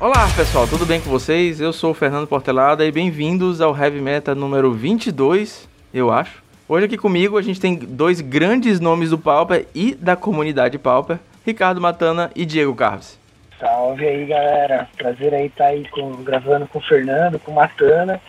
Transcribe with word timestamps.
Olá 0.00 0.28
pessoal, 0.36 0.64
tudo 0.68 0.86
bem 0.86 1.00
com 1.00 1.10
vocês? 1.10 1.60
Eu 1.60 1.72
sou 1.72 1.90
o 1.90 1.94
Fernando 1.94 2.28
Portelada 2.28 2.86
e 2.86 2.92
bem-vindos 2.92 3.60
ao 3.60 3.76
Heavy 3.76 4.00
Meta 4.00 4.32
número 4.32 4.72
22, 4.72 5.68
eu 5.92 6.12
acho. 6.12 6.40
Hoje 6.68 6.86
aqui 6.86 6.96
comigo 6.96 7.36
a 7.36 7.42
gente 7.42 7.60
tem 7.60 7.74
dois 7.74 8.20
grandes 8.20 8.78
nomes 8.78 9.10
do 9.10 9.18
Pauper 9.18 9.66
e 9.74 9.96
da 9.96 10.14
comunidade 10.14 10.78
Pauper, 10.78 11.18
Ricardo 11.44 11.80
Matana 11.80 12.30
e 12.36 12.46
Diego 12.46 12.76
Carves. 12.76 13.18
Salve 13.58 14.06
aí 14.06 14.24
galera, 14.24 14.88
prazer 14.96 15.34
aí 15.34 15.46
estar 15.46 15.64
tá 15.64 15.70
aí 15.70 15.88
com, 15.88 16.22
gravando 16.22 16.68
com 16.68 16.78
o 16.78 16.82
Fernando, 16.82 17.40
com 17.40 17.50
o 17.50 17.56
Matana. 17.56 18.20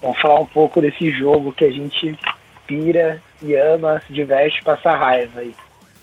Vamos 0.00 0.20
falar 0.20 0.38
um 0.38 0.46
pouco 0.46 0.80
desse 0.80 1.10
jogo 1.10 1.52
que 1.52 1.64
a 1.64 1.72
gente 1.72 2.16
pira 2.68 3.20
e 3.42 3.52
ama, 3.56 4.00
se 4.06 4.12
diverte, 4.12 4.62
passa 4.62 4.94
raiva 4.94 5.40
aí. 5.40 5.56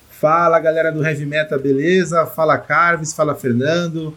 Fala 0.09 0.59
galera 0.59 0.91
do 0.91 1.05
Heavy 1.05 1.25
Meta, 1.25 1.57
beleza? 1.57 2.25
Fala 2.25 2.57
Carves, 2.57 3.13
fala 3.13 3.35
Fernando, 3.35 4.13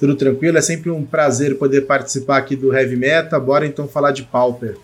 tudo 0.00 0.16
tranquilo? 0.16 0.56
É 0.56 0.62
sempre 0.62 0.90
um 0.90 1.04
prazer 1.04 1.58
poder 1.58 1.82
participar 1.82 2.38
aqui 2.38 2.56
do 2.56 2.74
Heavy 2.74 2.96
Meta. 2.96 3.38
Bora 3.38 3.66
então 3.66 3.86
falar 3.86 4.12
de 4.12 4.22
Pauper. 4.22 4.76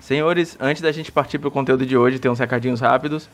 Senhores, 0.00 0.56
antes 0.58 0.80
da 0.80 0.90
gente 0.90 1.12
partir 1.12 1.38
para 1.38 1.48
o 1.48 1.50
conteúdo 1.50 1.84
de 1.84 1.96
hoje, 1.96 2.18
tem 2.18 2.30
uns 2.30 2.38
recadinhos 2.38 2.80
rápidos. 2.80 3.28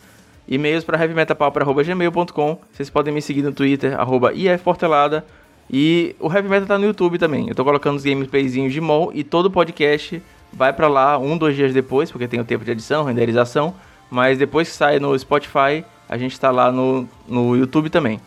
E-mails 0.48 0.82
para 0.82 0.98
heavymetapauper.gmail.com. 1.00 2.58
Vocês 2.72 2.90
podem 2.90 3.14
me 3.14 3.22
seguir 3.22 3.42
no 3.42 3.52
Twitter, 3.52 3.98
arroba 3.98 4.34
ifportelada. 4.34 5.24
E 5.70 6.16
o 6.18 6.32
Heavy 6.32 6.48
Metal 6.48 6.66
tá 6.66 6.78
no 6.78 6.86
YouTube 6.86 7.18
também. 7.18 7.48
Eu 7.48 7.54
tô 7.54 7.64
colocando 7.64 7.96
os 7.96 8.02
gameplayzinhos 8.02 8.72
de 8.72 8.80
mol 8.80 9.12
e 9.14 9.22
todo 9.22 9.50
podcast 9.50 10.20
vai 10.52 10.72
para 10.72 10.88
lá 10.88 11.18
um, 11.18 11.38
dois 11.38 11.54
dias 11.54 11.72
depois, 11.72 12.10
porque 12.10 12.26
tem 12.26 12.40
o 12.40 12.44
tempo 12.44 12.64
de 12.64 12.72
edição, 12.72 13.04
renderização. 13.04 13.74
Mas 14.10 14.38
depois 14.38 14.68
que 14.68 14.74
sai 14.74 14.98
no 14.98 15.16
Spotify, 15.18 15.84
a 16.08 16.16
gente 16.16 16.40
tá 16.40 16.50
lá 16.50 16.72
no, 16.72 17.06
no 17.28 17.54
YouTube 17.54 17.90
também. 17.90 18.18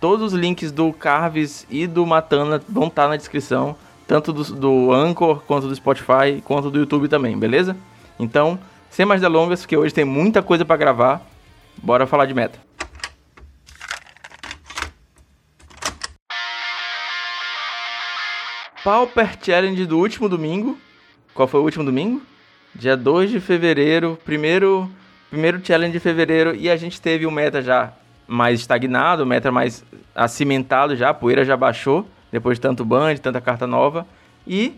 Todos 0.00 0.32
os 0.32 0.38
links 0.38 0.70
do 0.70 0.92
Carves 0.92 1.66
e 1.70 1.86
do 1.86 2.04
Matana 2.04 2.60
vão 2.68 2.88
estar 2.88 3.04
tá 3.04 3.08
na 3.08 3.16
descrição, 3.16 3.74
tanto 4.06 4.30
do, 4.30 4.44
do 4.44 4.92
Anchor, 4.92 5.40
quanto 5.46 5.68
do 5.68 5.74
Spotify, 5.74 6.42
quanto 6.44 6.70
do 6.70 6.78
YouTube 6.78 7.08
também, 7.08 7.38
beleza? 7.38 7.74
Então, 8.18 8.58
sem 8.90 9.06
mais 9.06 9.22
delongas, 9.22 9.60
porque 9.60 9.76
hoje 9.76 9.94
tem 9.94 10.04
muita 10.04 10.42
coisa 10.42 10.66
para 10.66 10.76
gravar, 10.76 11.22
bora 11.82 12.06
falar 12.06 12.26
de 12.26 12.34
meta. 12.34 12.58
Pauper 18.84 19.36
Challenge 19.42 19.84
do 19.86 19.98
último 19.98 20.28
domingo. 20.28 20.78
Qual 21.34 21.48
foi 21.48 21.58
o 21.58 21.64
último 21.64 21.84
domingo? 21.84 22.22
Dia 22.74 22.96
2 22.96 23.30
de 23.30 23.40
fevereiro, 23.40 24.18
primeiro, 24.24 24.90
primeiro 25.30 25.60
challenge 25.64 25.92
de 25.92 26.00
fevereiro, 26.00 26.54
e 26.54 26.70
a 26.70 26.76
gente 26.76 27.00
teve 27.00 27.26
o 27.26 27.30
meta 27.30 27.62
já 27.62 27.92
mais 28.26 28.60
estagnado, 28.60 29.22
o 29.22 29.26
meta 29.26 29.52
mais 29.52 29.84
acimentado 30.14 30.96
já, 30.96 31.10
a 31.10 31.14
poeira 31.14 31.44
já 31.44 31.56
baixou, 31.56 32.06
depois 32.32 32.58
de 32.58 32.62
tanto 32.62 32.84
ban, 32.84 33.14
de 33.14 33.20
tanta 33.20 33.40
carta 33.40 33.66
nova. 33.66 34.06
E 34.46 34.74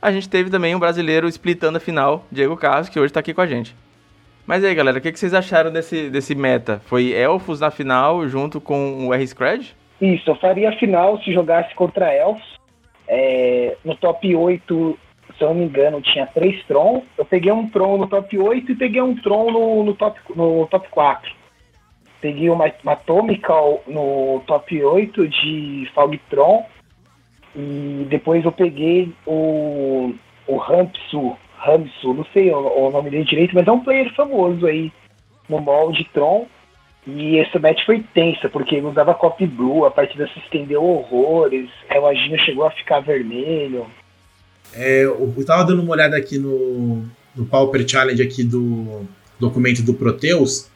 a 0.00 0.12
gente 0.12 0.28
teve 0.28 0.50
também 0.50 0.74
um 0.74 0.78
brasileiro 0.78 1.28
splitando 1.28 1.78
a 1.78 1.80
final, 1.80 2.26
Diego 2.30 2.56
Carlos, 2.56 2.88
que 2.88 2.98
hoje 2.98 3.06
está 3.06 3.20
aqui 3.20 3.32
com 3.32 3.40
a 3.40 3.46
gente. 3.46 3.74
Mas 4.46 4.62
aí, 4.62 4.74
galera, 4.74 4.98
o 4.98 5.00
que, 5.00 5.10
que 5.10 5.18
vocês 5.18 5.32
acharam 5.32 5.72
desse, 5.72 6.10
desse 6.10 6.34
meta? 6.34 6.80
Foi 6.84 7.12
Elfos 7.12 7.60
na 7.60 7.70
final 7.70 8.28
junto 8.28 8.60
com 8.60 9.06
o 9.06 9.14
R-Scred? 9.14 9.74
Isso, 10.00 10.30
eu 10.30 10.36
faria 10.36 10.68
a 10.68 10.76
final 10.76 11.18
se 11.22 11.32
jogasse 11.32 11.74
contra 11.74 12.12
Elfos. 12.12 12.54
É, 13.08 13.76
no 13.84 13.94
top 13.96 14.34
8, 14.34 14.98
se 15.38 15.44
eu 15.44 15.48
não 15.48 15.54
me 15.54 15.64
engano, 15.64 16.02
tinha 16.02 16.26
três 16.26 16.62
Tron. 16.66 17.02
Eu 17.16 17.24
peguei 17.24 17.52
um 17.52 17.68
Tron 17.70 17.96
no 17.96 18.06
top 18.06 18.38
8 18.38 18.72
e 18.72 18.74
peguei 18.74 19.00
um 19.00 19.14
Tron 19.16 19.50
no, 19.50 19.84
no, 19.84 19.94
top, 19.94 20.20
no 20.36 20.66
top 20.66 20.88
4. 20.90 21.32
Peguei 22.24 22.48
uma, 22.48 22.72
uma 22.82 22.92
Atomical 22.92 23.84
no 23.86 24.42
top 24.46 24.82
8 24.82 25.28
de 25.28 25.86
Falgtron. 25.94 26.64
E 27.54 28.06
depois 28.08 28.42
eu 28.46 28.50
peguei 28.50 29.12
o, 29.26 30.14
o 30.46 30.56
Rampsu, 30.56 31.36
Ramsu, 31.58 32.14
não 32.14 32.24
sei 32.32 32.50
o, 32.50 32.56
o, 32.56 32.90
nome 32.90 33.10
dele 33.10 33.24
direito, 33.24 33.54
mas 33.54 33.68
é 33.68 33.70
um 33.70 33.84
player 33.84 34.10
famoso 34.14 34.64
aí 34.64 34.90
no 35.50 35.60
molde 35.60 36.08
Tron. 36.14 36.46
E 37.06 37.36
essa 37.36 37.58
match 37.58 37.84
foi 37.84 38.02
tensa, 38.14 38.48
porque 38.48 38.76
ele 38.76 38.86
usava 38.86 39.12
copy 39.12 39.46
blue, 39.46 39.84
a 39.84 39.90
partida 39.90 40.26
se 40.28 40.38
estendeu 40.38 40.82
horrores, 40.82 41.68
reloginho 41.90 42.38
chegou 42.40 42.64
a 42.64 42.70
ficar 42.70 43.00
vermelho. 43.00 43.86
É, 44.72 45.02
eu 45.02 45.44
tava 45.44 45.64
dando 45.64 45.82
uma 45.82 45.92
olhada 45.92 46.16
aqui 46.16 46.38
no, 46.38 47.04
no 47.36 47.44
Pauper 47.44 47.86
Challenge 47.86 48.22
aqui 48.22 48.42
do 48.42 49.04
documento 49.38 49.82
do 49.82 49.92
Proteus, 49.92 50.70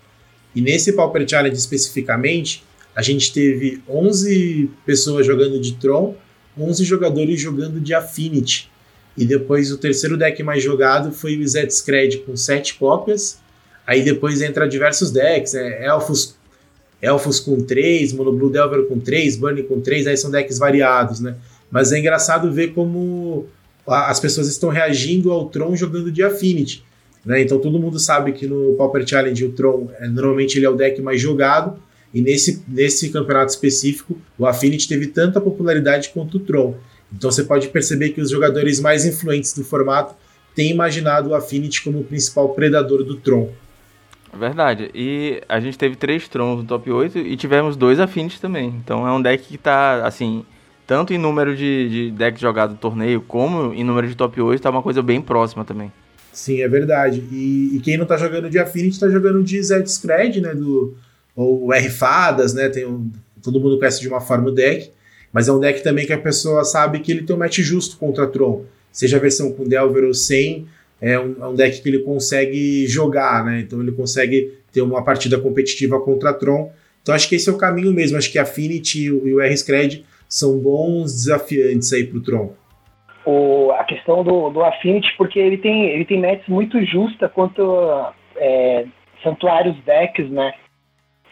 e 0.58 0.60
nesse 0.60 0.92
Pauper 0.92 1.28
Challenge 1.28 1.56
especificamente, 1.56 2.64
a 2.94 3.02
gente 3.02 3.32
teve 3.32 3.82
11 3.88 4.70
pessoas 4.84 5.26
jogando 5.26 5.60
de 5.60 5.74
Tron, 5.74 6.14
11 6.58 6.84
jogadores 6.84 7.40
jogando 7.40 7.80
de 7.80 7.94
Affinity. 7.94 8.70
E 9.16 9.24
depois 9.24 9.70
o 9.70 9.78
terceiro 9.78 10.16
deck 10.16 10.42
mais 10.42 10.62
jogado 10.62 11.12
foi 11.12 11.36
o 11.36 11.46
Zed 11.48 11.68
com 12.26 12.36
7 12.36 12.74
cópias, 12.74 13.38
Aí 13.88 14.02
depois 14.02 14.42
entra 14.42 14.68
diversos 14.68 15.10
decks, 15.10 15.54
é, 15.54 15.86
elfos, 15.86 16.36
elfos 17.00 17.40
com 17.40 17.62
3, 17.62 18.12
Mono 18.12 18.34
Blue 18.34 18.50
Delver 18.50 18.84
com 18.84 19.00
3, 19.00 19.36
Burning 19.36 19.62
com 19.62 19.80
3, 19.80 20.08
aí 20.08 20.16
são 20.18 20.30
decks 20.30 20.58
variados, 20.58 21.20
né? 21.20 21.36
Mas 21.70 21.90
é 21.90 21.98
engraçado 21.98 22.52
ver 22.52 22.74
como 22.74 23.46
as 23.86 24.20
pessoas 24.20 24.46
estão 24.46 24.68
reagindo 24.68 25.32
ao 25.32 25.48
Tron 25.48 25.74
jogando 25.74 26.12
de 26.12 26.22
Affinity. 26.22 26.84
Né? 27.24 27.42
Então 27.42 27.58
todo 27.58 27.78
mundo 27.78 27.98
sabe 27.98 28.32
que 28.32 28.46
no 28.46 28.74
Pauper 28.74 29.06
Challenge 29.06 29.44
o 29.44 29.52
Tron 29.52 29.88
é, 29.98 30.08
normalmente 30.08 30.58
ele 30.58 30.66
é 30.66 30.70
o 30.70 30.76
deck 30.76 31.00
mais 31.02 31.20
jogado, 31.20 31.78
e 32.12 32.22
nesse, 32.22 32.62
nesse 32.66 33.10
campeonato 33.10 33.50
específico 33.50 34.18
o 34.38 34.46
Affinity 34.46 34.88
teve 34.88 35.08
tanta 35.08 35.40
popularidade 35.40 36.10
quanto 36.10 36.38
o 36.38 36.40
Tron. 36.40 36.74
Então 37.12 37.30
você 37.30 37.44
pode 37.44 37.68
perceber 37.68 38.10
que 38.10 38.20
os 38.20 38.30
jogadores 38.30 38.80
mais 38.80 39.04
influentes 39.04 39.54
do 39.54 39.64
formato 39.64 40.14
têm 40.54 40.70
imaginado 40.70 41.30
o 41.30 41.34
Affinity 41.34 41.82
como 41.82 42.00
o 42.00 42.04
principal 42.04 42.48
predador 42.50 43.04
do 43.04 43.16
Tron. 43.16 43.50
Verdade. 44.32 44.90
E 44.94 45.42
a 45.48 45.58
gente 45.58 45.78
teve 45.78 45.96
três 45.96 46.28
Trons 46.28 46.58
no 46.58 46.64
top 46.64 46.90
8 46.90 47.18
e 47.18 47.36
tivemos 47.36 47.76
dois 47.76 47.98
Affinities 47.98 48.40
também. 48.40 48.68
Então 48.82 49.06
é 49.06 49.12
um 49.12 49.22
deck 49.22 49.44
que 49.44 49.56
tá, 49.56 50.06
assim, 50.06 50.44
tanto 50.86 51.12
em 51.12 51.18
número 51.18 51.56
de, 51.56 51.88
de 51.88 52.10
deck 52.10 52.40
jogado 52.40 52.70
no 52.72 52.76
torneio, 52.76 53.20
como 53.20 53.72
em 53.72 53.84
número 53.84 54.06
de 54.06 54.14
top 54.14 54.40
8, 54.40 54.60
tá 54.60 54.70
uma 54.70 54.82
coisa 54.82 55.02
bem 55.02 55.20
próxima 55.20 55.64
também. 55.64 55.92
Sim, 56.38 56.62
é 56.62 56.68
verdade. 56.68 57.24
E, 57.32 57.74
e 57.74 57.80
quem 57.80 57.98
não 57.98 58.06
tá 58.06 58.16
jogando 58.16 58.48
de 58.48 58.60
Affinity 58.60 59.00
tá 59.00 59.08
jogando 59.08 59.42
de 59.42 59.60
Zed 59.60 59.90
Scred, 59.90 60.40
né? 60.40 60.54
Do, 60.54 60.96
ou 61.34 61.74
R 61.74 61.90
Fadas, 61.90 62.54
né? 62.54 62.68
Tem 62.68 62.86
um, 62.86 63.10
todo 63.42 63.60
mundo 63.60 63.76
conhece 63.76 64.00
de 64.00 64.06
uma 64.06 64.20
forma 64.20 64.48
o 64.48 64.52
deck. 64.52 64.92
Mas 65.32 65.48
é 65.48 65.52
um 65.52 65.58
deck 65.58 65.82
também 65.82 66.06
que 66.06 66.12
a 66.12 66.18
pessoa 66.18 66.64
sabe 66.64 67.00
que 67.00 67.10
ele 67.10 67.24
tem 67.24 67.34
um 67.34 67.38
match 67.40 67.58
justo 67.58 67.96
contra 67.96 68.24
Tron. 68.28 68.64
Seja 68.92 69.16
a 69.16 69.20
versão 69.20 69.52
com 69.52 69.64
Delver 69.64 70.04
ou 70.04 70.14
sem 70.14 70.68
é 71.00 71.18
um, 71.18 71.34
é 71.40 71.46
um, 71.48 71.56
deck 71.56 71.82
que 71.82 71.88
ele 71.88 71.98
consegue 71.98 72.86
jogar, 72.86 73.44
né? 73.44 73.58
Então 73.58 73.82
ele 73.82 73.90
consegue 73.90 74.54
ter 74.72 74.80
uma 74.80 75.02
partida 75.02 75.40
competitiva 75.40 75.98
contra 75.98 76.32
Tron. 76.32 76.70
Então 77.02 77.16
acho 77.16 77.28
que 77.28 77.34
esse 77.34 77.48
é 77.48 77.52
o 77.52 77.58
caminho 77.58 77.92
mesmo. 77.92 78.16
Acho 78.16 78.30
que 78.30 78.38
a 78.38 78.42
Affinity 78.42 79.06
e 79.06 79.10
o 79.10 79.40
R-Scred 79.40 80.06
são 80.28 80.56
bons 80.56 81.12
desafiantes 81.12 81.92
aí 81.92 82.04
pro 82.04 82.20
Tron. 82.20 82.54
O, 83.24 83.72
a 83.72 83.84
questão 83.84 84.22
do, 84.22 84.50
do 84.50 84.64
Affinity, 84.64 85.14
porque 85.16 85.38
ele 85.38 85.58
tem, 85.58 85.86
ele 85.86 86.04
tem 86.04 86.20
matches 86.20 86.48
muito 86.48 86.82
justa 86.84 87.28
quanto 87.28 87.62
é, 88.36 88.86
santuários 89.22 89.76
decks, 89.84 90.30
né? 90.30 90.54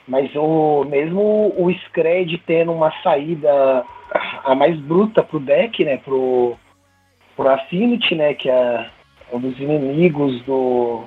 Mas 0.07 0.35
o, 0.37 0.85
mesmo 0.85 1.55
o 1.57 1.71
Scred 1.87 2.39
tendo 2.47 2.73
uma 2.73 2.93
saída 3.03 3.85
a 4.45 4.55
mais 4.55 4.79
bruta 4.79 5.23
pro 5.23 5.41
deck, 5.41 5.85
né? 5.85 5.97
Pro, 5.99 6.57
pro 7.35 7.49
Affinity, 7.49 8.15
né? 8.15 8.35
Que 8.35 8.51
é 8.51 8.91
um 9.33 9.41
dos 9.41 9.59
inimigos 9.59 10.43
do, 10.43 11.05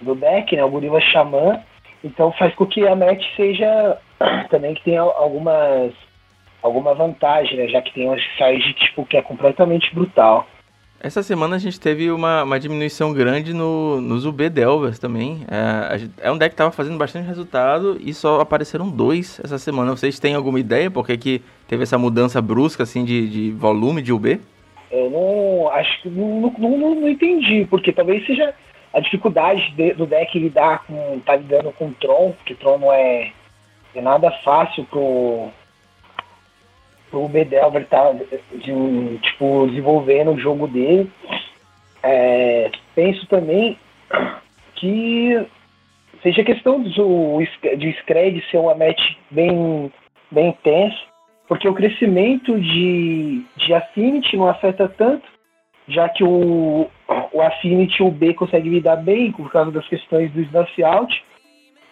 do 0.00 0.14
deck, 0.14 0.54
né, 0.54 0.64
o 0.64 0.70
Gorila 0.70 1.00
Xamã. 1.00 1.60
Então 2.04 2.32
faz 2.32 2.54
com 2.54 2.66
que 2.66 2.86
a 2.86 2.94
match 2.94 3.24
seja 3.36 3.98
também 4.50 4.74
que 4.74 4.84
tenha 4.84 5.00
algumas 5.00 5.92
alguma 6.62 6.94
vantagem, 6.94 7.56
né, 7.56 7.68
já 7.68 7.80
que 7.82 7.92
tem 7.92 8.06
uma 8.06 8.16
size 8.16 8.72
tipo 8.74 9.04
que 9.06 9.16
é 9.16 9.22
completamente 9.22 9.94
brutal. 9.94 10.46
Essa 10.98 11.22
semana 11.22 11.56
a 11.56 11.58
gente 11.58 11.78
teve 11.78 12.10
uma, 12.10 12.42
uma 12.42 12.58
diminuição 12.58 13.12
grande 13.12 13.52
no, 13.52 14.00
nos 14.00 14.24
UB 14.24 14.48
Delvers 14.48 14.98
também. 14.98 15.44
É, 15.48 16.26
é 16.28 16.32
um 16.32 16.38
deck 16.38 16.50
que 16.50 16.54
estava 16.54 16.72
fazendo 16.72 16.96
bastante 16.96 17.26
resultado 17.26 17.98
e 18.00 18.14
só 18.14 18.40
apareceram 18.40 18.88
dois 18.88 19.38
essa 19.44 19.58
semana. 19.58 19.94
Vocês 19.94 20.18
têm 20.18 20.34
alguma 20.34 20.58
ideia 20.58 20.90
por 20.90 21.06
que, 21.06 21.18
que 21.18 21.42
teve 21.68 21.82
essa 21.82 21.98
mudança 21.98 22.40
brusca 22.40 22.82
assim 22.82 23.04
de, 23.04 23.28
de 23.28 23.50
volume 23.52 24.00
de 24.00 24.12
UB? 24.12 24.40
Eu 24.90 25.10
não 25.10 25.68
acho 25.72 26.02
que 26.02 26.08
não, 26.08 26.40
não, 26.58 26.78
não, 26.78 26.94
não 26.94 27.08
entendi, 27.08 27.66
porque 27.68 27.92
talvez 27.92 28.24
seja 28.24 28.54
a 28.96 29.00
dificuldade 29.00 29.70
de, 29.72 29.92
do 29.92 30.06
deck 30.06 30.38
lidar 30.38 30.84
com. 30.86 31.20
tá 31.20 31.36
lidando 31.36 31.70
com 31.72 31.92
Tron, 31.92 32.32
porque 32.32 32.54
Tron 32.54 32.78
não 32.78 32.92
é, 32.92 33.30
é 33.94 34.00
nada 34.00 34.30
fácil 34.42 34.84
pro. 34.84 35.50
Pro 37.10 37.28
Bedelver 37.28 37.86
tá 37.86 38.12
de, 38.12 39.18
tipo, 39.18 39.66
desenvolvendo 39.68 40.32
o 40.32 40.38
jogo 40.38 40.66
dele. 40.66 41.10
É, 42.02 42.70
penso 42.94 43.26
também 43.26 43.78
que 44.76 45.46
seja 46.22 46.44
questão 46.44 46.82
do, 46.82 47.38
de 47.76 47.92
Scred 48.00 48.44
ser 48.50 48.58
uma 48.58 48.74
match 48.74 49.16
bem, 49.30 49.92
bem 50.30 50.48
intensa 50.48 51.16
porque 51.48 51.68
o 51.68 51.74
crescimento 51.74 52.58
de, 52.60 53.44
de 53.56 53.74
Affinity 53.74 54.36
não 54.36 54.48
afeta 54.48 54.88
tanto, 54.88 55.26
já 55.88 56.08
que 56.08 56.24
o, 56.24 56.88
o 57.32 57.40
Affinity 57.40 58.02
o 58.02 58.10
B 58.10 58.34
consegue 58.34 58.68
lidar 58.68 58.96
bem 58.96 59.30
por 59.32 59.50
causa 59.50 59.70
das 59.70 59.86
questões 59.86 60.32
do 60.32 60.40
Snuff 60.40 60.82
Out. 60.82 61.24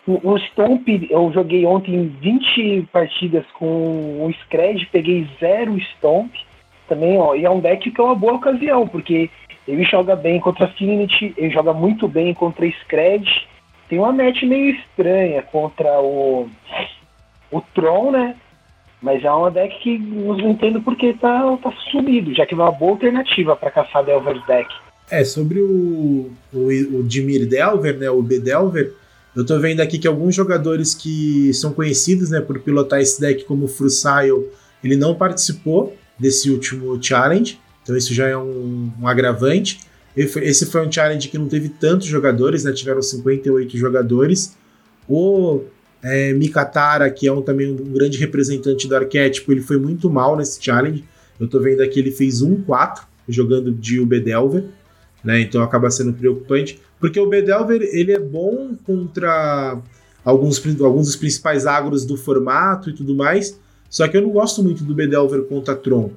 O, 0.07 0.37
Stomp, 0.39 0.87
eu 1.09 1.33
joguei 1.33 1.65
ontem 1.65 2.15
20 2.21 2.89
partidas 2.93 3.45
com 3.55 4.27
o 4.27 4.31
Scred, 4.43 4.87
peguei 4.93 5.27
zero 5.41 5.79
Stomp 5.81 6.31
também, 6.87 7.17
ó, 7.17 7.35
e 7.35 7.47
é 7.47 7.51
um 7.51 7.61
deck 7.61 7.91
que 7.91 8.01
é 8.01 8.05
uma 8.05 8.15
boa 8.15 8.35
ocasião, 8.35 8.87
porque 8.87 9.31
ele 9.67 9.83
joga 9.85 10.15
bem 10.15 10.39
contra 10.41 10.67
Affinity, 10.67 11.33
ele 11.39 11.51
joga 11.51 11.73
muito 11.73 12.07
bem 12.07 12.35
contra 12.35 12.69
Scred. 12.69 13.49
Tem 13.89 13.99
uma 13.99 14.13
match 14.13 14.43
meio 14.43 14.75
estranha 14.77 15.41
contra 15.41 16.01
o, 16.03 16.51
o 17.51 17.61
Tron, 17.75 18.11
né? 18.11 18.37
Mas 19.01 19.25
é 19.25 19.31
uma 19.31 19.51
deck 19.51 19.79
que 19.81 19.99
não 19.99 20.51
entendo 20.51 20.83
porque 20.83 21.15
tá, 21.15 21.57
tá 21.63 21.73
sumido, 21.91 22.35
já 22.35 22.45
que 22.45 22.53
é 22.53 22.57
uma 22.57 22.71
boa 22.71 22.93
alternativa 22.93 23.57
para 23.57 23.71
caçar 23.71 24.05
Delver's 24.05 24.45
deck. 24.47 24.69
É, 25.11 25.25
sobre 25.25 25.61
o, 25.61 26.31
o, 26.53 26.99
o 26.99 27.03
Dimir 27.03 27.47
Delver, 27.47 27.99
né, 27.99 28.11
o 28.11 28.23
B 28.23 28.39
Delver, 28.39 28.95
eu 29.35 29.45
tô 29.45 29.59
vendo 29.59 29.81
aqui 29.81 29.99
que 29.99 30.07
alguns 30.07 30.35
jogadores 30.35 30.95
que 30.95 31.53
são 31.55 31.73
conhecidos, 31.73 32.31
né, 32.31 32.41
por 32.41 32.61
pilotar 32.61 33.01
esse 33.01 33.21
deck 33.21 33.45
como 33.45 33.65
o 33.65 33.69
Frusail, 33.69 34.49
ele 34.83 34.97
não 34.97 35.15
participou 35.15 35.97
desse 36.19 36.51
último 36.51 37.03
challenge, 37.03 37.59
então 37.83 37.97
isso 37.97 38.15
já 38.15 38.29
é 38.29 38.37
um, 38.37 38.93
um 39.01 39.09
agravante. 39.09 39.81
Esse 40.17 40.67
foi 40.67 40.87
um 40.87 40.93
challenge 40.93 41.29
que 41.29 41.37
não 41.37 41.49
teve 41.49 41.69
tantos 41.69 42.07
jogadores, 42.07 42.63
né, 42.65 42.73
tiveram 42.73 43.03
58 43.03 43.77
jogadores. 43.77 44.57
O 45.09 45.63
é, 46.03 46.33
Mikatara, 46.33 47.11
que 47.11 47.27
é 47.27 47.33
um, 47.33 47.43
também 47.43 47.73
um 47.73 47.93
grande 47.93 48.19
representante 48.19 48.87
do 48.87 48.95
arquétipo, 48.95 49.51
ele 49.51 49.63
foi 49.63 49.79
muito 49.79 50.09
mal 50.09 50.37
nesse 50.37 50.63
challenge. 50.63 51.03
Eu 51.41 51.49
tô 51.49 51.59
vendo 51.59 51.81
aqui 51.81 51.99
ele 51.99 52.13
fez 52.13 52.43
1-4 52.43 53.03
jogando 53.29 53.73
de 53.73 53.99
Ubedelver, 53.99 54.65
né? 55.25 55.41
Então 55.41 55.63
acaba 55.63 55.91
sendo 55.91 56.13
preocupante, 56.13 56.79
porque 57.05 57.21
o 57.21 57.25
Ubedelver 57.25 57.83
ele 57.93 58.13
é 58.13 58.19
bom 58.19 58.75
contra 58.83 59.79
alguns, 60.25 60.59
alguns 60.81 61.09
dos 61.09 61.17
principais 61.17 61.67
agros 61.67 62.07
do 62.07 62.17
formato 62.17 62.89
e 62.89 62.95
tudo 62.95 63.15
mais, 63.15 63.61
só 63.91 64.09
que 64.09 64.17
eu 64.17 64.23
não 64.23 64.31
gosto 64.31 64.63
muito 64.63 64.83
do 64.83 64.95
Bedelver 64.95 65.43
contra 65.43 65.77
Tron. 65.77 66.13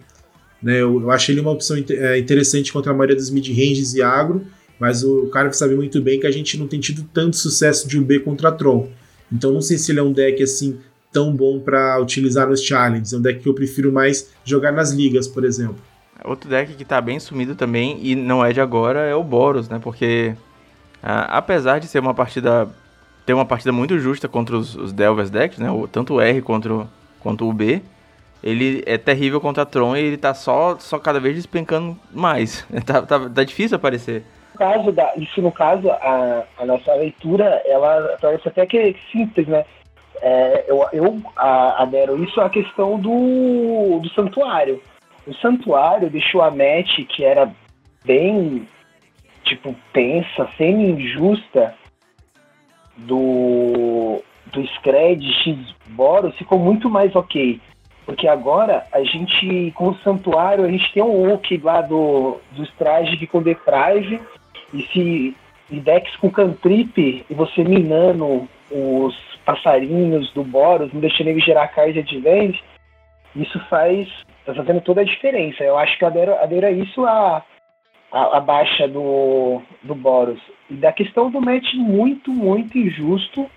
Né? 0.64 0.82
Eu, 0.82 1.02
eu 1.02 1.12
achei 1.12 1.36
ele 1.36 1.42
uma 1.42 1.52
opção 1.52 1.76
é, 1.90 2.18
interessante 2.18 2.72
contra 2.72 2.94
a 2.94 2.96
maioria 2.96 3.18
dos 3.18 3.30
mid-ranges 3.30 3.96
e 3.96 4.02
agro, 4.02 4.44
mas 4.80 5.04
o 5.04 5.28
cara 5.28 5.52
sabe 5.52 5.76
muito 5.76 6.02
bem 6.02 6.22
que 6.22 6.26
a 6.26 6.32
gente 6.32 6.58
não 6.58 6.70
tem 6.70 6.80
tido 6.80 7.04
tanto 7.14 7.36
sucesso 7.36 7.86
de 7.86 8.00
UB 8.00 8.22
contra 8.22 8.50
Tron. 8.50 8.88
Então 9.30 9.52
não 9.52 9.62
sei 9.62 9.78
se 9.78 9.92
ele 9.92 10.00
é 10.00 10.04
um 10.04 10.14
deck 10.14 10.42
assim 10.42 10.78
tão 11.12 11.36
bom 11.36 11.60
para 11.60 12.02
utilizar 12.02 12.48
nos 12.48 12.64
challenges. 12.64 13.12
É 13.12 13.18
um 13.18 13.22
deck 13.22 13.42
que 13.42 13.50
eu 13.50 13.54
prefiro 13.54 13.92
mais 13.92 14.30
jogar 14.46 14.72
nas 14.72 14.94
ligas, 14.94 15.28
por 15.28 15.44
exemplo. 15.44 15.76
Outro 16.24 16.50
deck 16.50 16.76
que 16.76 16.86
tá 16.86 17.02
bem 17.02 17.20
sumido 17.20 17.56
também 17.56 18.00
e 18.02 18.16
não 18.16 18.44
é 18.44 18.54
de 18.54 18.62
agora 18.62 19.02
é 19.02 19.14
o 19.14 19.22
Boros, 19.22 19.68
né? 19.68 19.80
Porque 19.84 20.34
ah, 21.02 21.38
apesar 21.38 21.80
de 21.80 21.88
ser 21.88 22.00
uma 22.00 22.14
partida 22.14 22.68
ter 23.26 23.34
uma 23.34 23.46
partida 23.46 23.74
muito 23.74 24.00
justa 24.00 24.28
contra 24.28 24.56
os, 24.56 24.74
os 24.76 24.94
Delvers 24.94 25.30
decks, 25.30 25.60
né? 25.60 25.68
Tanto 25.92 26.14
o 26.14 26.22
R 26.22 26.42
quanto, 26.42 26.90
quanto 27.20 27.48
o 27.48 27.52
B, 27.52 27.82
ele 28.42 28.82
é 28.86 28.98
terrível 28.98 29.42
contra 29.42 29.66
Tron 29.66 29.98
e 29.98 30.00
ele 30.00 30.18
tá 30.18 30.34
só, 30.34 30.78
só 30.80 30.98
cada 30.98 31.20
vez 31.20 31.36
despencando 31.36 31.98
mais. 32.14 32.66
tá, 32.86 33.02
tá, 33.02 33.30
tá 33.30 33.44
difícil 33.44 33.76
aparecer 33.76 34.24
caso 34.58 34.92
da, 34.92 35.14
isso 35.16 35.42
no 35.42 35.52
caso, 35.52 35.90
a, 35.90 36.44
a 36.58 36.66
nossa 36.66 36.94
leitura, 36.96 37.62
ela 37.66 38.18
parece 38.20 38.48
até 38.48 38.66
que 38.66 38.78
é 38.78 38.94
simples, 39.12 39.48
né? 39.48 39.64
É, 40.20 40.66
eu 40.68 40.84
eu 40.92 41.22
a, 41.36 41.84
adero 41.84 42.22
isso 42.24 42.42
à 42.42 42.50
questão 42.50 43.00
do, 43.00 44.00
do 44.02 44.10
santuário. 44.10 44.82
O 45.28 45.34
santuário 45.36 46.10
deixou 46.10 46.42
a 46.42 46.50
match 46.50 47.06
que 47.08 47.24
era 47.24 47.50
bem, 48.04 48.68
tipo, 49.48 49.76
tensa, 49.94 50.50
semi-injusta 50.58 51.74
do, 52.98 54.22
do 54.52 54.68
Scred 54.68 55.26
X 55.44 55.58
Boros 55.90 56.36
ficou 56.38 56.60
muito 56.60 56.90
mais 56.90 57.16
ok. 57.16 57.60
Porque 58.06 58.28
agora 58.28 58.86
a 58.94 59.04
gente, 59.04 59.72
com 59.76 59.90
o 59.90 59.98
santuário, 59.98 60.64
a 60.64 60.72
gente 60.72 60.94
tem 60.94 61.04
um 61.04 61.28
look 61.28 61.58
lá 61.58 61.82
do, 61.82 62.40
dos 62.52 62.72
trajes 62.76 63.30
com 63.30 63.42
Deprive 63.42 64.22
e 64.74 64.82
se 64.84 65.36
e 65.70 65.80
decks 65.82 66.16
com 66.16 66.32
cantrip 66.32 67.26
e 67.30 67.34
você 67.34 67.64
minando 67.64 68.48
os 68.72 69.16
passarinhos 69.46 70.32
do 70.32 70.44
Boros, 70.44 70.92
não 70.94 71.02
deixando 71.02 71.28
ele 71.28 71.42
gerar 71.42 71.68
card 71.70 72.00
advance, 72.00 72.62
isso 73.36 73.60
faz. 73.70 74.08
tá 74.46 74.54
fazendo 74.54 74.82
toda 74.82 75.02
a 75.02 75.06
diferença. 75.06 75.64
Eu 75.64 75.78
acho 75.78 75.98
que 75.98 76.06
adero, 76.06 76.36
adero 76.36 76.70
isso 76.70 77.06
a, 77.06 77.44
a, 78.12 78.38
a, 78.38 78.40
baixa 78.40 78.88
do, 78.88 79.62
do 79.84 79.96
Boros. 79.96 80.40
E 80.70 80.76
da 80.76 80.92
questão 80.92 81.30
do 81.30 81.42
match 81.42 81.74
muito, 81.76 82.32
muito 82.32 82.78
injusto 82.78 83.50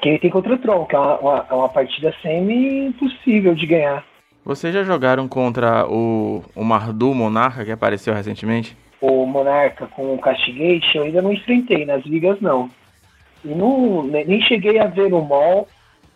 que 0.00 0.08
ele 0.08 0.18
tem 0.18 0.30
contra 0.30 0.54
o 0.54 0.58
Tron, 0.58 0.84
que 0.86 0.96
é 0.96 0.98
uma, 0.98 1.18
uma, 1.18 1.46
é 1.50 1.54
uma 1.54 1.68
partida 1.68 2.14
semi-impossível 2.22 3.54
de 3.54 3.66
ganhar. 3.66 4.04
Vocês 4.44 4.74
já 4.74 4.82
jogaram 4.82 5.28
contra 5.28 5.86
o, 5.86 6.42
o 6.56 6.64
Mardu 6.64 7.14
Monarca 7.14 7.64
que 7.64 7.70
apareceu 7.70 8.12
recentemente? 8.12 8.76
o 9.02 9.26
Monarca 9.26 9.88
com 9.88 10.14
o 10.14 10.18
Castigate, 10.18 10.96
eu 10.96 11.02
ainda 11.02 11.20
não 11.20 11.32
enfrentei, 11.32 11.84
nas 11.84 12.04
ligas 12.04 12.40
não. 12.40 12.70
E 13.44 13.48
não, 13.48 14.04
nem 14.04 14.40
cheguei 14.42 14.78
a 14.78 14.86
ver 14.86 15.10
no 15.10 15.20
mall. 15.20 15.66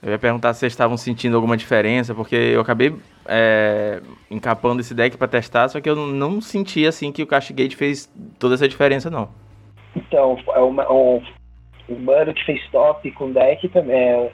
Eu 0.03 0.11
ia 0.11 0.19
perguntar 0.19 0.53
se 0.55 0.61
vocês 0.61 0.73
estavam 0.73 0.97
sentindo 0.97 1.37
alguma 1.37 1.57
diferença, 1.57 2.15
porque 2.15 2.37
eu 2.37 2.61
acabei 2.61 2.95
é, 3.27 4.01
encapando 4.31 4.81
esse 4.81 4.95
deck 4.95 5.17
para 5.17 5.27
testar, 5.27 5.69
só 5.69 5.81
que 5.81 5.89
eu 5.89 5.97
não 5.97 6.41
senti 6.41 6.87
assim 6.87 7.11
que 7.11 7.23
o 7.23 7.27
Castigate 7.27 7.75
fez 7.75 8.11
toda 8.39 8.55
essa 8.55 8.69
diferença, 8.69 9.11
não. 9.11 9.29
Então, 9.95 10.39
é 10.55 10.61
o, 10.61 10.71
o, 10.71 11.23
o 11.89 11.99
mano 11.99 12.35
que 12.35 12.45
fez 12.45 12.61
top 12.71 13.11
com 13.13 13.33
deck 13.33 13.69
também. 13.69 13.97
É, 13.97 14.33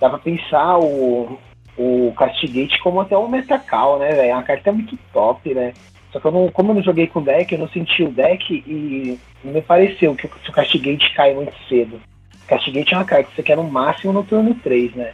dá 0.00 0.08
pra 0.08 0.18
pensar 0.18 0.78
o, 0.78 1.38
o 1.76 2.12
Castigate 2.16 2.80
como 2.82 3.00
até 3.00 3.16
um 3.16 3.28
Metacal, 3.28 3.98
né, 3.98 4.10
velho? 4.10 4.30
É 4.30 4.34
uma 4.34 4.42
carta 4.42 4.72
muito 4.72 4.98
top, 5.12 5.54
né? 5.54 5.74
Só 6.10 6.20
que 6.20 6.26
eu 6.26 6.32
não, 6.32 6.48
como 6.50 6.72
eu 6.72 6.74
não 6.76 6.82
joguei 6.82 7.06
com 7.06 7.22
deck, 7.22 7.52
eu 7.52 7.58
não 7.58 7.68
senti 7.68 8.02
o 8.02 8.10
deck 8.10 8.52
e 8.52 9.18
não 9.44 9.52
me 9.52 9.62
pareceu 9.62 10.14
que 10.14 10.26
o 10.26 10.52
Castigate 10.52 11.14
cai 11.14 11.34
muito 11.34 11.52
cedo. 11.68 12.00
Castigate 12.46 12.94
é 12.94 12.96
uma 12.96 13.04
carta 13.04 13.30
que 13.30 13.36
você 13.36 13.42
quer 13.42 13.56
no 13.56 13.64
máximo 13.64 14.12
no 14.12 14.24
turno 14.24 14.54
3, 14.54 14.94
né? 14.94 15.12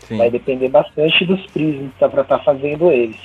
Sim. 0.00 0.18
Vai 0.18 0.30
depender 0.30 0.68
bastante 0.68 1.24
dos 1.24 1.44
prismas 1.46 1.90
tá, 1.98 2.08
pra 2.08 2.22
estar 2.22 2.38
tá 2.38 2.44
fazendo 2.44 2.90
eles. 2.90 3.20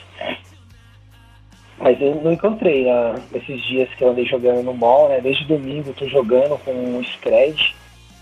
Mas 1.78 2.00
eu 2.02 2.16
não 2.22 2.34
encontrei 2.34 2.86
uh, 2.86 3.20
esses 3.34 3.62
dias 3.63 3.90
que 3.96 4.04
eu 4.04 4.10
andei 4.10 4.25
jogando 4.25 4.63
no 4.63 4.74
mall, 4.74 5.10
né? 5.10 5.22
Desde 5.22 5.46
domingo 5.46 5.90
eu 5.90 5.94
tô 5.94 6.08
jogando 6.08 6.58
com 6.63 6.98
o 6.98 7.04
Scred. 7.04 7.75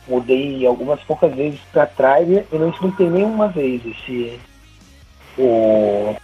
Mudei 0.08 0.66
algumas 0.66 1.02
poucas 1.02 1.36
vezes 1.36 1.60
pra 1.72 1.86
trás 1.86 2.28
e 2.30 2.46
não 2.56 2.70
enfrentei 2.70 3.10
nenhuma 3.10 3.48
vez 3.50 3.82
esse. 3.86 4.40
O, 5.38 6.16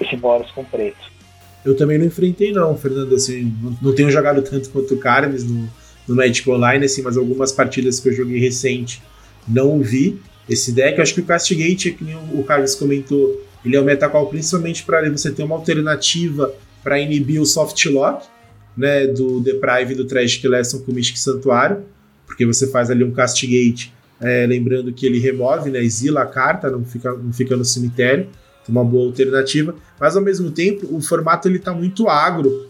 esse 0.00 0.16
Boros 0.16 0.50
com 0.52 0.64
preto. 0.64 1.18
Eu 1.64 1.76
também 1.76 1.98
não 1.98 2.06
enfrentei, 2.06 2.52
não, 2.52 2.76
Fernando. 2.76 3.14
Assim, 3.14 3.52
não, 3.60 3.76
não 3.82 3.94
tenho 3.94 4.10
jogado 4.10 4.42
tanto 4.42 4.70
quanto 4.70 4.94
o 4.94 4.98
Carmes 4.98 5.44
no, 5.50 5.68
no 6.08 6.16
Magic 6.16 6.48
Online, 6.48 6.86
assim, 6.86 7.02
mas 7.02 7.16
algumas 7.16 7.52
partidas 7.52 8.00
que 8.00 8.08
eu 8.08 8.12
joguei 8.12 8.40
recente 8.40 9.02
não 9.46 9.80
vi 9.80 10.18
esse 10.48 10.72
deck. 10.72 10.96
Eu 10.96 11.02
acho 11.02 11.14
que 11.14 11.20
o 11.20 11.24
Castigate, 11.24 11.92
que 11.92 12.04
o 12.32 12.42
Carlos 12.42 12.74
comentou, 12.74 13.44
ele 13.64 13.76
é 13.76 13.80
o 13.80 13.84
metacall 13.84 14.26
principalmente 14.26 14.82
para 14.82 15.08
você 15.10 15.30
ter 15.30 15.42
uma 15.42 15.54
alternativa 15.54 16.52
para 16.82 16.98
inibir 16.98 17.40
o 17.40 17.46
soft 17.46 17.84
lock, 17.86 18.26
né, 18.76 19.06
do 19.06 19.40
Deprive 19.40 19.94
do 19.94 20.04
Tragic 20.04 20.46
Lesson 20.46 20.78
com 20.80 20.92
o 20.92 20.94
Mystic 20.94 21.18
Santuário, 21.18 21.84
porque 22.26 22.46
você 22.46 22.66
faz 22.68 22.90
ali 22.90 23.04
um 23.04 23.10
Castigate, 23.10 23.92
é, 24.20 24.46
lembrando 24.46 24.92
que 24.92 25.04
ele 25.04 25.18
remove, 25.18 25.70
né, 25.70 25.82
exila 25.82 26.22
a 26.22 26.26
carta, 26.26 26.70
não 26.70 26.84
fica, 26.84 27.12
não 27.12 27.32
fica 27.32 27.56
no 27.56 27.64
cemitério 27.64 28.28
uma 28.68 28.84
boa 28.84 29.06
alternativa, 29.06 29.74
mas 29.98 30.14
ao 30.14 30.22
mesmo 30.22 30.50
tempo 30.50 30.86
o 30.94 31.00
formato 31.00 31.48
ele 31.48 31.58
tá 31.58 31.72
muito 31.72 32.08
agro, 32.08 32.68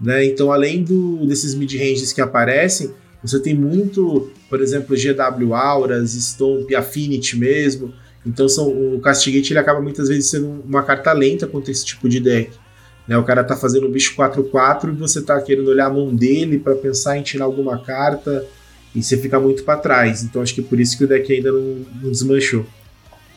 né? 0.00 0.24
Então 0.24 0.52
além 0.52 0.82
do, 0.82 1.26
desses 1.26 1.54
mid-ranges 1.54 2.12
que 2.12 2.20
aparecem, 2.20 2.92
você 3.22 3.40
tem 3.40 3.54
muito, 3.54 4.30
por 4.48 4.60
exemplo, 4.60 4.96
GW 4.96 5.54
Auras, 5.54 6.12
Stomp, 6.14 6.72
Affinity 6.74 7.36
mesmo. 7.36 7.92
Então 8.24 8.48
são, 8.48 8.68
o 8.68 9.00
Castigate 9.00 9.52
ele 9.52 9.58
acaba 9.58 9.80
muitas 9.80 10.08
vezes 10.08 10.30
sendo 10.30 10.62
uma 10.64 10.82
carta 10.82 11.12
lenta 11.12 11.46
contra 11.46 11.70
esse 11.70 11.84
tipo 11.84 12.08
de 12.08 12.20
deck. 12.20 12.50
Né? 13.06 13.16
O 13.16 13.24
cara 13.24 13.44
tá 13.44 13.56
fazendo 13.56 13.86
um 13.86 13.90
bicho 13.90 14.14
4-4 14.16 14.88
e 14.88 14.96
você 14.96 15.22
tá 15.22 15.40
querendo 15.40 15.68
olhar 15.68 15.86
a 15.86 15.90
mão 15.90 16.14
dele 16.14 16.58
para 16.58 16.74
pensar 16.74 17.16
em 17.16 17.22
tirar 17.22 17.44
alguma 17.44 17.78
carta 17.78 18.46
e 18.94 19.02
você 19.02 19.16
fica 19.16 19.38
muito 19.38 19.62
para 19.62 19.78
trás. 19.78 20.22
Então 20.22 20.42
acho 20.42 20.54
que 20.54 20.60
é 20.60 20.64
por 20.64 20.80
isso 20.80 20.98
que 20.98 21.04
o 21.04 21.08
deck 21.08 21.32
ainda 21.32 21.52
não, 21.52 21.84
não 22.02 22.10
desmanchou. 22.10 22.64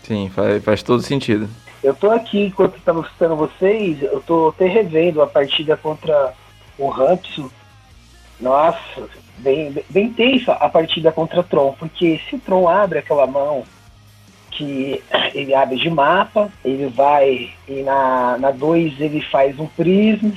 Sim, 0.04 0.32
faz, 0.34 0.64
faz 0.64 0.84
todo 0.84 1.04
sentido. 1.04 1.48
Eu 1.84 1.94
tô 1.94 2.10
aqui, 2.10 2.46
enquanto 2.46 2.78
estava 2.78 3.02
escutando 3.02 3.36
vocês, 3.36 4.02
eu 4.02 4.20
tô 4.22 4.50
até 4.50 4.68
revendo 4.68 5.22
a 5.22 5.28
partida 5.28 5.78
contra 5.78 6.34
o 6.80 6.92
Hampson. 6.92 7.50
Nossa, 8.40 9.10
bem, 9.40 9.76
bem 9.90 10.14
tensa 10.14 10.54
a 10.54 10.70
partida 10.70 11.12
contra 11.12 11.44
Tron, 11.44 11.76
porque 11.78 12.20
se 12.30 12.38
o 12.38 12.40
Tron 12.40 12.68
abre 12.68 13.00
aquela 13.00 13.28
mão 13.28 13.66
que 14.52 15.04
ele 15.34 15.54
abre 15.54 15.78
de 15.78 15.90
mapa, 15.90 16.52
ele 16.64 16.88
vai 16.88 17.50
e 17.68 17.84
na 17.84 18.52
2 18.52 19.00
ele 19.00 19.22
faz 19.22 19.60
um 19.60 19.68
prisma. 19.68 20.34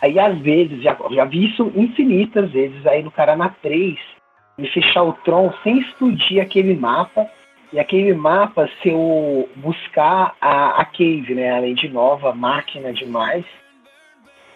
Aí 0.00 0.18
às 0.18 0.38
vezes, 0.38 0.82
já, 0.82 0.96
já 1.10 1.24
vi 1.24 1.46
isso 1.46 1.72
infinitas 1.74 2.50
vezes, 2.50 2.86
aí 2.86 3.02
no 3.02 3.10
cara 3.10 3.34
na 3.34 3.48
3, 3.48 3.98
ele 4.58 4.68
fechar 4.68 5.02
o 5.02 5.12
Tron 5.12 5.52
sem 5.62 5.80
explodir 5.80 6.42
aquele 6.42 6.76
mapa, 6.76 7.26
e 7.72 7.78
aquele 7.78 8.14
mapa 8.14 8.68
se 8.80 8.90
eu 8.90 9.48
buscar 9.56 10.36
a, 10.40 10.80
a 10.80 10.84
Cave, 10.84 11.34
né? 11.34 11.50
Além 11.50 11.74
de 11.74 11.88
nova, 11.88 12.34
máquina 12.34 12.92
demais. 12.92 13.44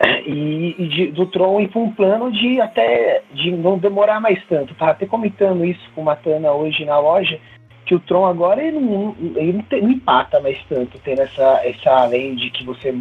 E, 0.02 0.74
e 0.78 0.88
de, 0.88 1.06
do 1.08 1.26
Tron 1.26 1.60
ir 1.60 1.68
para 1.68 1.80
um 1.80 1.92
plano 1.92 2.32
de 2.32 2.58
até 2.58 3.22
de 3.34 3.50
não 3.50 3.76
demorar 3.76 4.18
mais 4.18 4.42
tanto. 4.46 4.74
Tava 4.74 4.92
até 4.92 5.04
comentando 5.04 5.64
isso 5.64 5.90
com 5.94 6.00
o 6.00 6.04
Matana 6.04 6.52
hoje 6.52 6.86
na 6.86 6.98
loja, 6.98 7.38
que 7.84 7.94
o 7.94 8.00
Tron 8.00 8.24
agora 8.24 8.62
ele 8.62 8.80
não, 8.80 9.14
ele 9.36 9.52
não, 9.52 9.62
tem, 9.62 9.82
não 9.82 9.90
empata 9.90 10.40
mais 10.40 10.58
tanto, 10.68 10.98
tendo 11.04 11.20
essa, 11.20 11.60
essa 11.64 11.90
além 11.90 12.34
de 12.34 12.50
que 12.50 12.64
você 12.64 12.94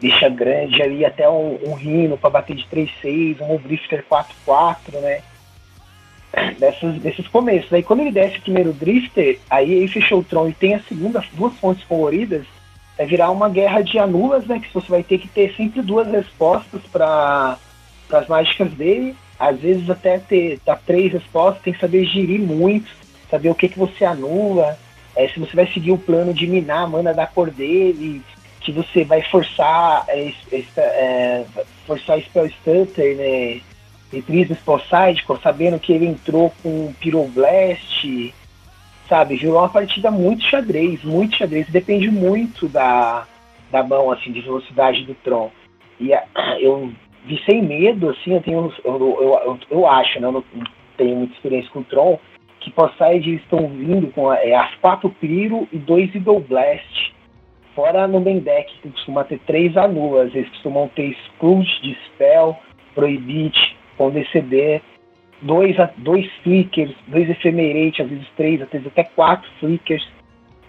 deixa 0.00 0.28
grande 0.28 0.80
ali 0.80 1.04
até 1.04 1.28
um, 1.28 1.58
um 1.66 1.74
Rhino 1.74 2.16
para 2.16 2.30
bater 2.30 2.54
de 2.54 2.64
3-6, 2.66 3.40
um 3.40 3.56
Drifter 3.56 4.04
4-4, 4.08 5.00
né? 5.00 5.22
Dessas, 6.58 7.00
desses 7.00 7.26
começos. 7.26 7.72
Aí 7.72 7.82
quando 7.82 8.00
ele 8.00 8.12
desce 8.12 8.38
o 8.38 8.42
primeiro 8.42 8.72
Drifter, 8.72 9.40
aí 9.50 9.72
ele 9.72 9.88
fechou 9.88 10.20
o 10.20 10.24
Tron 10.24 10.48
e 10.48 10.52
tem 10.52 10.74
as 10.74 10.86
segundas 10.86 11.24
duas 11.32 11.56
fontes 11.58 11.82
coloridas, 11.84 12.46
vai 12.98 13.06
virar 13.06 13.30
uma 13.30 13.48
guerra 13.48 13.80
de 13.80 13.96
anulas, 13.96 14.44
né? 14.46 14.58
Que 14.58 14.74
você 14.74 14.88
vai 14.88 15.04
ter 15.04 15.18
que 15.18 15.28
ter 15.28 15.54
sempre 15.54 15.80
duas 15.80 16.08
respostas 16.08 16.82
para 16.90 17.56
as 18.10 18.26
mágicas 18.26 18.72
dele. 18.72 19.14
Às 19.38 19.60
vezes 19.60 19.88
até 19.88 20.18
ter 20.18 20.58
tá, 20.58 20.74
três 20.74 21.12
respostas, 21.12 21.62
tem 21.62 21.72
que 21.72 21.78
saber 21.78 22.04
girir 22.04 22.40
muito, 22.40 22.90
saber 23.30 23.50
o 23.50 23.54
que, 23.54 23.68
que 23.68 23.78
você 23.78 24.04
anula, 24.04 24.76
é, 25.14 25.28
se 25.28 25.38
você 25.38 25.54
vai 25.54 25.66
seguir 25.68 25.92
o 25.92 25.98
plano 25.98 26.34
de 26.34 26.46
minar 26.46 26.82
a 26.82 26.86
mana 26.88 27.14
da 27.14 27.26
cor 27.26 27.50
dele, 27.50 28.20
que 28.60 28.72
você 28.72 29.04
vai 29.04 29.22
forçar 29.22 30.04
é, 30.08 30.32
é, 30.76 31.44
forçar 31.86 32.20
Spell 32.20 32.50
Stutter, 32.50 33.16
né? 33.16 33.60
E 34.10 34.54
Spell 34.54 34.80
Sidecore, 34.80 35.40
sabendo 35.42 35.78
que 35.78 35.92
ele 35.92 36.06
entrou 36.06 36.52
com 36.62 36.92
Pyroblast, 36.98 38.34
sabe? 39.08 39.36
Virou 39.36 39.58
uma 39.58 39.68
partida 39.68 40.10
muito 40.10 40.44
xadrez, 40.44 41.02
muito 41.02 41.36
xadrez. 41.36 41.68
Depende 41.68 42.10
muito 42.10 42.68
da, 42.68 43.26
da 43.70 43.82
mão, 43.82 44.10
assim, 44.10 44.32
de 44.32 44.40
velocidade 44.40 45.04
do 45.04 45.14
Tron. 45.14 45.50
E 45.98 46.12
a, 46.12 46.24
eu 46.60 46.92
vi 47.24 47.42
sem 47.44 47.62
medo, 47.62 48.10
assim, 48.10 48.34
eu 48.34 48.42
tenho, 48.42 48.72
eu, 48.84 48.98
eu, 48.98 49.40
eu, 49.44 49.58
eu 49.70 49.86
acho, 49.86 50.20
né? 50.20 50.26
Eu 50.28 50.32
não 50.32 50.44
tenho 50.96 51.16
muita 51.16 51.34
experiência 51.34 51.70
com 51.70 51.80
o 51.80 51.84
Tron, 51.84 52.18
que 52.60 52.70
Poseid 52.70 53.34
estão 53.34 53.68
vindo 53.68 54.08
com 54.12 54.32
é, 54.32 54.54
as 54.54 54.74
quatro 54.76 55.08
Pyro 55.10 55.68
e 55.72 55.78
dois 55.78 56.14
Eagle 56.14 56.40
Blast. 56.40 57.14
Fora 57.74 58.08
no 58.08 58.20
main 58.20 58.40
deck, 58.40 58.72
que 58.82 58.90
costuma 58.90 59.22
ter 59.22 59.38
três 59.46 59.76
anulas, 59.76 60.34
eles 60.34 60.48
costumam 60.50 60.88
ter 60.88 61.16
Scrooge, 61.26 61.80
Dispel, 61.80 62.58
Prohibit, 62.94 63.76
com 63.96 64.10
dois, 65.42 65.76
dois 65.98 66.26
flickers, 66.42 66.94
dois 67.06 67.28
ephemerate, 67.28 68.02
às 68.02 68.08
vezes 68.08 68.26
três, 68.36 68.60
às 68.60 68.68
vezes 68.68 68.86
até 68.86 69.04
quatro 69.04 69.48
flickers, 69.60 70.06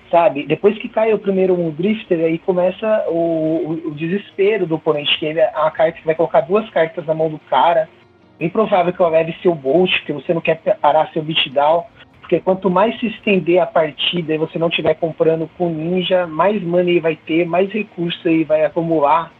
sabe? 0.10 0.46
Depois 0.46 0.78
que 0.78 0.90
cai 0.90 1.14
o 1.14 1.20
primeiro 1.20 1.54
um 1.54 1.72
drifter, 1.72 2.20
aí 2.20 2.38
começa 2.40 3.06
o, 3.08 3.14
o, 3.14 3.88
o, 3.90 3.92
desespero 3.92 4.66
do 4.66 4.76
oponente, 4.76 5.18
que 5.18 5.26
ele 5.26 5.40
é 5.40 5.52
uma 5.56 5.72
carta 5.72 6.00
que 6.00 6.06
vai 6.06 6.16
colocar 6.16 6.42
duas 6.42 6.70
cartas 6.70 7.06
na 7.06 7.14
mão 7.14 7.30
do 7.30 7.40
cara. 7.40 7.90
Bem 8.38 8.50
provável 8.50 8.94
que 8.94 9.02
ela 9.02 9.12
leve 9.12 9.36
seu 9.42 9.54
bolt, 9.54 9.92
porque 9.98 10.14
você 10.14 10.34
não 10.34 10.42
quer 10.42 10.62
parar 10.80 11.12
seu 11.12 11.22
beatdown. 11.22 11.86
Porque 12.22 12.40
quanto 12.40 12.70
mais 12.70 12.98
se 13.00 13.08
estender 13.08 13.60
a 13.60 13.66
partida 13.66 14.36
e 14.36 14.38
você 14.38 14.60
não 14.60 14.68
estiver 14.68 14.94
comprando 14.94 15.50
com 15.58 15.68
ninja, 15.68 16.28
mais 16.28 16.62
money 16.62 17.00
vai 17.00 17.16
ter, 17.16 17.46
mais 17.46 17.72
recursos 17.72 18.24
aí 18.26 18.44
vai 18.44 18.64
acumular 18.64 19.32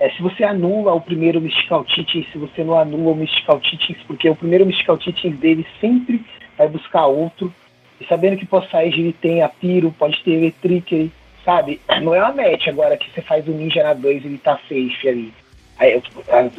é, 0.00 0.10
se 0.10 0.22
você 0.22 0.44
anula 0.44 0.94
o 0.94 1.00
primeiro 1.00 1.40
Mystical 1.40 1.84
Teachings, 1.84 2.30
se 2.30 2.38
você 2.38 2.62
não 2.62 2.78
anula 2.78 3.12
o 3.12 3.16
Mystical 3.16 3.60
Teachings, 3.60 4.00
porque 4.06 4.28
o 4.28 4.36
primeiro 4.36 4.64
Mystical 4.64 4.96
Teachings 4.96 5.38
dele 5.38 5.66
sempre 5.80 6.24
vai 6.56 6.68
buscar 6.68 7.06
outro, 7.06 7.52
e 8.00 8.06
sabendo 8.06 8.36
que 8.36 8.46
Possage 8.46 9.00
ele 9.00 9.12
tem 9.12 9.42
a 9.42 9.48
Piro, 9.48 9.94
pode 9.98 10.22
ter 10.22 10.32
Electric, 10.32 11.10
sabe? 11.44 11.80
Não 12.02 12.14
é 12.14 12.20
uma 12.20 12.32
match 12.32 12.68
agora 12.68 12.96
que 12.96 13.10
você 13.10 13.20
faz 13.22 13.46
o 13.48 13.50
Ninja 13.50 13.82
na 13.82 13.92
2 13.94 14.22
e 14.22 14.26
ele 14.26 14.38
tá 14.38 14.56
safe 14.68 15.08
ali. 15.08 15.32
Aí, 15.78 16.00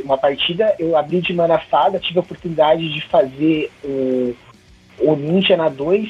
uma 0.04 0.18
partida, 0.18 0.76
eu 0.80 0.98
abri 0.98 1.22
de 1.22 1.34
mana 1.34 1.58
fada, 1.60 2.00
tive 2.00 2.20
a 2.20 2.22
oportunidade 2.22 2.90
de 2.90 3.02
fazer 3.02 3.70
o, 3.84 4.36
o 5.00 5.16
Ninja 5.16 5.56
na 5.56 5.70
2, 5.70 6.10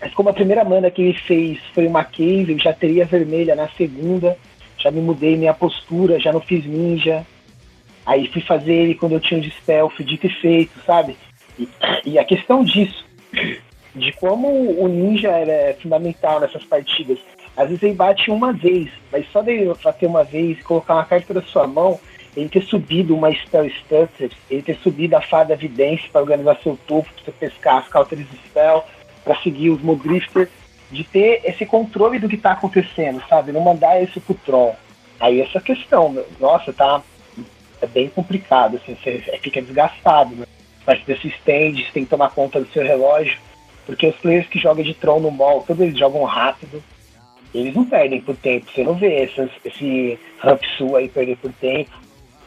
mas 0.00 0.14
como 0.14 0.28
a 0.28 0.32
primeira 0.34 0.64
mana 0.64 0.90
que 0.90 1.02
ele 1.02 1.14
fez 1.14 1.58
foi 1.74 1.86
uma 1.86 2.04
Cave, 2.04 2.52
eu 2.52 2.58
já 2.58 2.72
teria 2.72 3.04
vermelha 3.04 3.54
na 3.56 3.68
segunda, 3.70 4.36
já 4.78 4.90
me 4.90 5.00
mudei 5.00 5.36
minha 5.36 5.54
postura, 5.54 6.20
já 6.20 6.32
não 6.32 6.40
fiz 6.40 6.64
ninja. 6.64 7.26
Aí 8.04 8.28
fui 8.28 8.42
fazer 8.42 8.72
ele 8.72 8.94
quando 8.94 9.12
eu 9.12 9.20
tinha 9.20 9.38
um 9.38 9.42
dispel, 9.42 9.90
fui 9.90 10.04
dito 10.04 10.26
e 10.26 10.30
feito, 10.30 10.72
sabe? 10.84 11.16
E, 11.58 11.68
e, 12.04 12.18
a 12.18 12.24
questão 12.24 12.62
disso, 12.62 13.04
de 13.94 14.12
como 14.12 14.48
o 14.80 14.86
ninja 14.86 15.30
era 15.30 15.74
fundamental 15.74 16.38
nessas 16.38 16.62
partidas. 16.64 17.18
Às 17.56 17.68
vezes 17.68 17.82
ele 17.82 17.94
bate 17.94 18.30
uma 18.30 18.52
vez, 18.52 18.90
mas 19.10 19.26
só 19.32 19.40
dele 19.40 19.72
bater 19.82 20.06
uma 20.06 20.22
vez 20.22 20.58
e 20.58 20.62
colocar 20.62 20.94
uma 20.94 21.04
carta 21.04 21.32
na 21.32 21.42
sua 21.42 21.66
mão, 21.66 21.98
ele 22.36 22.50
ter 22.50 22.62
subido 22.64 23.16
uma 23.16 23.32
spell 23.32 23.68
stutter, 23.70 24.30
ele 24.50 24.62
ter 24.62 24.76
subido 24.76 25.16
a 25.16 25.22
fada 25.22 25.54
evidência 25.54 26.06
para 26.12 26.20
organizar 26.20 26.58
seu 26.62 26.78
topo, 26.86 27.08
para 27.14 27.24
você 27.24 27.32
pescar 27.32 27.78
as 27.78 27.88
counters 27.88 28.28
de 28.30 28.36
spell, 28.48 28.84
para 29.24 29.36
seguir 29.36 29.70
os 29.70 29.80
Modrifter, 29.80 30.50
de 30.96 31.04
ter 31.04 31.42
esse 31.44 31.66
controle 31.66 32.18
do 32.18 32.28
que 32.28 32.36
está 32.36 32.52
acontecendo, 32.52 33.22
sabe? 33.28 33.52
Não 33.52 33.60
mandar 33.60 34.02
isso 34.02 34.20
pro 34.20 34.34
Tron. 34.34 34.74
Aí 35.20 35.40
essa 35.40 35.60
questão, 35.60 36.24
nossa, 36.40 36.72
tá 36.72 37.02
é 37.80 37.86
bem 37.86 38.08
complicado, 38.08 38.76
assim, 38.76 38.96
você 38.96 39.20
fica 39.42 39.60
desgastado, 39.60 40.34
né? 40.34 40.46
Mas 40.86 41.02
desses 41.04 41.34
stands 41.34 41.90
tem 41.92 42.04
que 42.04 42.10
tomar 42.10 42.30
conta 42.30 42.60
do 42.60 42.68
seu 42.72 42.82
relógio, 42.82 43.38
porque 43.84 44.06
os 44.06 44.16
players 44.16 44.46
que 44.46 44.58
jogam 44.58 44.82
de 44.82 44.94
Tron 44.94 45.20
no 45.20 45.30
mall, 45.30 45.62
todos 45.66 45.82
eles 45.82 45.98
jogam 45.98 46.24
rápido, 46.24 46.82
eles 47.54 47.74
não 47.74 47.84
perdem 47.84 48.20
por 48.20 48.36
tempo, 48.36 48.70
você 48.70 48.82
não 48.82 48.94
vê 48.94 49.22
essas, 49.22 49.50
esse 49.64 50.18
Ramp 50.38 50.62
Sul 50.76 50.96
aí 50.96 51.08
perder 51.08 51.36
por 51.36 51.52
tempo. 51.52 51.90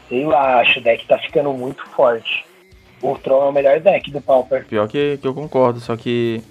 Sei 0.08 0.24
lá, 0.24 0.60
acho 0.60 0.80
o 0.80 0.82
deck 0.82 1.06
tá 1.06 1.18
ficando 1.18 1.52
muito 1.52 1.84
forte. 1.90 2.44
O 3.00 3.16
Tron 3.16 3.44
é 3.44 3.48
o 3.48 3.52
melhor 3.52 3.80
deck 3.80 4.10
do 4.10 4.20
Pauper. 4.20 4.66
Pior 4.66 4.88
que, 4.88 5.18
que 5.18 5.26
eu 5.26 5.32
concordo, 5.32 5.80
só 5.80 5.96
que 5.96 6.42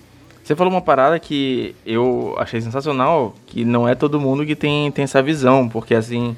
você 0.50 0.56
falou 0.56 0.74
uma 0.74 0.82
parada 0.82 1.20
que 1.20 1.76
eu 1.86 2.36
achei 2.40 2.60
sensacional, 2.60 3.36
que 3.46 3.64
não 3.64 3.88
é 3.88 3.94
todo 3.94 4.20
mundo 4.20 4.44
que 4.44 4.56
tem, 4.56 4.92
tem 4.92 5.04
essa 5.04 5.22
visão, 5.22 5.70
porque 5.70 5.94
assim, 5.94 6.36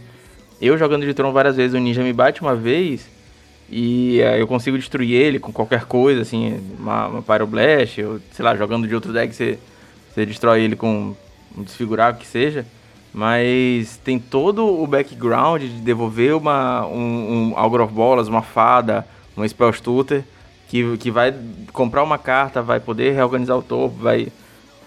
eu 0.62 0.78
jogando 0.78 1.06
de 1.06 1.14
Tron 1.14 1.32
várias 1.32 1.56
vezes, 1.56 1.74
o 1.74 1.80
ninja 1.80 2.04
me 2.04 2.12
bate 2.12 2.42
uma 2.42 2.54
vez 2.54 3.10
e 3.70 4.20
uh, 4.20 4.36
eu 4.36 4.46
consigo 4.48 4.78
destruir 4.78 5.14
ele 5.14 5.40
com 5.40 5.54
qualquer 5.54 5.86
coisa, 5.86 6.24
assim, 6.24 6.60
uma, 6.78 7.08
uma 7.08 7.22
Pyroblast, 7.22 8.02
ou 8.02 8.20
sei 8.34 8.44
lá, 8.44 8.54
jogando 8.54 8.86
de 8.86 8.94
outro 8.94 9.14
deck 9.14 9.34
você, 9.34 9.58
você 10.14 10.26
destrói 10.26 10.62
ele 10.62 10.76
com 10.76 11.16
um 11.58 11.64
desfigurado 11.64 12.18
que 12.18 12.28
seja. 12.28 12.66
Mas 13.14 13.96
tem 14.04 14.20
todo 14.20 14.66
o 14.66 14.86
background 14.88 15.62
de 15.62 15.80
devolver 15.80 16.36
uma, 16.36 16.86
um, 16.86 17.52
um 17.54 17.54
Algor 17.56 17.80
of 17.80 17.94
Bolas, 17.94 18.28
uma 18.28 18.42
fada, 18.42 19.08
uma 19.38 19.48
Spell 19.48 19.72
Stutter 19.72 20.26
que, 20.72 20.98
que 20.98 21.12
vai 21.12 21.36
comprar 21.74 22.02
uma 22.02 22.18
carta, 22.18 22.62
vai 22.62 22.80
poder 22.80 23.14
reorganizar 23.14 23.58
o 23.58 23.62
topo, 23.62 23.94
vai. 23.98 24.30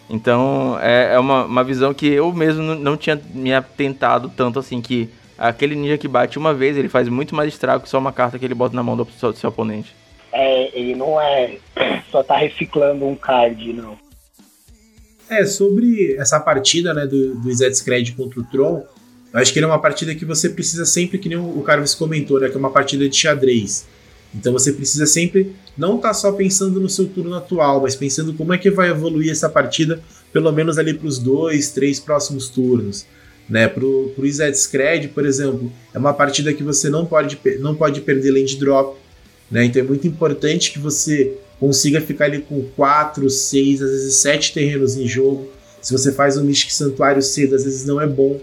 Então 0.08 0.78
é, 0.80 1.14
é 1.14 1.18
uma, 1.18 1.44
uma 1.44 1.62
visão 1.62 1.92
que 1.92 2.06
eu 2.06 2.32
mesmo 2.32 2.74
não 2.74 2.96
tinha 2.96 3.20
me 3.34 3.52
atentado 3.52 4.32
tanto 4.34 4.58
assim 4.58 4.80
que 4.80 5.10
aquele 5.36 5.74
ninja 5.74 5.98
que 5.98 6.08
bate 6.08 6.38
uma 6.38 6.54
vez, 6.54 6.78
ele 6.78 6.88
faz 6.88 7.06
muito 7.10 7.34
mais 7.34 7.52
estrago 7.52 7.82
que 7.82 7.90
só 7.90 7.98
uma 7.98 8.12
carta 8.12 8.38
que 8.38 8.46
ele 8.46 8.54
bota 8.54 8.74
na 8.74 8.82
mão 8.82 8.96
do 8.96 9.06
seu, 9.18 9.30
do 9.30 9.38
seu 9.38 9.50
oponente. 9.50 9.94
É, 10.32 10.78
ele 10.78 10.94
não 10.94 11.20
é 11.20 11.58
só 12.10 12.22
tá 12.22 12.38
reciclando 12.38 13.04
um 13.04 13.14
card, 13.14 13.74
não. 13.74 13.98
É, 15.28 15.44
sobre 15.44 16.16
essa 16.16 16.40
partida 16.40 16.94
né, 16.94 17.06
do, 17.06 17.34
do 17.34 17.54
Zed 17.54 18.12
contra 18.12 18.40
o 18.40 18.44
Tron, 18.44 18.84
eu 19.34 19.40
acho 19.40 19.52
que 19.52 19.58
ele 19.58 19.66
é 19.66 19.68
uma 19.68 19.80
partida 19.80 20.14
que 20.14 20.24
você 20.24 20.48
precisa 20.48 20.86
sempre, 20.86 21.18
que 21.18 21.28
nem 21.28 21.36
o 21.36 21.60
Carlos 21.62 21.94
comentou, 21.94 22.40
né, 22.40 22.48
que 22.48 22.56
é 22.56 22.58
uma 22.58 22.70
partida 22.70 23.06
de 23.06 23.16
xadrez. 23.16 23.86
Então 24.34 24.52
você 24.52 24.72
precisa 24.72 25.06
sempre 25.06 25.54
não 25.76 25.96
estar 25.96 26.08
tá 26.08 26.14
só 26.14 26.32
pensando 26.32 26.80
no 26.80 26.88
seu 26.88 27.06
turno 27.06 27.34
atual, 27.34 27.80
mas 27.80 27.94
pensando 27.94 28.34
como 28.34 28.52
é 28.52 28.58
que 28.58 28.70
vai 28.70 28.90
evoluir 28.90 29.30
essa 29.30 29.48
partida, 29.48 30.00
pelo 30.32 30.50
menos 30.50 30.76
ali 30.78 30.92
para 30.94 31.06
os 31.06 31.18
dois, 31.18 31.70
três 31.70 32.00
próximos 32.00 32.48
turnos. 32.48 33.06
Né, 33.46 33.68
pro, 33.68 34.10
pro 34.16 34.32
Zed 34.32 34.56
Scred, 34.56 35.08
por 35.08 35.26
exemplo, 35.26 35.70
é 35.92 35.98
uma 35.98 36.14
partida 36.14 36.54
que 36.54 36.62
você 36.62 36.88
não 36.88 37.04
pode, 37.04 37.38
não 37.60 37.74
pode 37.74 38.00
perder 38.00 38.30
land 38.30 38.56
drop, 38.56 38.98
né, 39.50 39.66
então 39.66 39.82
é 39.82 39.84
muito 39.84 40.06
importante 40.06 40.72
que 40.72 40.78
você 40.78 41.36
consiga 41.60 42.00
ficar 42.00 42.24
ali 42.24 42.40
com 42.40 42.62
4, 42.74 43.28
6, 43.28 43.82
às 43.82 43.90
vezes 43.90 44.14
7 44.16 44.54
terrenos 44.54 44.96
em 44.96 45.06
jogo. 45.06 45.46
Se 45.82 45.92
você 45.92 46.10
faz 46.10 46.38
um 46.38 46.44
Mystic 46.44 46.70
Santuário 46.70 47.20
cedo, 47.20 47.54
às 47.54 47.64
vezes 47.64 47.84
não 47.84 48.00
é 48.00 48.06
bom, 48.06 48.40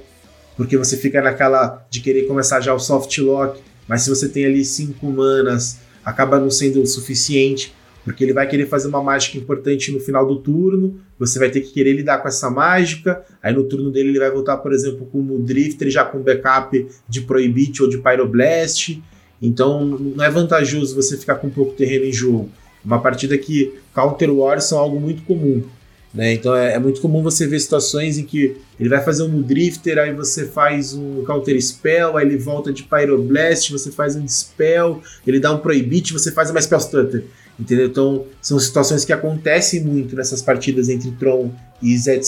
porque 0.56 0.78
você 0.78 0.96
fica 0.96 1.20
naquela 1.20 1.84
de 1.90 2.00
querer 2.00 2.28
começar 2.28 2.62
já 2.62 2.72
o 2.72 2.80
soft 2.80 3.18
lock, 3.18 3.60
mas 3.92 4.04
se 4.04 4.10
você 4.10 4.30
tem 4.30 4.46
ali 4.46 4.64
5 4.64 5.06
manas, 5.06 5.82
acaba 6.02 6.40
não 6.40 6.50
sendo 6.50 6.82
o 6.82 6.88
suficiente. 6.88 7.74
porque 8.04 8.24
ele 8.24 8.34
vai 8.34 8.48
querer 8.48 8.68
fazer 8.68 8.88
uma 8.88 9.02
mágica 9.02 9.38
importante 9.38 9.92
no 9.92 10.00
final 10.00 10.26
do 10.26 10.38
turno, 10.38 11.00
você 11.20 11.38
vai 11.38 11.50
ter 11.50 11.62
que 11.62 11.72
querer 11.72 11.94
lidar 11.94 12.18
com 12.20 12.28
essa 12.28 12.50
mágica, 12.50 13.24
aí 13.42 13.54
no 13.54 13.64
turno 13.64 13.92
dele 13.92 14.10
ele 14.10 14.20
vai 14.20 14.32
voltar, 14.32 14.58
por 14.58 14.74
exemplo, 14.74 15.06
com 15.12 15.20
o 15.20 15.40
Drifter 15.40 15.90
já 15.90 16.04
com 16.04 16.20
backup 16.20 16.88
de 17.08 17.22
Prohibit 17.22 17.82
ou 17.82 17.90
de 17.90 18.00
Pyroblast, 18.00 19.02
então 19.42 19.86
não 19.86 20.24
é 20.24 20.30
vantajoso 20.30 20.96
você 20.96 21.18
ficar 21.18 21.36
com 21.36 21.50
pouco 21.50 21.74
terreno 21.74 22.06
em 22.06 22.14
jogo. 22.14 22.50
Uma 22.84 23.00
partida 23.00 23.38
que 23.38 23.76
Counter 23.94 24.32
Wars 24.32 24.64
são 24.64 24.80
algo 24.80 25.00
muito 25.00 25.22
comum. 25.24 25.64
Né? 26.14 26.34
Então 26.34 26.54
é, 26.54 26.74
é, 26.74 26.80
muito 26.80 27.00
comum 27.00 27.24
você 27.24 27.48
ver 27.48 27.60
situações 27.60 28.18
em 28.18 28.26
que 28.26 28.58
ele 28.80 28.90
vai 28.90 29.02
fazer 29.02 29.24
um 29.24 29.42
Drifter, 29.42 29.98
aí 29.98 30.14
você 30.14 30.46
faz 30.46 30.94
um 30.94 31.24
Counter 31.24 31.60
Spell, 31.62 32.18
aí 32.18 32.26
ele 32.26 32.38
volta 32.38 32.74
de 32.74 32.84
Pyroblast, 32.84 33.72
você 33.72 33.92
faz 33.92 34.16
um 34.16 34.26
Dispel, 34.26 35.02
ele 35.26 35.40
dá 35.40 35.54
um 35.54 35.60
Prohibit, 35.60 36.12
você 36.12 36.32
faz 36.32 36.50
uma 36.50 36.62
Spell 36.62 36.80
Stutter. 36.80 37.24
Entendeu? 37.60 37.88
Então, 37.88 38.26
são 38.42 38.60
situações 38.60 39.06
que 39.06 39.14
acontecem 39.14 39.84
muito 39.84 40.16
nessas 40.16 40.42
partidas 40.42 40.90
entre 40.90 41.12
Tron 41.12 41.52
e 41.82 41.96
Zed 41.96 42.26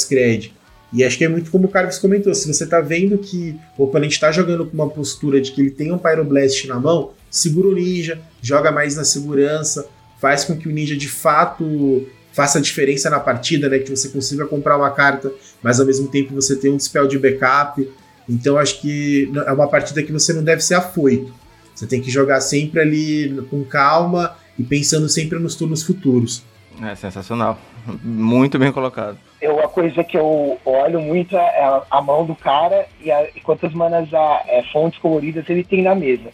E 0.93 1.03
acho 1.03 1.17
que 1.17 1.25
é 1.25 1.29
muito 1.29 1.49
como 1.49 1.65
o 1.65 1.69
Carlos 1.69 1.97
comentou: 1.97 2.35
se 2.35 2.47
você 2.47 2.67
tá 2.67 2.79
vendo 2.79 3.17
que 3.17 3.59
o 3.77 3.83
oponente 3.83 4.19
tá 4.19 4.31
jogando 4.31 4.65
com 4.65 4.73
uma 4.73 4.89
postura 4.89 5.41
de 5.41 5.51
que 5.51 5.59
ele 5.59 5.71
tem 5.71 5.91
um 5.91 5.97
Pyroblast 5.97 6.67
na 6.67 6.79
mão, 6.79 7.13
segura 7.31 7.67
o 7.67 7.73
ninja, 7.73 8.21
joga 8.43 8.71
mais 8.71 8.95
na 8.95 9.03
segurança, 9.03 9.87
faz 10.21 10.45
com 10.45 10.55
que 10.55 10.67
o 10.67 10.71
ninja 10.71 10.95
de 10.95 11.07
fato 11.07 12.05
faça 12.33 12.59
a 12.59 12.61
diferença 12.61 13.09
na 13.09 13.19
partida, 13.19 13.69
né? 13.69 13.79
Que 13.79 13.89
você 13.89 14.09
consiga 14.09 14.45
comprar 14.45 14.77
uma 14.77 14.91
carta, 14.91 15.31
mas 15.61 15.79
ao 15.79 15.85
mesmo 15.85 16.09
tempo 16.09 16.33
você 16.33 16.55
tem 16.55 16.71
um 16.71 16.77
dispel 16.77 17.07
de 17.07 17.17
backup. 17.17 17.87
Então 18.27 18.57
acho 18.57 18.81
que 18.81 19.31
é 19.45 19.51
uma 19.51 19.67
partida 19.67 20.03
que 20.03 20.11
você 20.11 20.33
não 20.33 20.43
deve 20.43 20.61
ser 20.61 20.75
afoito. 20.75 21.33
Você 21.73 21.87
tem 21.87 22.01
que 22.01 22.11
jogar 22.11 22.41
sempre 22.41 22.81
ali 22.81 23.45
com 23.49 23.63
calma 23.63 24.35
e 24.57 24.63
pensando 24.63 25.07
sempre 25.07 25.39
nos 25.39 25.55
turnos 25.55 25.83
futuros. 25.83 26.43
É 26.81 26.95
sensacional. 26.95 27.57
Muito 28.03 28.57
bem 28.57 28.71
colocado. 28.71 29.17
Eu, 29.41 29.59
a 29.59 29.67
coisa 29.67 30.03
que 30.03 30.17
eu 30.17 30.57
olho 30.65 31.01
muito 31.01 31.35
é 31.35 31.83
a, 31.91 32.01
mão 32.01 32.25
do 32.25 32.35
cara 32.35 32.87
e, 33.01 33.11
a, 33.11 33.27
e 33.35 33.41
quantas 33.41 33.73
manas 33.73 34.11
a, 34.13 34.43
é, 34.47 34.63
fontes 34.71 34.99
coloridas 34.99 35.47
ele 35.49 35.63
tem 35.63 35.83
na 35.83 35.93
mesa. 35.93 36.31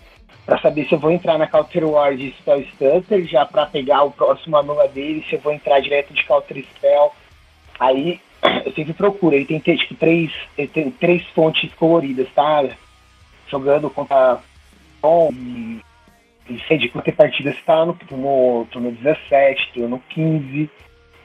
Pra 0.50 0.58
saber 0.58 0.88
se 0.88 0.96
eu 0.96 1.00
vou 1.00 1.12
entrar 1.12 1.38
na 1.38 1.46
Counter 1.46 1.88
War 1.88 2.16
de 2.16 2.32
Spell 2.32 2.66
Stutter, 2.74 3.24
já 3.28 3.46
pra 3.46 3.68
pegar 3.68 4.02
o 4.02 4.10
próximo 4.10 4.58
anula 4.58 4.88
dele, 4.88 5.24
se 5.30 5.36
eu 5.36 5.40
vou 5.40 5.54
entrar 5.54 5.80
direto 5.80 6.12
de 6.12 6.24
Counter 6.24 6.66
Spell. 6.76 7.14
Aí 7.80 8.20
eu 8.66 8.74
sempre 8.74 8.94
procuro. 8.94 9.36
Ele 9.36 9.46
tem 9.46 9.60
tipo, 9.60 9.94
três, 9.94 10.32
tem 10.74 10.90
três 10.90 11.24
fontes 11.36 11.72
coloridas, 11.76 12.28
tá? 12.34 12.68
Jogando 13.48 13.92
contra 13.92 14.40
Tom 15.00 15.30
e 15.32 16.60
sei 16.68 16.80
de 16.80 16.90
quantas 16.90 17.14
partidas 17.14 17.54
você 17.54 17.62
tá 17.62 17.86
no 17.86 17.94
turno, 17.94 18.68
turno 18.72 18.92
17, 18.92 19.72
turno 19.72 20.02
15. 20.10 20.68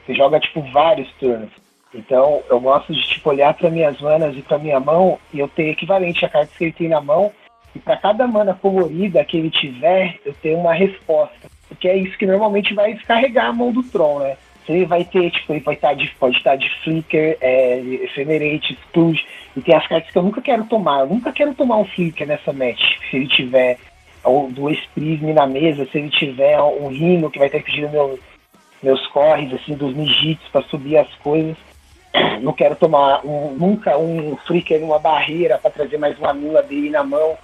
Você 0.05 0.13
joga, 0.13 0.39
tipo, 0.39 0.61
vários 0.71 1.11
turnos. 1.13 1.49
Então, 1.91 2.43
eu 2.47 2.59
gosto 2.59 2.93
de, 2.93 3.01
tipo, 3.01 3.31
olhar 3.31 3.55
para 3.55 3.71
minhas 3.71 3.99
manas 3.99 4.37
e 4.37 4.43
para 4.43 4.59
minha 4.59 4.79
mão 4.79 5.17
e 5.33 5.39
eu 5.39 5.47
ter 5.47 5.71
equivalente 5.71 6.23
a 6.23 6.29
cartas 6.29 6.55
que 6.55 6.65
ele 6.65 6.73
tem 6.73 6.89
na 6.89 7.01
mão. 7.01 7.33
E 7.75 7.79
para 7.79 7.97
cada 7.97 8.25
mana 8.25 8.53
colorida 8.53 9.23
que 9.25 9.37
ele 9.37 9.49
tiver, 9.49 10.17
eu 10.25 10.33
tenho 10.41 10.59
uma 10.59 10.73
resposta. 10.73 11.49
Porque 11.67 11.87
é 11.87 11.97
isso 11.97 12.17
que 12.17 12.25
normalmente 12.25 12.73
vai 12.73 12.93
descarregar 12.93 13.47
a 13.47 13.53
mão 13.53 13.71
do 13.71 13.83
Tron, 13.83 14.19
né? 14.19 14.37
Você 14.65 14.85
vai 14.85 15.03
ter, 15.03 15.29
tipo, 15.29 15.53
ele 15.53 15.59
vai 15.59 15.75
estar 15.75 15.93
de, 15.93 16.07
pode 16.19 16.37
estar 16.37 16.55
de 16.55 16.69
Flicker, 16.83 17.37
é, 17.39 17.79
Ephemerate. 17.79 18.77
E 19.55 19.61
tem 19.61 19.75
as 19.75 19.85
cartas 19.87 20.09
que 20.09 20.17
eu 20.17 20.23
nunca 20.23 20.41
quero 20.41 20.63
tomar. 20.65 21.01
Eu 21.01 21.07
nunca 21.07 21.31
quero 21.31 21.53
tomar 21.53 21.77
um 21.77 21.85
Flicker 21.85 22.25
nessa 22.25 22.51
match. 22.51 22.97
Se 23.09 23.17
ele 23.17 23.27
tiver 23.27 23.77
ou 24.23 24.49
duas 24.49 24.79
prisme 24.87 25.33
na 25.33 25.45
mesa, 25.45 25.87
se 25.91 25.99
ele 25.99 26.09
tiver 26.09 26.59
um 26.59 26.87
rino 26.87 27.29
que 27.29 27.37
vai 27.37 27.47
estar 27.47 27.61
pedindo 27.61 27.89
meu, 27.89 28.19
meus 28.81 29.05
corres, 29.07 29.53
assim, 29.53 29.75
dos 29.75 29.93
mijits 29.93 30.47
para 30.51 30.63
subir 30.63 30.97
as 30.97 31.13
coisas. 31.15 31.55
Não 32.41 32.51
quero 32.51 32.75
tomar 32.75 33.25
um, 33.25 33.51
nunca 33.51 33.97
um 33.97 34.35
flicker 34.47 34.79
numa 34.79 34.97
barreira 34.97 35.59
para 35.59 35.69
trazer 35.69 35.97
mais 35.97 36.17
uma 36.17 36.33
mula 36.33 36.63
dele 36.63 36.89
na 36.89 37.03
mão. 37.03 37.37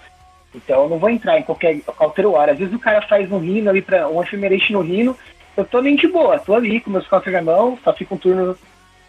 Então 0.54 0.84
eu 0.84 0.90
não 0.90 1.00
vou 1.00 1.10
entrar 1.10 1.40
em 1.40 1.44
qualquer, 1.44 1.80
qualquer 1.82 2.26
hora. 2.26 2.52
Às 2.52 2.60
vezes 2.60 2.74
o 2.74 2.80
cara 2.80 3.02
faz 3.02 3.32
um 3.32 3.40
rino 3.40 3.70
ali 3.70 3.82
para 3.82 4.08
um 4.08 4.22
ephemerate 4.22 4.74
no 4.74 4.82
rino, 4.82 5.18
eu 5.56 5.66
tô 5.66 5.82
nem 5.82 5.96
de 5.96 6.08
boa, 6.08 6.40
tô 6.40 6.54
ali 6.54 6.80
com 6.80 6.92
meus 6.92 7.08
cofres 7.08 7.34
na 7.34 7.42
mão, 7.42 7.78
só 7.84 7.94
fica 7.94 8.14
um 8.14 8.18
turno, 8.18 8.58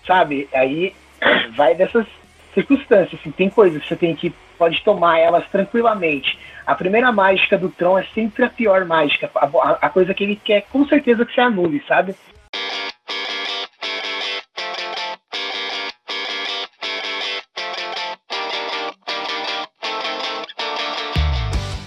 sabe? 0.07 0.49
Aí 0.53 0.95
vai 1.57 1.75
dessas 1.75 2.07
circunstâncias. 2.55 3.21
Assim, 3.21 3.31
tem 3.31 3.49
coisas 3.49 3.83
que 3.83 3.89
você 3.89 3.97
tem 3.97 4.15
que 4.15 4.33
pode 4.59 4.83
tomar 4.83 5.19
elas 5.19 5.45
tranquilamente. 5.49 6.39
A 6.65 6.75
primeira 6.75 7.11
mágica 7.11 7.59
do 7.59 7.69
Tron 7.69 7.99
é 7.99 8.05
sempre 8.15 8.45
a 8.45 8.49
pior 8.49 8.85
mágica, 8.85 9.29
a, 9.35 9.87
a 9.87 9.91
coisa 9.91 10.15
que 10.15 10.23
ele 10.23 10.37
quer 10.37 10.63
com 10.71 10.87
certeza 10.87 11.27
que 11.27 11.35
você 11.35 11.41
anule, 11.41 11.83
sabe? 11.89 12.15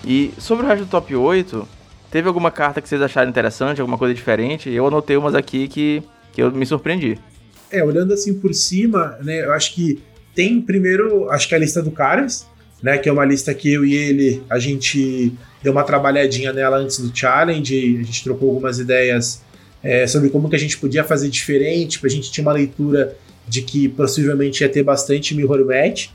E 0.06 0.32
sobre 0.38 0.66
o 0.66 0.68
resto 0.68 0.86
do 0.86 0.90
top 0.90 1.16
8, 1.16 1.68
teve 2.12 2.28
alguma 2.28 2.52
carta 2.52 2.82
que 2.82 2.88
vocês 2.88 3.02
acharam 3.02 3.30
interessante, 3.30 3.82
alguma 3.82 3.98
coisa 3.98 4.14
diferente? 4.14 4.70
Eu 4.70 4.88
anotei 4.88 5.18
umas 5.18 5.34
aqui 5.34 5.68
que, 5.68 6.04
que 6.32 6.42
eu 6.42 6.52
me 6.52 6.66
surpreendi. 6.66 7.18
É, 7.72 7.84
olhando 7.84 8.14
assim 8.14 8.34
por 8.34 8.54
cima, 8.54 9.18
né, 9.22 9.44
eu 9.44 9.54
acho 9.54 9.74
que 9.74 10.00
tem 10.36 10.62
primeiro, 10.62 11.30
acho 11.32 11.48
que 11.48 11.56
a 11.56 11.58
lista 11.58 11.82
do 11.82 11.90
Caras, 11.90 12.46
né? 12.84 12.98
Que 12.98 13.10
é 13.10 13.12
uma 13.12 13.26
lista 13.26 13.54
que 13.54 13.74
eu 13.74 13.86
e 13.86 13.96
ele, 13.96 14.44
a 14.50 14.60
gente 14.60 15.34
deu 15.64 15.72
uma 15.72 15.84
trabalhadinha 15.84 16.54
nela 16.54 16.78
antes 16.78 17.00
do 17.00 17.18
challenge, 17.18 17.98
a 18.00 18.04
gente 18.04 18.24
trocou 18.24 18.50
algumas 18.50 18.78
ideias 18.78 19.42
é, 19.82 20.06
sobre 20.06 20.30
como 20.30 20.50
que 20.50 20.56
a 20.56 20.60
gente 20.60 20.78
podia 20.78 21.04
fazer 21.04 21.30
diferente, 21.30 22.00
a 22.04 22.10
gente 22.10 22.32
tinha 22.32 22.44
uma 22.46 22.54
leitura 22.54 23.18
de 23.48 23.62
que 23.62 23.88
possivelmente 23.88 24.62
ia 24.62 24.70
ter 24.70 24.84
bastante 24.84 25.34
mirror 25.34 25.66
match, 25.66 26.10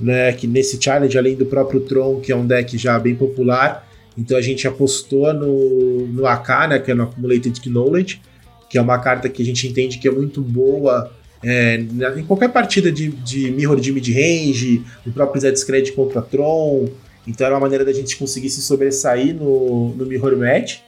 né? 0.00 0.32
Que 0.32 0.46
nesse 0.46 0.80
challenge, 0.80 1.16
além 1.16 1.34
do 1.34 1.46
próprio 1.46 1.80
Tron, 1.80 2.20
que 2.20 2.32
é 2.32 2.36
um 2.36 2.46
deck 2.46 2.76
já 2.76 2.98
bem 2.98 3.14
popular, 3.14 3.88
então 4.16 4.36
a 4.36 4.42
gente 4.42 4.66
apostou 4.66 5.32
no, 5.32 6.06
no 6.06 6.26
AK, 6.26 6.48
né? 6.68 6.78
Que 6.78 6.90
é 6.90 6.94
no 6.94 7.04
Accumulated 7.04 7.60
Knowledge, 7.68 8.20
que 8.68 8.78
é 8.78 8.82
uma 8.82 8.98
carta 8.98 9.28
que 9.28 9.42
a 9.42 9.44
gente 9.44 9.66
entende 9.66 9.98
que 9.98 10.08
é 10.08 10.10
muito 10.10 10.40
boa 10.40 11.10
é, 11.42 11.76
em 12.16 12.24
qualquer 12.24 12.48
partida 12.48 12.90
de, 12.90 13.08
de 13.08 13.50
mirror 13.50 13.78
de 13.78 13.92
mid-range, 13.92 14.84
o 15.06 15.10
próprio 15.12 15.40
Zed 15.40 15.58
Scred 15.58 15.92
contra 15.92 16.20
Tron. 16.20 16.88
Então 17.26 17.46
era 17.46 17.54
uma 17.54 17.60
maneira 17.60 17.84
da 17.84 17.92
gente 17.92 18.16
conseguir 18.16 18.50
se 18.50 18.62
sobressair 18.62 19.34
no, 19.34 19.94
no 19.94 20.06
mirror 20.06 20.36
match. 20.36 20.78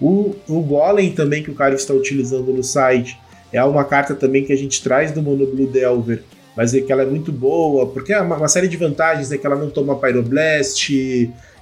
O, 0.00 0.34
o 0.48 0.60
Golem 0.60 1.12
também 1.12 1.42
que 1.42 1.50
o 1.50 1.54
cara 1.54 1.74
está 1.74 1.94
utilizando 1.94 2.52
no 2.52 2.62
site 2.62 3.16
é 3.52 3.62
uma 3.64 3.84
carta 3.84 4.14
também 4.14 4.44
que 4.44 4.52
a 4.52 4.56
gente 4.56 4.82
traz 4.82 5.12
do 5.12 5.22
Mono 5.22 5.46
Blue 5.46 5.66
Delver, 5.66 6.22
mas 6.56 6.74
é 6.74 6.80
que 6.80 6.90
ela 6.90 7.02
é 7.02 7.06
muito 7.06 7.30
boa, 7.30 7.86
porque 7.86 8.12
é 8.12 8.20
uma, 8.20 8.36
uma 8.36 8.48
série 8.48 8.68
de 8.68 8.76
vantagens, 8.76 9.30
né? 9.30 9.36
Que 9.36 9.46
ela 9.46 9.56
não 9.56 9.68
toma 9.70 9.96
Pyroblast, 9.96 10.90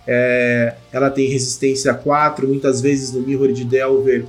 é, 0.06 0.74
ela 0.92 1.10
tem 1.10 1.28
resistência 1.28 1.90
a 1.90 1.94
4, 1.94 2.46
muitas 2.46 2.80
vezes 2.80 3.12
no 3.12 3.20
Mirror 3.20 3.52
de 3.52 3.64
Delver 3.64 4.24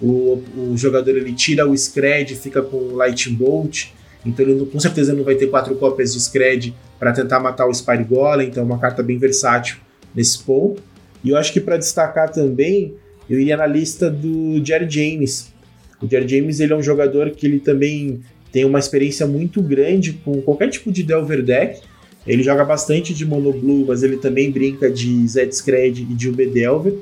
o, 0.00 0.42
o 0.56 0.76
jogador 0.76 1.16
ele 1.16 1.32
tira 1.32 1.68
o 1.68 1.76
Scred, 1.76 2.34
fica 2.34 2.62
com 2.62 2.94
Lightning 2.94 3.34
Bolt, 3.34 3.88
então 4.24 4.46
ele 4.46 4.64
com 4.66 4.80
certeza 4.80 5.12
não 5.12 5.24
vai 5.24 5.34
ter 5.34 5.48
quatro 5.48 5.74
cópias 5.76 6.14
de 6.14 6.20
Scred 6.20 6.74
para 6.98 7.12
tentar 7.12 7.40
matar 7.40 7.66
o 7.66 7.74
Spire 7.74 8.04
Golem, 8.04 8.48
então 8.48 8.62
é 8.62 8.66
uma 8.66 8.78
carta 8.78 9.02
bem 9.02 9.18
versátil 9.18 9.76
nesse 10.14 10.42
ponto. 10.42 10.82
E 11.22 11.30
eu 11.30 11.36
acho 11.36 11.52
que 11.52 11.60
para 11.60 11.76
destacar 11.76 12.30
também, 12.30 12.94
eu 13.28 13.38
iria 13.38 13.56
na 13.56 13.66
lista 13.66 14.10
do 14.10 14.62
Jerry 14.64 14.88
James. 14.88 15.52
O 16.00 16.08
Jerry 16.08 16.28
James 16.28 16.60
ele 16.60 16.72
é 16.72 16.76
um 16.76 16.82
jogador 16.82 17.30
que 17.30 17.46
ele 17.46 17.60
também 17.60 18.20
tem 18.52 18.64
uma 18.64 18.78
experiência 18.78 19.26
muito 19.26 19.62
grande 19.62 20.12
com 20.24 20.40
qualquer 20.42 20.68
tipo 20.68 20.90
de 20.90 21.02
Delver 21.02 21.42
deck. 21.42 21.80
Ele 22.26 22.42
joga 22.42 22.64
bastante 22.64 23.14
de 23.14 23.24
Mono 23.24 23.52
Blue, 23.52 23.86
mas 23.86 24.02
ele 24.02 24.16
também 24.16 24.50
brinca 24.50 24.90
de 24.90 25.26
Zed 25.26 25.54
Scred 25.54 26.02
e 26.02 26.14
de 26.14 26.28
UB 26.28 26.46
Delver. 26.46 26.94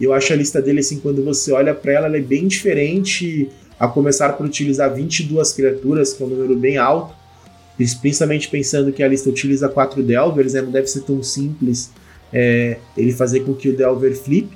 Eu 0.00 0.12
acho 0.12 0.32
a 0.32 0.36
lista 0.36 0.62
dele, 0.62 0.80
assim, 0.80 0.98
quando 0.98 1.24
você 1.24 1.52
olha 1.52 1.74
para 1.74 1.92
ela, 1.92 2.06
ela 2.06 2.16
é 2.16 2.20
bem 2.20 2.46
diferente, 2.46 3.48
a 3.78 3.88
começar 3.88 4.34
por 4.34 4.46
utilizar 4.46 4.94
22 4.94 5.52
criaturas, 5.52 6.12
que 6.12 6.22
é 6.22 6.26
um 6.26 6.28
número 6.28 6.56
bem 6.56 6.76
alto, 6.76 7.14
principalmente 8.00 8.48
pensando 8.48 8.92
que 8.92 9.02
a 9.02 9.08
lista 9.08 9.28
utiliza 9.28 9.68
quatro 9.68 10.02
Delvers, 10.02 10.54
né? 10.54 10.62
não 10.62 10.70
deve 10.70 10.86
ser 10.86 11.00
tão 11.00 11.22
simples 11.22 11.90
é, 12.32 12.76
ele 12.96 13.12
fazer 13.12 13.40
com 13.40 13.54
que 13.54 13.68
o 13.68 13.76
Delver 13.76 14.14
flip, 14.16 14.48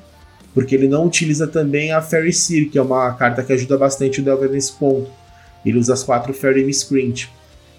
porque 0.53 0.75
ele 0.75 0.89
não 0.89 1.07
utiliza 1.07 1.47
também 1.47 1.93
a 1.93 2.01
Fairy 2.01 2.33
Seer, 2.33 2.71
que 2.71 2.79
é 2.79 2.83
uma 2.83 3.13
carta 3.15 3.43
que 3.43 3.53
ajuda 3.53 3.77
bastante 3.77 4.21
o 4.21 4.25
Delver 4.25 4.51
nesse 4.51 4.73
ponto. 4.73 5.11
Ele 5.65 5.79
usa 5.79 5.95
as 5.95 6.03
quatro 6.03 6.33
Fairy 6.33 6.65
Miscreant. 6.65 7.29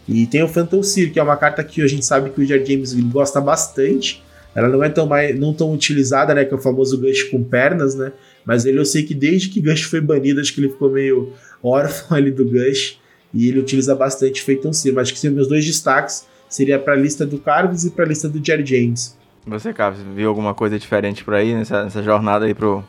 E 0.08 0.28
tem 0.28 0.44
o 0.44 0.48
Phantom 0.48 0.84
Seer, 0.84 1.12
que 1.12 1.20
é 1.20 1.24
uma 1.24 1.38
carta 1.38 1.64
que 1.64 1.82
a 1.82 1.88
gente 1.88 2.06
sabe 2.06 2.30
que 2.30 2.42
o 2.42 2.46
Jar 2.46 2.64
James 2.64 2.94
gosta 2.94 3.42
bastante, 3.42 4.24
ela 4.56 4.70
não 4.70 4.84
é 4.84 4.90
tão, 4.90 5.06
mais, 5.06 5.38
não 5.38 5.54
tão 5.54 5.74
utilizada, 5.74 6.34
né? 6.34 6.46
Que 6.46 6.54
é 6.54 6.58
o 6.58 6.62
famoso 6.62 7.00
Gush 7.00 7.24
com 7.24 7.44
pernas, 7.44 7.94
né? 7.94 8.14
Mas 8.46 8.66
ele 8.66 8.80
eu 8.80 8.86
sei 8.86 9.04
que 9.04 9.14
desde 9.14 9.50
que 9.50 9.60
Gush 9.60 9.84
foi 9.84 10.00
banido, 10.00 10.40
acho 10.40 10.54
que 10.54 10.62
ele 10.62 10.70
ficou 10.70 10.90
meio 10.90 11.34
órfão 11.62 12.16
ali 12.18 12.32
do 12.32 12.46
Gush. 12.46 12.98
E 13.34 13.50
ele 13.50 13.60
utiliza 13.60 13.94
bastante 13.94 14.42
Phantom 14.42 14.72
Seer. 14.72 14.96
Mas 14.96 15.04
acho 15.04 15.14
que 15.14 15.20
são 15.20 15.32
meus 15.32 15.50
dois 15.50 15.66
destaques. 15.66 16.26
Seria 16.48 16.80
para 16.80 16.94
a 16.94 16.96
lista 16.96 17.26
do 17.26 17.38
Carves 17.38 17.84
e 17.84 17.92
para 17.92 18.06
a 18.06 18.08
lista 18.08 18.30
do 18.30 18.44
Jerry 18.44 18.66
James. 18.66 19.18
Você, 19.46 19.74
Carves, 19.74 20.02
viu 20.16 20.30
alguma 20.30 20.54
coisa 20.54 20.80
diferente 20.80 21.24
por 21.24 21.34
aí 21.34 21.54
nessa, 21.54 21.84
nessa 21.84 22.02
jornada 22.02 22.46
aí 22.46 22.54
pro, 22.54 22.84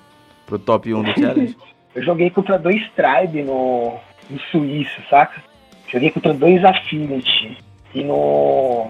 pro 0.46 0.58
top 0.58 0.94
1 0.94 1.02
do 1.02 1.20
Challenge? 1.20 1.56
Eu 1.96 2.02
joguei 2.02 2.28
contra 2.28 2.58
dois 2.58 2.80
Tribe 2.94 3.42
no, 3.42 3.98
no 4.30 4.38
Suíço, 4.50 5.02
saca? 5.08 5.42
Joguei 5.88 6.10
contra 6.10 6.34
dois 6.34 6.64
Affinity. 6.64 7.56
E 7.94 8.02
no, 8.02 8.86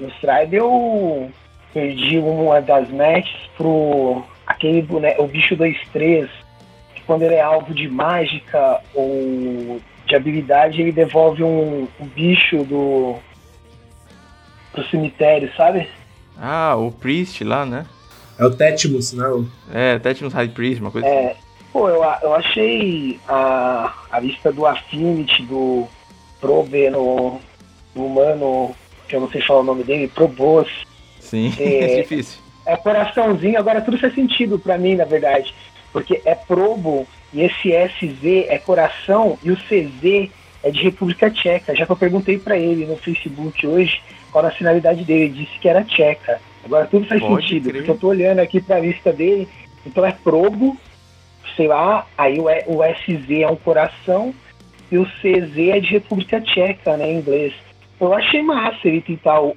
no 0.00 0.10
Tribe 0.20 0.56
eu 0.56 1.30
perdi 1.72 2.18
uma 2.18 2.60
das 2.60 2.88
matches 2.90 3.36
pro 3.56 4.24
aquele 4.46 4.82
boneco, 4.82 5.22
o 5.22 5.28
bicho 5.28 5.56
2-3, 5.56 6.28
que 6.94 7.02
quando 7.02 7.22
ele 7.22 7.34
é 7.34 7.42
alvo 7.42 7.74
de 7.74 7.88
mágica 7.88 8.80
ou 8.94 9.80
de 10.06 10.14
habilidade, 10.14 10.80
ele 10.80 10.92
devolve 10.92 11.42
um, 11.42 11.88
um 12.00 12.06
bicho 12.06 12.64
do 12.64 13.16
pro 14.72 14.84
cemitério, 14.88 15.50
sabe? 15.56 15.88
Ah, 16.36 16.74
o 16.76 16.90
Priest 16.90 17.44
lá, 17.44 17.64
né? 17.64 17.86
É 18.38 18.44
o 18.44 18.50
Tetmus, 18.50 19.12
não? 19.12 19.48
É, 19.72 19.98
Tetmus 19.98 20.32
High 20.32 20.48
Priest, 20.48 20.80
uma 20.80 20.90
coisa 20.90 21.06
é, 21.06 21.30
assim. 21.30 21.40
Pô, 21.74 21.88
eu, 21.88 22.04
eu 22.22 22.32
achei 22.32 23.18
a, 23.26 23.92
a 24.08 24.20
lista 24.20 24.52
do 24.52 24.64
Affinity, 24.64 25.42
do 25.42 25.88
Probe 26.40 26.88
no, 26.88 27.40
no 27.96 28.06
humano, 28.06 28.72
que 29.08 29.16
eu 29.16 29.20
não 29.20 29.28
sei 29.28 29.42
falar 29.42 29.58
o 29.58 29.64
nome 29.64 29.82
dele, 29.82 30.06
Probos. 30.06 30.70
Sim, 31.18 31.52
é, 31.58 31.98
é 31.98 32.02
difícil. 32.02 32.40
É 32.64 32.76
coraçãozinho, 32.76 33.58
agora 33.58 33.80
tudo 33.80 33.98
faz 33.98 34.14
sentido 34.14 34.56
pra 34.56 34.78
mim, 34.78 34.94
na 34.94 35.04
verdade. 35.04 35.52
Porque 35.92 36.22
é 36.24 36.36
Probo 36.36 37.08
e 37.32 37.42
esse 37.42 37.72
SZ 37.72 38.24
é 38.48 38.56
coração 38.58 39.36
e 39.42 39.50
o 39.50 39.56
CZ 39.56 40.30
é 40.62 40.70
de 40.70 40.80
República 40.80 41.28
Tcheca. 41.28 41.74
Já 41.74 41.84
que 41.84 41.90
eu 41.90 41.96
perguntei 41.96 42.38
para 42.38 42.56
ele 42.56 42.86
no 42.86 42.96
Facebook 42.96 43.66
hoje 43.66 44.00
qual 44.30 44.44
a 44.44 44.48
nacionalidade 44.48 45.02
dele, 45.02 45.24
ele 45.24 45.44
disse 45.44 45.58
que 45.58 45.68
era 45.68 45.82
tcheca. 45.82 46.40
Agora 46.64 46.86
tudo 46.86 47.04
faz 47.06 47.20
Pode 47.20 47.42
sentido, 47.42 47.68
crer. 47.68 47.78
porque 47.78 47.90
eu 47.90 47.98
tô 47.98 48.08
olhando 48.08 48.38
aqui 48.38 48.60
para 48.60 48.76
a 48.76 48.80
lista 48.80 49.12
dele, 49.12 49.48
então 49.84 50.06
é 50.06 50.12
probo, 50.12 50.76
sei 51.56 51.68
lá, 51.68 52.06
aí 52.16 52.38
o, 52.38 52.44
o 52.44 52.82
SZ 52.82 53.30
é 53.30 53.48
um 53.48 53.56
coração 53.56 54.34
e 54.90 54.98
o 54.98 55.06
CZ 55.06 55.58
é 55.58 55.80
de 55.80 55.88
República 55.88 56.40
Tcheca, 56.40 56.96
né, 56.96 57.10
em 57.10 57.18
inglês. 57.18 57.52
Eu 58.00 58.12
achei 58.12 58.42
massa 58.42 58.78
ele 58.84 59.00
tentar 59.00 59.40
o, 59.40 59.56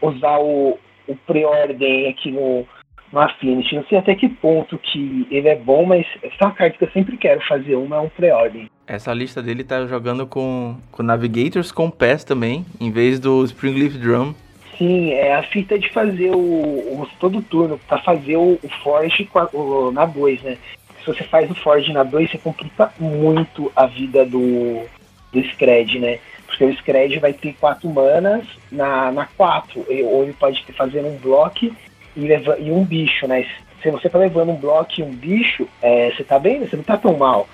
usar 0.00 0.38
o, 0.38 0.78
o 1.06 1.16
preordem 1.26 2.08
aqui 2.08 2.30
no, 2.30 2.66
no 3.12 3.20
Affinity. 3.20 3.74
Não 3.74 3.84
sei 3.84 3.98
até 3.98 4.14
que 4.14 4.28
ponto 4.28 4.78
que 4.78 5.26
ele 5.30 5.48
é 5.48 5.56
bom, 5.56 5.84
mas 5.84 6.06
essa 6.22 6.36
é 6.40 6.44
uma 6.44 6.54
carta 6.54 6.78
que 6.78 6.84
eu 6.84 6.90
sempre 6.90 7.16
quero 7.16 7.40
fazer 7.46 7.76
uma, 7.76 7.96
é 7.96 8.00
um 8.00 8.08
preordem. 8.08 8.70
Essa 8.86 9.12
lista 9.14 9.42
dele 9.42 9.62
tá 9.64 9.86
jogando 9.86 10.26
com, 10.26 10.76
com 10.90 11.02
Navigators 11.02 11.70
com 11.70 11.90
Pass 11.90 12.24
também, 12.24 12.66
em 12.80 12.90
vez 12.90 13.20
do 13.20 13.44
Springleaf 13.44 13.96
Drum. 13.96 14.34
Sim, 14.76 15.12
é 15.12 15.34
a 15.34 15.42
fita 15.44 15.78
de 15.78 15.88
fazer 15.90 16.30
o, 16.30 16.38
o 16.38 17.08
todo 17.20 17.42
turno, 17.42 17.78
pra 17.86 17.98
fazer 17.98 18.36
o, 18.36 18.58
o 18.62 18.68
Forge 18.82 19.28
o, 19.52 19.90
na 19.92 20.04
2, 20.04 20.42
né? 20.42 20.58
Se 21.04 21.06
você 21.06 21.24
faz 21.24 21.50
o 21.50 21.54
Forge 21.54 21.92
na 21.92 22.02
2, 22.02 22.30
você 22.30 22.38
complica 22.38 22.92
muito 22.98 23.72
a 23.74 23.86
vida 23.86 24.24
do, 24.24 24.84
do 25.32 25.40
Scred, 25.50 25.98
né? 25.98 26.18
Porque 26.46 26.64
o 26.64 26.72
Scred 26.76 27.18
vai 27.18 27.32
ter 27.32 27.54
4 27.54 27.88
manas 27.88 28.44
na, 28.70 29.10
na 29.10 29.26
4, 29.26 29.84
ou 30.04 30.22
ele 30.22 30.32
pode 30.34 30.64
fazendo 30.72 31.08
um 31.08 31.16
bloco 31.16 31.74
e, 32.16 32.20
leva, 32.20 32.58
e 32.58 32.70
um 32.70 32.84
bicho, 32.84 33.26
né? 33.26 33.46
Se 33.82 33.90
você 33.90 34.08
tá 34.08 34.18
levando 34.18 34.50
um 34.50 34.56
bloco 34.56 34.92
e 34.98 35.02
um 35.02 35.10
bicho, 35.10 35.66
é, 35.80 36.10
você 36.10 36.22
tá 36.22 36.38
bem, 36.38 36.60
você 36.60 36.76
não 36.76 36.84
tá 36.84 36.96
tão 36.96 37.16
mal. 37.16 37.48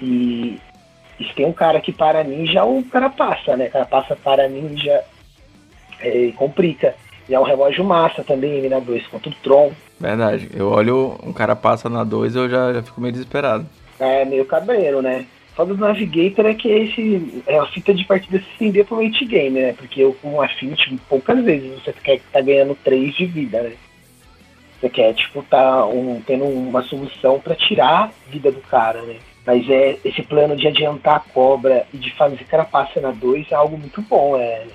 E, 0.00 0.58
e 1.18 1.24
se 1.24 1.34
tem 1.34 1.44
um 1.44 1.52
cara 1.52 1.80
que 1.80 1.92
para 1.92 2.24
ninja, 2.24 2.64
o 2.64 2.82
cara 2.84 3.10
passa, 3.10 3.56
né? 3.56 3.66
O 3.66 3.70
cara 3.70 3.84
passa 3.84 4.16
para 4.16 4.48
ninja 4.48 5.04
é, 6.00 6.26
e 6.26 6.32
complica. 6.32 6.94
E 7.28 7.34
é 7.34 7.40
um 7.40 7.44
relógio 7.44 7.84
massa 7.84 8.22
também, 8.22 8.52
ele 8.52 8.68
na 8.68 8.78
2, 8.78 9.06
contra 9.08 9.30
o 9.30 9.34
Tron. 9.42 9.72
Verdade. 10.04 10.50
Eu 10.52 10.68
olho, 10.68 11.18
um 11.22 11.32
cara 11.32 11.56
passa 11.56 11.88
na 11.88 12.04
2 12.04 12.36
eu 12.36 12.46
já, 12.46 12.74
já 12.74 12.82
fico 12.82 13.00
meio 13.00 13.12
desesperado. 13.12 13.66
É, 13.98 14.22
meio 14.26 14.44
cabreiro, 14.44 15.00
né? 15.00 15.24
Só 15.56 15.64
do 15.64 15.78
Navigator 15.78 16.44
é 16.44 16.52
que 16.52 16.68
esse, 16.68 17.42
é 17.46 17.58
a 17.58 17.64
fita 17.66 17.94
de 17.94 18.04
partida 18.04 18.38
se 18.38 18.44
estender 18.50 18.84
pro 18.84 19.02
late 19.02 19.24
game, 19.24 19.58
né? 19.58 19.72
Porque 19.72 20.02
eu 20.02 20.12
com 20.20 20.34
o 20.34 20.42
Affinity, 20.42 21.00
poucas 21.08 21.42
vezes 21.42 21.70
você 21.82 21.92
quer 21.92 22.20
tá 22.30 22.42
ganhando 22.42 22.76
3 22.84 23.14
de 23.14 23.24
vida, 23.24 23.62
né? 23.62 23.72
Você 24.78 24.90
quer, 24.90 25.14
tipo, 25.14 25.42
tá 25.42 25.86
um, 25.86 26.20
tendo 26.26 26.44
uma 26.44 26.82
solução 26.82 27.40
para 27.40 27.54
tirar 27.54 28.04
a 28.04 28.30
vida 28.30 28.52
do 28.52 28.60
cara, 28.60 29.00
né? 29.02 29.16
Mas 29.46 29.68
é 29.70 29.96
esse 30.04 30.22
plano 30.22 30.54
de 30.54 30.68
adiantar 30.68 31.16
a 31.16 31.32
cobra 31.32 31.86
e 31.94 31.96
de 31.96 32.10
fazer 32.12 32.44
carapaça 32.44 33.00
na 33.00 33.10
2 33.10 33.50
é 33.50 33.54
algo 33.54 33.78
muito 33.78 34.02
bom. 34.02 34.36
É 34.36 34.66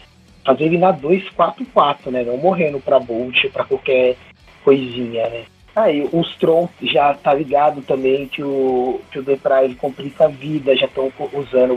fazer 0.44 0.64
ele 0.64 0.80
na 0.80 0.92
2, 0.92 1.30
4, 1.30 1.64
4, 1.72 2.10
né? 2.10 2.24
Não 2.24 2.38
morrendo 2.38 2.80
pra 2.80 3.00
Bolt, 3.00 3.46
pra 3.52 3.66
qualquer 3.66 4.16
coisinha, 4.64 5.30
né? 5.30 5.46
Aí 5.76 6.08
os 6.12 6.36
Tron 6.38 6.68
já 6.82 7.14
tá 7.14 7.34
ligado 7.34 7.82
também 7.82 8.28
que 8.28 8.44
o, 8.44 9.00
que 9.12 9.20
o 9.20 9.24
Deprive 9.24 9.76
complica 9.76 10.26
a 10.26 10.28
vida, 10.28 10.76
já 10.76 10.88
estão 10.88 11.12
usando 11.34 11.74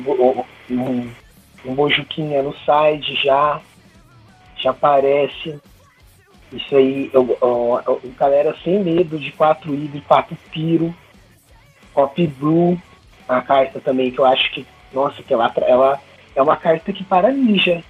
um, 0.71 1.11
um 1.65 1.75
bojuquinha 1.75 2.43
no 2.43 2.55
side 2.55 3.15
já, 3.23 3.61
já 4.57 4.71
aparece. 4.71 5.59
Isso 6.53 6.77
aí, 6.77 7.11
eu, 7.13 7.37
eu, 7.41 7.81
eu, 7.87 8.03
galera 8.19 8.55
sem 8.63 8.83
medo 8.83 9.19
de 9.19 9.31
4 9.33 9.73
Hydro, 9.73 10.03
4 10.03 10.37
Piro, 10.51 10.95
Pop 11.95 12.27
Blue, 12.27 12.81
a 13.29 13.41
carta 13.41 13.81
também 13.81 14.11
que 14.11 14.19
eu 14.19 14.25
acho 14.25 14.53
que, 14.53 14.67
nossa, 14.93 15.23
que 15.23 15.33
ela, 15.33 15.53
ela 15.67 16.01
é 16.35 16.43
uma 16.43 16.57
carta 16.57 16.93
que 16.93 17.05
para 17.05 17.31
ninja. 17.31 17.83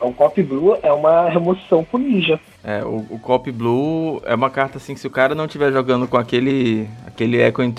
O 0.00 0.12
Cop 0.12 0.42
Blue 0.42 0.78
é 0.82 0.92
uma 0.92 1.28
remoção 1.28 1.84
pro 1.84 1.98
ninja. 1.98 2.38
É, 2.64 2.84
o, 2.84 3.06
o 3.10 3.18
Cop 3.18 3.50
Blue 3.50 4.20
é 4.24 4.34
uma 4.34 4.50
carta 4.50 4.78
assim 4.78 4.94
que 4.94 5.00
se 5.00 5.06
o 5.06 5.10
cara 5.10 5.34
não 5.34 5.46
estiver 5.46 5.72
jogando 5.72 6.06
com 6.06 6.16
aquele 6.16 6.88
aquele 7.06 7.40
Echo 7.40 7.62
em 7.62 7.74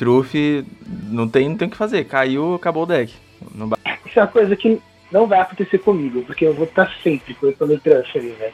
não 1.07 1.27
tem, 1.27 1.49
não 1.49 1.57
tem 1.57 1.67
o 1.67 1.71
que 1.71 1.77
fazer. 1.77 2.05
Caiu, 2.05 2.55
acabou 2.55 2.83
o 2.83 2.85
deck. 2.85 3.13
Não... 3.53 3.69
Isso 4.05 4.19
é 4.19 4.21
uma 4.21 4.27
coisa 4.27 4.55
que 4.55 4.81
não 5.11 5.27
vai 5.27 5.39
acontecer 5.39 5.79
comigo, 5.79 6.21
porque 6.23 6.45
eu 6.45 6.53
vou 6.53 6.65
estar 6.65 6.91
sempre 7.03 7.33
com 7.33 7.47
o 7.47 7.79
Transfer, 7.79 8.21
velho. 8.21 8.53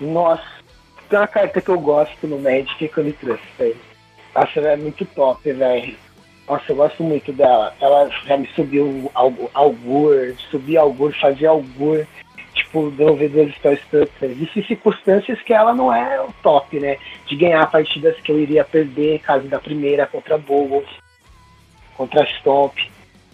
Nossa, 0.00 0.42
tem 1.08 1.18
uma 1.18 1.26
carta 1.26 1.60
que 1.60 1.68
eu 1.68 1.78
gosto 1.78 2.26
no 2.26 2.38
Magic, 2.38 2.84
é 2.84 2.88
Cone 2.88 3.12
Trust, 3.12 3.44
velho. 3.58 3.76
Nossa, 4.34 4.58
ela 4.58 4.68
é 4.70 4.76
muito 4.76 5.04
top, 5.04 5.52
velho. 5.52 5.94
Nossa, 6.48 6.64
eu 6.72 6.76
gosto 6.76 7.02
muito 7.02 7.32
dela. 7.32 7.74
Ela 7.80 8.10
já 8.26 8.36
me 8.36 8.46
subiu 8.54 9.10
Algur, 9.14 10.34
subir 10.50 10.76
Algur, 10.76 11.14
fazer 11.18 11.46
Algur, 11.46 12.06
tipo, 12.54 12.90
Spell 12.90 13.76
Stutters. 13.76 14.40
Isso 14.40 14.58
em 14.58 14.64
circunstâncias 14.64 15.40
que 15.42 15.52
ela 15.52 15.74
não 15.74 15.92
é 15.92 16.20
o 16.20 16.32
top, 16.42 16.78
né? 16.80 16.96
De 17.26 17.36
ganhar 17.36 17.70
partidas 17.70 18.16
que 18.20 18.32
eu 18.32 18.38
iria 18.38 18.64
perder, 18.64 19.20
caso 19.20 19.46
da 19.48 19.58
primeira 19.58 20.06
contra 20.06 20.38
Bogos, 20.38 20.88
contra 21.96 22.26
Stomp. 22.38 22.76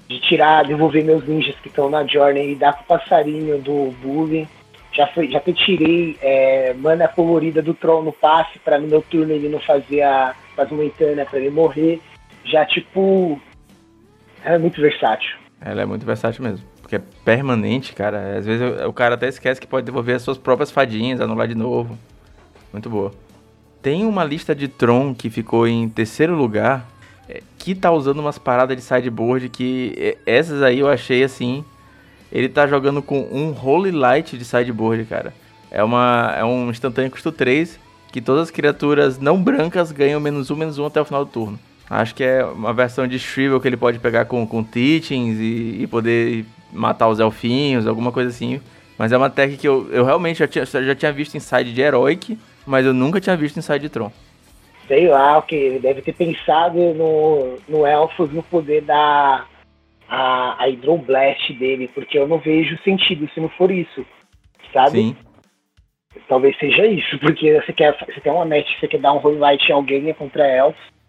De 0.08 0.20
tirar, 0.20 0.64
devolver 0.64 1.04
meus 1.04 1.26
ninjas 1.26 1.54
que 1.60 1.68
estão 1.68 1.88
na 1.88 2.04
Journey 2.04 2.52
e 2.52 2.56
dar 2.56 2.72
pro 2.72 2.98
passarinho 2.98 3.58
do 3.58 3.92
Bullying 4.02 4.48
já, 4.92 5.06
foi, 5.08 5.30
já 5.30 5.40
tirei 5.40 6.16
é, 6.20 6.74
mana 6.74 7.06
colorida 7.06 7.62
do 7.62 7.74
Troll 7.74 8.02
no 8.02 8.12
passe 8.12 8.58
para 8.58 8.78
no 8.78 8.88
meu 8.88 9.02
turno 9.02 9.32
ele 9.32 9.48
não 9.48 9.60
fazer 9.60 10.02
a 10.02 10.34
faz 10.56 10.70
momentânea 10.70 11.24
para 11.24 11.38
ele 11.38 11.50
morrer. 11.50 12.00
Já 12.44 12.64
tipo. 12.64 13.40
É 14.44 14.58
muito 14.58 14.80
versátil. 14.80 15.38
Ela 15.60 15.82
é 15.82 15.86
muito 15.86 16.06
versátil 16.06 16.42
mesmo. 16.42 16.64
Porque 16.80 16.96
é 16.96 17.02
permanente, 17.24 17.92
cara. 17.92 18.38
Às 18.38 18.46
vezes 18.46 18.66
o 18.86 18.92
cara 18.92 19.14
até 19.14 19.28
esquece 19.28 19.60
que 19.60 19.66
pode 19.66 19.84
devolver 19.84 20.16
as 20.16 20.22
suas 20.22 20.38
próprias 20.38 20.70
fadinhas, 20.70 21.20
anular 21.20 21.46
de 21.46 21.54
novo. 21.54 21.98
Muito 22.72 22.88
boa. 22.88 23.12
Tem 23.82 24.04
uma 24.04 24.24
lista 24.24 24.54
de 24.54 24.68
Tron 24.68 25.14
que 25.14 25.30
ficou 25.30 25.66
em 25.66 25.88
terceiro 25.88 26.34
lugar. 26.34 26.88
É, 27.28 27.42
que 27.58 27.74
tá 27.74 27.92
usando 27.92 28.18
umas 28.18 28.38
paradas 28.38 28.76
de 28.76 28.82
sideboard 28.82 29.48
que 29.50 29.94
é, 29.96 30.18
essas 30.26 30.62
aí 30.62 30.80
eu 30.80 30.88
achei 30.88 31.22
assim 31.22 31.64
ele 32.32 32.48
tá 32.48 32.66
jogando 32.66 33.02
com 33.02 33.20
um 33.20 33.52
Holy 33.52 33.90
Light 33.90 34.38
de 34.38 34.44
sideboard, 34.44 35.04
cara. 35.04 35.34
É, 35.70 35.82
uma, 35.82 36.34
é 36.36 36.44
um 36.44 36.70
instantâneo 36.70 37.10
custo 37.10 37.32
3, 37.32 37.78
que 38.12 38.20
todas 38.20 38.44
as 38.44 38.50
criaturas 38.50 39.18
não 39.18 39.42
brancas 39.42 39.90
ganham 39.90 40.20
menos 40.20 40.50
1, 40.50 40.56
menos 40.56 40.78
1 40.78 40.86
até 40.86 41.00
o 41.00 41.04
final 41.04 41.24
do 41.24 41.30
turno. 41.30 41.58
Acho 41.90 42.14
que 42.14 42.22
é 42.22 42.44
uma 42.44 42.72
versão 42.72 43.08
de 43.08 43.18
Shrivel 43.18 43.60
que 43.60 43.66
ele 43.66 43.76
pode 43.76 43.98
pegar 43.98 44.24
com, 44.26 44.46
com 44.46 44.62
Teachings 44.62 45.40
e, 45.40 45.82
e 45.82 45.86
poder 45.88 46.44
matar 46.72 47.08
os 47.08 47.18
elfinhos, 47.18 47.84
alguma 47.84 48.12
coisa 48.12 48.30
assim. 48.30 48.60
Mas 48.96 49.10
é 49.10 49.16
uma 49.16 49.28
tech 49.28 49.56
que 49.56 49.66
eu, 49.66 49.90
eu 49.90 50.04
realmente 50.04 50.38
já 50.38 50.46
tinha, 50.46 50.64
já 50.64 50.94
tinha 50.94 51.12
visto 51.12 51.34
em 51.34 51.40
side 51.40 51.74
de 51.74 51.80
Heroic, 51.80 52.38
mas 52.64 52.86
eu 52.86 52.94
nunca 52.94 53.20
tinha 53.20 53.36
visto 53.36 53.56
em 53.56 53.62
side 53.62 53.80
de 53.80 53.88
Tron. 53.88 54.12
Sei 54.86 55.08
lá, 55.08 55.38
o 55.38 55.42
que 55.42 55.56
ele 55.56 55.80
deve 55.80 56.00
ter 56.00 56.12
pensado 56.12 56.78
no, 56.94 57.56
no 57.68 57.84
Elfos 57.84 58.32
no 58.32 58.42
poder 58.44 58.82
da 58.82 59.46
a, 60.08 60.62
a 60.62 60.66
Hydroblast 60.66 61.52
dele, 61.54 61.88
porque 61.94 62.18
eu 62.18 62.28
não 62.28 62.38
vejo 62.38 62.78
sentido 62.84 63.28
se 63.32 63.40
não 63.40 63.48
for 63.48 63.70
isso, 63.70 64.06
sabe? 64.72 64.98
Sim. 64.98 65.16
Talvez 66.28 66.56
seja 66.58 66.86
isso, 66.86 67.18
porque 67.18 67.60
você 67.60 67.72
quer, 67.72 67.96
você 67.98 68.20
tem 68.20 68.32
uma 68.32 68.44
match, 68.44 68.78
você 68.78 68.86
quer 68.86 69.00
dar 69.00 69.12
um 69.12 69.24
Holy 69.24 69.38
Light 69.38 69.68
em 69.68 69.72
alguém 69.72 70.08
é 70.10 70.12
contra 70.12 70.46
Elfos, 70.46 70.99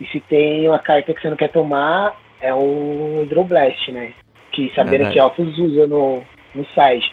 e 0.00 0.06
se 0.06 0.20
tem 0.20 0.68
uma 0.68 0.78
carta 0.78 1.12
que 1.12 1.20
você 1.20 1.30
não 1.30 1.36
quer 1.36 1.50
tomar, 1.50 2.16
é 2.40 2.54
um 2.54 3.20
Hydroblast, 3.22 3.90
né? 3.90 4.12
Que 4.52 4.72
sabendo 4.74 5.10
que 5.10 5.18
Elfos 5.18 5.58
usa 5.58 5.86
no, 5.86 6.22
no 6.54 6.64
site. 6.74 7.10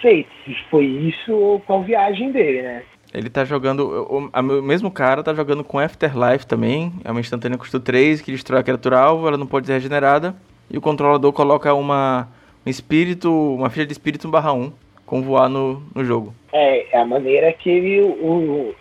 Sei 0.00 0.26
se 0.44 0.54
foi 0.70 0.84
isso 0.84 1.32
ou 1.32 1.60
qual 1.60 1.82
viagem 1.82 2.32
dele, 2.32 2.62
né? 2.62 2.82
Ele 3.12 3.28
tá 3.28 3.44
jogando. 3.44 3.80
O, 3.80 4.30
o, 4.32 4.62
mesmo 4.62 4.90
cara 4.90 5.22
tá 5.22 5.34
jogando 5.34 5.64
com 5.64 5.78
Afterlife 5.78 6.46
também. 6.46 6.92
É 7.04 7.10
uma 7.10 7.20
instantânea 7.20 7.58
custo 7.58 7.80
3 7.80 8.22
que 8.22 8.30
destrói 8.30 8.60
a 8.60 8.62
criatura 8.62 8.98
alvo, 8.98 9.26
ela 9.26 9.36
não 9.36 9.46
pode 9.46 9.66
ser 9.66 9.74
regenerada. 9.74 10.34
E 10.70 10.78
o 10.78 10.80
controlador 10.80 11.32
coloca 11.32 11.74
uma. 11.74 12.28
Um 12.64 12.70
espírito. 12.70 13.30
Uma 13.30 13.68
ficha 13.68 13.86
de 13.86 13.92
espírito 13.92 14.28
barra 14.28 14.52
1 14.52 14.72
com 15.04 15.22
voar 15.22 15.48
no, 15.48 15.82
no 15.92 16.04
jogo. 16.04 16.32
É, 16.52 16.96
é 16.96 17.00
a 17.00 17.04
maneira 17.04 17.52
que 17.52 17.68
ele 17.68 18.00
o, 18.00 18.72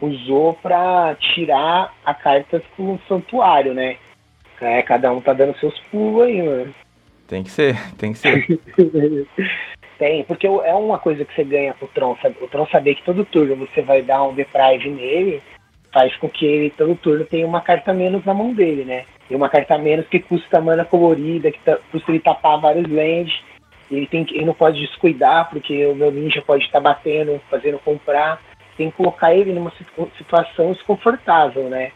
usou 0.00 0.54
para 0.54 1.14
tirar 1.16 1.94
a 2.04 2.14
carta 2.14 2.62
com 2.76 2.94
o 2.94 3.00
santuário, 3.08 3.74
né? 3.74 3.96
É, 4.60 4.82
cada 4.82 5.10
um 5.12 5.20
tá 5.20 5.32
dando 5.32 5.58
seus 5.58 5.78
pulos 5.90 6.22
aí, 6.22 6.42
mano. 6.42 6.74
Tem 7.26 7.42
que 7.42 7.50
ser, 7.50 7.76
tem 7.96 8.12
que 8.12 8.18
ser. 8.18 8.60
tem, 9.98 10.24
porque 10.24 10.46
é 10.46 10.74
uma 10.74 10.98
coisa 10.98 11.24
que 11.24 11.34
você 11.34 11.44
ganha 11.44 11.74
pro 11.74 11.88
Tron. 11.88 12.16
O 12.40 12.48
Tron 12.48 12.66
saber 12.66 12.96
que 12.96 13.04
todo 13.04 13.24
turno 13.24 13.56
você 13.56 13.80
vai 13.82 14.02
dar 14.02 14.22
um 14.24 14.34
deprive 14.34 14.90
nele, 14.90 15.42
faz 15.92 16.14
com 16.16 16.28
que 16.28 16.44
ele 16.44 16.70
todo 16.70 16.94
turno 16.96 17.24
tenha 17.24 17.46
uma 17.46 17.60
carta 17.60 17.92
menos 17.94 18.24
na 18.24 18.34
mão 18.34 18.52
dele, 18.52 18.84
né? 18.84 19.04
E 19.30 19.34
uma 19.34 19.48
carta 19.48 19.78
menos 19.78 20.08
que 20.08 20.18
custa 20.18 20.60
mana 20.60 20.84
colorida, 20.84 21.50
que 21.52 21.58
tá, 21.60 21.78
custa 21.92 22.10
ele 22.10 22.20
tapar 22.20 22.60
vários 22.60 22.90
lands. 22.90 23.32
Ele, 23.90 24.06
tem, 24.06 24.26
ele 24.30 24.44
não 24.44 24.54
pode 24.54 24.80
descuidar, 24.80 25.48
porque 25.50 25.86
o 25.86 25.94
meu 25.94 26.10
ninja 26.10 26.42
pode 26.42 26.64
estar 26.64 26.80
tá 26.80 26.92
batendo, 26.92 27.40
fazendo 27.48 27.78
comprar. 27.78 28.40
Tem 28.80 28.90
que 28.90 28.96
colocar 28.96 29.34
ele 29.34 29.52
numa 29.52 29.70
situação 30.16 30.72
desconfortável, 30.72 31.68
né? 31.68 31.92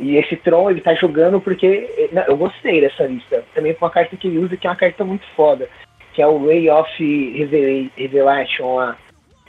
E 0.00 0.16
esse 0.16 0.34
Tron, 0.34 0.68
ele 0.68 0.80
tá 0.80 0.92
jogando 0.92 1.40
porque. 1.40 2.10
Não, 2.10 2.22
eu 2.24 2.36
gostei 2.36 2.80
dessa 2.80 3.04
lista. 3.04 3.44
Também 3.54 3.72
com 3.74 3.84
uma 3.84 3.92
carta 3.92 4.16
que 4.16 4.26
ele 4.26 4.38
usa, 4.38 4.56
que 4.56 4.66
é 4.66 4.70
uma 4.70 4.74
carta 4.74 5.04
muito 5.04 5.24
foda. 5.36 5.68
Que 6.12 6.20
é 6.20 6.26
o 6.26 6.44
Way 6.44 6.68
of 6.68 7.90
Revelation 7.96 8.74
lá. 8.74 8.96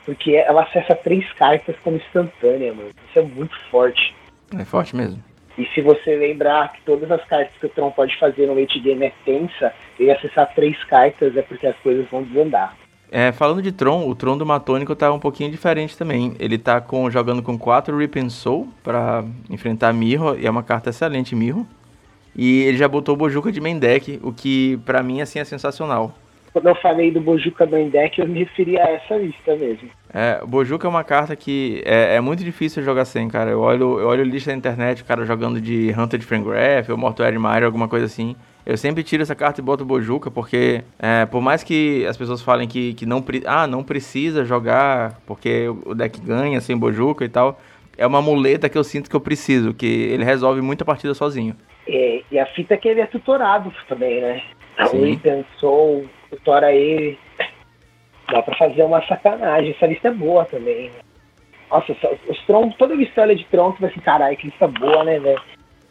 Porque 0.06 0.36
ela 0.36 0.62
acessa 0.62 0.94
três 0.94 1.28
cartas 1.34 1.76
como 1.84 1.98
instantânea, 1.98 2.72
mano. 2.72 2.92
Isso 3.10 3.18
é 3.18 3.24
muito 3.24 3.60
forte. 3.72 4.16
É 4.56 4.64
forte 4.64 4.96
mesmo. 4.96 5.20
E 5.58 5.66
se 5.74 5.82
você 5.82 6.16
lembrar 6.16 6.74
que 6.74 6.82
todas 6.84 7.10
as 7.10 7.26
cartas 7.26 7.58
que 7.60 7.66
o 7.66 7.70
Tron 7.70 7.90
pode 7.90 8.16
fazer 8.20 8.46
no 8.46 8.54
late 8.54 8.80
game 8.80 9.04
é 9.04 9.12
tensa, 9.26 9.74
ele 10.00 10.12
acessar 10.12 10.54
três 10.54 10.82
cartas 10.84 11.36
é 11.36 11.42
porque 11.42 11.66
as 11.66 11.78
coisas 11.78 12.08
vão 12.12 12.22
desandar. 12.22 12.78
É, 13.12 13.32
falando 13.32 13.62
de 13.62 13.72
Tron, 13.72 14.08
o 14.08 14.14
Tron 14.14 14.38
do 14.38 14.46
Matônico 14.46 14.96
tá 14.96 15.12
um 15.12 15.20
pouquinho 15.20 15.50
diferente 15.50 15.98
também. 15.98 16.36
Ele 16.40 16.58
tá 16.58 16.82
com, 16.82 17.10
jogando 17.10 17.42
com 17.42 17.58
4 17.58 17.98
Rip 17.98 18.30
Soul 18.30 18.68
pra 18.84 19.24
enfrentar 19.50 19.94
Mirro, 19.94 20.38
e 20.38 20.46
é 20.46 20.52
uma 20.52 20.64
carta 20.64 20.90
excelente, 20.90 21.36
Mirro. 21.36 21.66
E 22.36 22.64
ele 22.64 22.78
já 22.78 22.88
botou 22.88 23.16
o 23.16 23.18
Bojuka 23.18 23.52
de 23.52 23.60
main 23.60 23.80
deck, 23.80 24.20
o 24.22 24.32
que 24.32 24.78
pra 24.86 25.02
mim 25.02 25.22
assim 25.22 25.40
é 25.40 25.44
sensacional. 25.44 26.14
Quando 26.54 26.68
eu 26.68 26.76
falei 26.76 27.12
do 27.12 27.22
Bojuka 27.22 27.66
main 27.66 27.90
deck, 27.90 28.20
eu 28.20 28.28
me 28.28 28.40
referi 28.40 28.78
a 28.78 28.92
essa 28.92 29.16
lista 29.16 29.56
mesmo. 29.56 29.90
É, 30.14 30.40
o 30.44 30.48
Bojuka 30.48 30.88
é 30.88 30.90
uma 30.90 31.04
carta 31.04 31.36
que 31.36 31.82
é, 31.86 32.16
é, 32.16 32.22
muito 32.22 32.44
difícil 32.44 32.84
jogar 32.84 33.06
sem, 33.06 33.28
cara. 33.28 33.52
Eu 33.52 33.62
olho, 33.62 34.00
eu 34.00 34.08
olho 34.08 34.24
lista 34.24 34.52
na 34.52 34.58
internet, 34.58 35.02
o 35.02 35.06
cara 35.06 35.26
jogando 35.26 35.62
de 35.62 35.94
Hunter 35.98 36.20
de 36.20 36.26
Fangraph 36.26 36.90
ou 36.90 36.98
Mortuary 36.98 37.40
Mire, 37.40 37.66
alguma 37.66 37.88
coisa 37.88 38.06
assim. 38.06 38.36
Eu 38.68 38.76
sempre 38.76 39.02
tiro 39.02 39.24
essa 39.24 39.34
carta 39.34 39.62
e 39.62 39.64
boto 39.64 39.86
o 39.86 39.88
Bojuka, 39.88 40.30
porque 40.30 40.84
é, 41.00 41.26
por 41.26 41.40
mais 41.42 41.64
que 41.64 42.06
as 42.06 42.18
pessoas 42.18 42.42
falem 42.42 42.68
que, 42.68 42.94
que 42.96 43.06
não, 43.06 43.24
ah, 43.46 43.66
não 43.66 43.82
precisa 43.82 44.44
jogar 44.44 45.22
porque 45.26 45.70
o 45.86 45.96
deck 45.96 46.20
ganha 46.20 46.60
sem 46.60 46.78
Bojuka 46.78 47.24
e 47.24 47.30
tal, 47.30 47.58
é 47.98 48.06
uma 48.06 48.22
muleta 48.22 48.68
que 48.68 48.78
eu 48.78 48.84
sinto 48.84 49.10
que 49.10 49.16
eu 49.16 49.22
preciso, 49.22 49.74
que 49.74 49.86
ele 49.86 50.26
resolve 50.26 50.60
muita 50.60 50.84
partida 50.84 51.14
sozinho. 51.14 51.56
É, 51.88 52.22
e 52.30 52.38
a 52.38 52.46
fita 52.48 52.74
é 52.74 52.78
que 52.78 52.90
ele 52.90 53.00
é 53.00 53.06
tutorado 53.06 53.74
também, 53.88 54.20
né? 54.20 54.44
Sim. 54.88 55.14
O 55.14 55.20
pensou, 55.20 56.06
tutora 56.30 56.74
ele. 56.74 57.18
Dá 58.30 58.44
pra 58.44 58.58
fazer 58.58 58.84
uma 58.84 59.02
sacanagem. 59.08 59.72
Essa 59.72 59.88
lista 59.88 60.10
é 60.10 60.12
boa 60.12 60.44
também. 60.44 60.92
Nossa, 61.72 61.96
os 62.28 62.46
Tron, 62.46 62.70
toda 62.72 62.96
história 62.96 63.34
de 63.34 63.46
Tron, 63.46 63.72
você 63.72 63.80
vai 63.80 63.90
assim, 63.92 64.02
caralho, 64.02 64.36
que 64.36 64.48
lista 64.48 64.68
boa, 64.68 65.06
né, 65.06 65.20
velho? 65.22 65.42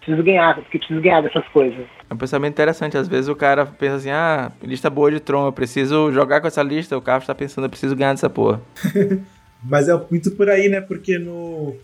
Preciso 0.07 0.23
ganhar, 0.23 0.55
porque 0.55 0.79
preciso 0.79 1.01
ganhar 1.01 1.21
dessas 1.21 1.47
coisas. 1.49 1.85
É 2.09 2.15
um 2.15 2.17
pensamento 2.17 2.53
interessante. 2.53 2.97
Às 2.97 3.09
vezes 3.09 3.29
o 3.29 3.35
cara 3.35 3.67
pensa 3.67 3.97
assim, 3.97 4.11
ah, 4.11 4.53
lista 4.63 4.89
boa 4.89 5.11
de 5.11 5.19
Tron, 5.19 5.47
eu 5.47 5.53
preciso 5.53 6.13
jogar 6.13 6.41
com 6.41 6.47
essa 6.47 6.63
lista. 6.63 6.97
O 6.97 7.03
cara 7.03 7.19
está 7.19 7.35
pensando, 7.35 7.65
eu 7.65 7.71
preciso 7.71 7.97
ganhar 7.97 8.13
dessa 8.13 8.31
porra. 8.31 8.63
Mas 9.63 9.89
é 9.89 10.01
muito 10.09 10.31
por 10.31 10.49
aí, 10.49 10.69
né? 10.69 10.81
Porque 10.81 11.19
no, 11.19 11.75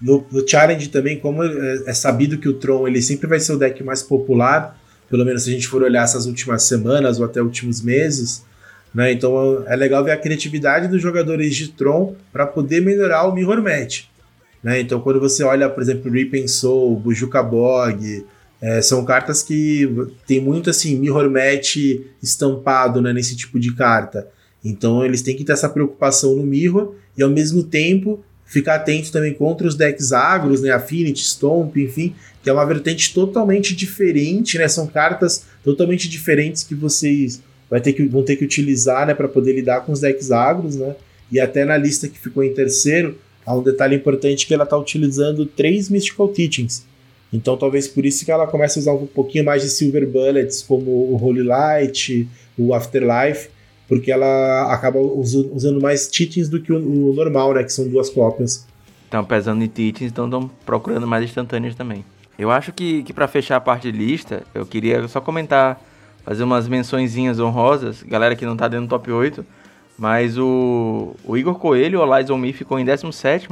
no, 0.00 0.26
no, 0.32 0.48
Challenge 0.48 0.88
também, 0.88 1.18
como 1.18 1.44
é, 1.44 1.82
é, 1.86 1.92
sabido 1.92 2.38
que 2.38 2.48
o 2.48 2.54
Tron 2.54 2.88
ele 2.88 3.02
sempre 3.02 3.26
vai 3.26 3.38
ser 3.38 3.52
o 3.52 3.58
deck 3.58 3.84
mais 3.84 4.02
popular, 4.02 4.78
pelo 5.10 5.24
menos 5.24 5.42
se 5.42 5.50
a 5.50 5.52
gente 5.52 5.68
for 5.68 5.82
olhar 5.82 6.04
essas 6.04 6.24
últimas 6.24 6.62
semanas 6.62 7.18
ou 7.18 7.26
até 7.26 7.42
últimos 7.42 7.82
meses, 7.82 8.46
né? 8.94 9.12
Então 9.12 9.64
é 9.66 9.76
legal 9.76 10.02
ver 10.02 10.12
a 10.12 10.16
criatividade 10.16 10.88
dos 10.88 11.02
jogadores 11.02 11.54
de 11.54 11.68
Tron 11.68 12.16
para 12.32 12.46
poder 12.46 12.80
melhorar 12.80 13.24
o 13.24 13.34
Mirror 13.34 13.62
Match. 13.62 14.04
Né? 14.62 14.80
Então, 14.80 15.00
quando 15.00 15.20
você 15.20 15.42
olha, 15.42 15.68
por 15.68 15.82
exemplo, 15.82 16.10
and 16.34 16.48
Soul, 16.48 16.96
Bujuka 16.98 17.42
Bog, 17.42 18.24
é, 18.60 18.82
são 18.82 19.04
cartas 19.04 19.42
que 19.42 19.88
tem 20.26 20.40
muito 20.40 20.68
assim, 20.68 20.96
mirror 20.96 21.30
match 21.30 21.76
estampado 22.22 23.00
né, 23.00 23.12
nesse 23.12 23.36
tipo 23.36 23.58
de 23.58 23.74
carta. 23.74 24.28
Então 24.64 25.04
eles 25.04 25.22
têm 25.22 25.36
que 25.36 25.44
ter 25.44 25.52
essa 25.52 25.68
preocupação 25.68 26.34
no 26.34 26.42
mirror 26.42 26.94
e 27.16 27.22
ao 27.22 27.30
mesmo 27.30 27.62
tempo 27.62 28.24
ficar 28.44 28.76
atento 28.76 29.12
também 29.12 29.34
contra 29.34 29.66
os 29.66 29.76
decks 29.76 30.12
agros, 30.12 30.62
né, 30.62 30.70
Affinity, 30.70 31.22
Stomp, 31.22 31.76
enfim, 31.76 32.14
que 32.42 32.50
é 32.50 32.52
uma 32.52 32.64
vertente 32.64 33.12
totalmente 33.12 33.76
diferente, 33.76 34.58
né? 34.58 34.66
São 34.66 34.86
cartas 34.86 35.44
totalmente 35.62 36.08
diferentes 36.08 36.62
que 36.62 36.74
vocês 36.74 37.42
vai 37.70 37.80
ter 37.80 37.92
que, 37.92 38.02
vão 38.06 38.22
ter 38.22 38.36
que 38.36 38.44
utilizar, 38.44 39.06
né, 39.06 39.14
para 39.14 39.28
poder 39.28 39.52
lidar 39.52 39.82
com 39.82 39.92
os 39.92 40.00
decks 40.00 40.32
agros, 40.32 40.76
né? 40.76 40.96
E 41.30 41.38
até 41.38 41.64
na 41.64 41.76
lista 41.76 42.08
que 42.08 42.18
ficou 42.18 42.42
em 42.42 42.54
terceiro, 42.54 43.18
há 43.48 43.56
um 43.56 43.62
detalhe 43.62 43.96
importante 43.96 44.46
que 44.46 44.52
ela 44.52 44.64
está 44.64 44.76
utilizando 44.76 45.46
três 45.46 45.88
Mystical 45.88 46.28
Teachings. 46.28 46.86
Então 47.32 47.56
talvez 47.56 47.88
por 47.88 48.04
isso 48.04 48.24
que 48.24 48.30
ela 48.30 48.46
comece 48.46 48.78
a 48.78 48.82
usar 48.82 48.92
um 48.92 49.06
pouquinho 49.06 49.44
mais 49.44 49.62
de 49.62 49.70
Silver 49.70 50.06
Bullets, 50.06 50.62
como 50.62 50.90
o 50.90 51.18
Holy 51.20 51.42
Light, 51.42 52.28
o 52.58 52.74
Afterlife, 52.74 53.48
porque 53.88 54.12
ela 54.12 54.72
acaba 54.72 54.98
usando 54.98 55.80
mais 55.80 56.08
teachings 56.08 56.48
do 56.50 56.60
que 56.60 56.72
o, 56.72 57.12
normal, 57.14 57.54
né? 57.54 57.64
Que 57.64 57.72
são 57.72 57.88
duas 57.88 58.10
cópias. 58.10 58.66
Estão 59.04 59.24
pesando 59.24 59.64
em 59.64 59.68
teachings, 59.68 60.12
então 60.12 60.26
estão 60.26 60.50
procurando 60.66 61.06
mais 61.06 61.24
instantâneas 61.24 61.74
também. 61.74 62.04
Eu 62.38 62.50
acho 62.50 62.70
que, 62.70 63.02
que 63.02 63.14
para 63.14 63.26
fechar 63.26 63.56
a 63.56 63.60
parte 63.60 63.90
de 63.90 63.96
lista, 63.98 64.42
eu 64.54 64.66
queria 64.66 65.08
só 65.08 65.20
comentar, 65.22 65.82
fazer 66.22 66.44
umas 66.44 66.68
mençõezinhas 66.68 67.40
honrosas, 67.40 68.02
galera 68.02 68.36
que 68.36 68.44
não 68.44 68.56
tá 68.56 68.68
dentro 68.68 68.86
do 68.86 68.90
top 68.90 69.10
8, 69.10 69.44
mas 69.98 70.38
o, 70.38 71.16
o 71.24 71.36
Igor 71.36 71.56
Coelho, 71.56 72.00
o 72.00 72.16
Lies 72.16 72.30
on 72.30 72.38
Me, 72.38 72.52
ficou 72.52 72.78
em 72.78 72.84
17 72.84 73.48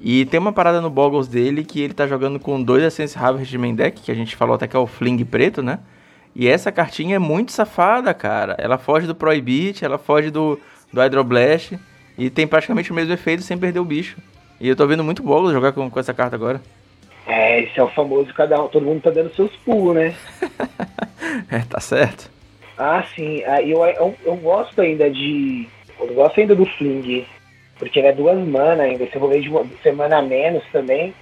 e 0.00 0.24
tem 0.26 0.38
uma 0.38 0.52
parada 0.52 0.80
no 0.80 0.88
Boggles 0.88 1.28
dele 1.28 1.64
que 1.64 1.80
ele 1.80 1.92
tá 1.94 2.06
jogando 2.06 2.38
com 2.38 2.62
dois 2.62 2.82
Essence 2.82 3.18
Harvest 3.18 3.50
de 3.50 3.58
main 3.58 3.74
deck, 3.74 4.00
que 4.00 4.10
a 4.10 4.14
gente 4.14 4.36
falou 4.36 4.54
até 4.54 4.66
que 4.66 4.76
é 4.76 4.78
o 4.78 4.86
Fling 4.86 5.24
preto, 5.24 5.62
né? 5.62 5.78
E 6.34 6.48
essa 6.48 6.72
cartinha 6.72 7.16
é 7.16 7.18
muito 7.18 7.52
safada, 7.52 8.14
cara. 8.14 8.56
Ela 8.58 8.78
foge 8.78 9.06
do 9.06 9.14
Prohibit, 9.14 9.84
ela 9.84 9.98
foge 9.98 10.30
do, 10.30 10.58
do 10.92 11.00
Hydroblast 11.00 11.78
e 12.16 12.30
tem 12.30 12.46
praticamente 12.46 12.90
o 12.90 12.94
mesmo 12.94 13.12
efeito 13.12 13.42
sem 13.42 13.58
perder 13.58 13.80
o 13.80 13.84
bicho. 13.84 14.16
E 14.60 14.68
eu 14.68 14.76
tô 14.76 14.86
vendo 14.86 15.04
muito 15.04 15.22
Boggles 15.22 15.52
jogar 15.52 15.72
com, 15.72 15.90
com 15.90 16.00
essa 16.00 16.14
carta 16.14 16.36
agora. 16.36 16.60
É, 17.26 17.62
esse 17.62 17.78
é 17.78 17.82
o 17.82 17.88
famoso 17.90 18.32
cada 18.34 18.60
um, 18.62 18.68
todo 18.68 18.84
mundo 18.84 19.02
tá 19.02 19.10
dando 19.10 19.34
seus 19.34 19.54
pulos, 19.58 19.94
né? 19.94 20.14
é, 21.50 21.60
tá 21.60 21.80
certo. 21.80 22.30
Ah, 22.76 23.02
sim. 23.14 23.42
Ah, 23.44 23.62
eu, 23.62 23.84
eu, 23.84 24.14
eu 24.24 24.36
gosto 24.36 24.80
ainda 24.80 25.10
de. 25.10 25.68
Eu 25.98 26.14
gosto 26.14 26.40
ainda 26.40 26.54
do 26.54 26.64
Fling. 26.64 27.26
Porque 27.78 27.98
ele 27.98 28.08
é 28.08 28.12
duas 28.12 28.38
mana 28.38 28.84
ainda. 28.84 29.04
Esse 29.04 29.18
rolê 29.18 29.40
de 29.40 29.48
uma 29.48 29.64
semana 29.82 30.18
a 30.18 30.22
menos 30.22 30.64
também. 30.72 31.14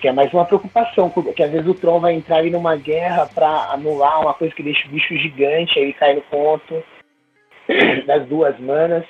Que 0.00 0.08
é 0.08 0.12
mais 0.12 0.32
uma 0.32 0.44
preocupação. 0.44 1.10
Porque 1.10 1.42
às 1.42 1.50
vezes 1.50 1.66
o 1.66 1.74
Tron 1.74 2.00
vai 2.00 2.14
entrar 2.14 2.38
ali 2.38 2.50
numa 2.50 2.76
guerra 2.76 3.26
pra 3.26 3.72
anular 3.72 4.20
uma 4.20 4.34
coisa 4.34 4.54
que 4.54 4.62
deixa 4.62 4.86
o 4.86 4.90
bicho 4.90 5.16
gigante, 5.16 5.78
aí 5.78 5.92
cai 5.92 6.14
no 6.14 6.22
ponto 6.22 6.82
das 8.06 8.26
duas 8.26 8.58
manas. 8.60 9.04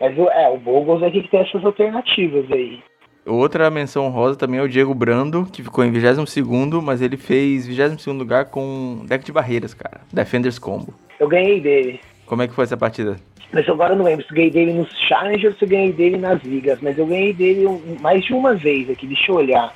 Mas 0.00 0.18
é, 0.18 0.48
o 0.48 0.56
Bogos 0.56 1.02
é 1.02 1.10
que 1.10 1.28
tem 1.28 1.40
essas 1.40 1.64
alternativas 1.64 2.50
aí. 2.50 2.82
Outra 3.26 3.70
menção 3.70 4.08
rosa 4.08 4.38
também 4.38 4.60
é 4.60 4.62
o 4.62 4.68
Diego 4.68 4.94
Brando, 4.94 5.46
que 5.52 5.62
ficou 5.62 5.84
em 5.84 5.90
22 5.90 6.82
mas 6.82 7.02
ele 7.02 7.16
fez 7.16 7.66
22 7.66 8.16
lugar 8.16 8.46
com 8.46 9.04
deck 9.06 9.24
de 9.24 9.32
barreiras, 9.32 9.74
cara. 9.74 10.00
Defenders 10.12 10.58
Combo. 10.58 10.94
Eu 11.18 11.28
ganhei 11.28 11.60
dele. 11.60 12.00
Como 12.24 12.42
é 12.42 12.48
que 12.48 12.54
foi 12.54 12.64
essa 12.64 12.76
partida? 12.76 13.16
Mas 13.52 13.68
agora 13.68 13.92
eu 13.92 13.98
não 13.98 14.04
lembro 14.04 14.24
se 14.24 14.30
eu 14.30 14.36
ganhei 14.36 14.50
dele 14.50 14.72
nos 14.72 14.88
Challengers 15.08 15.54
ou 15.54 15.58
se 15.58 15.64
eu 15.64 15.68
ganhei 15.68 15.92
dele 15.92 16.16
nas 16.16 16.42
ligas, 16.42 16.78
mas 16.80 16.96
eu 16.96 17.06
ganhei 17.06 17.32
dele 17.32 17.66
mais 18.00 18.24
de 18.24 18.32
uma 18.32 18.54
vez 18.54 18.88
aqui, 18.88 19.06
deixa 19.06 19.32
eu 19.32 19.36
olhar 19.36 19.74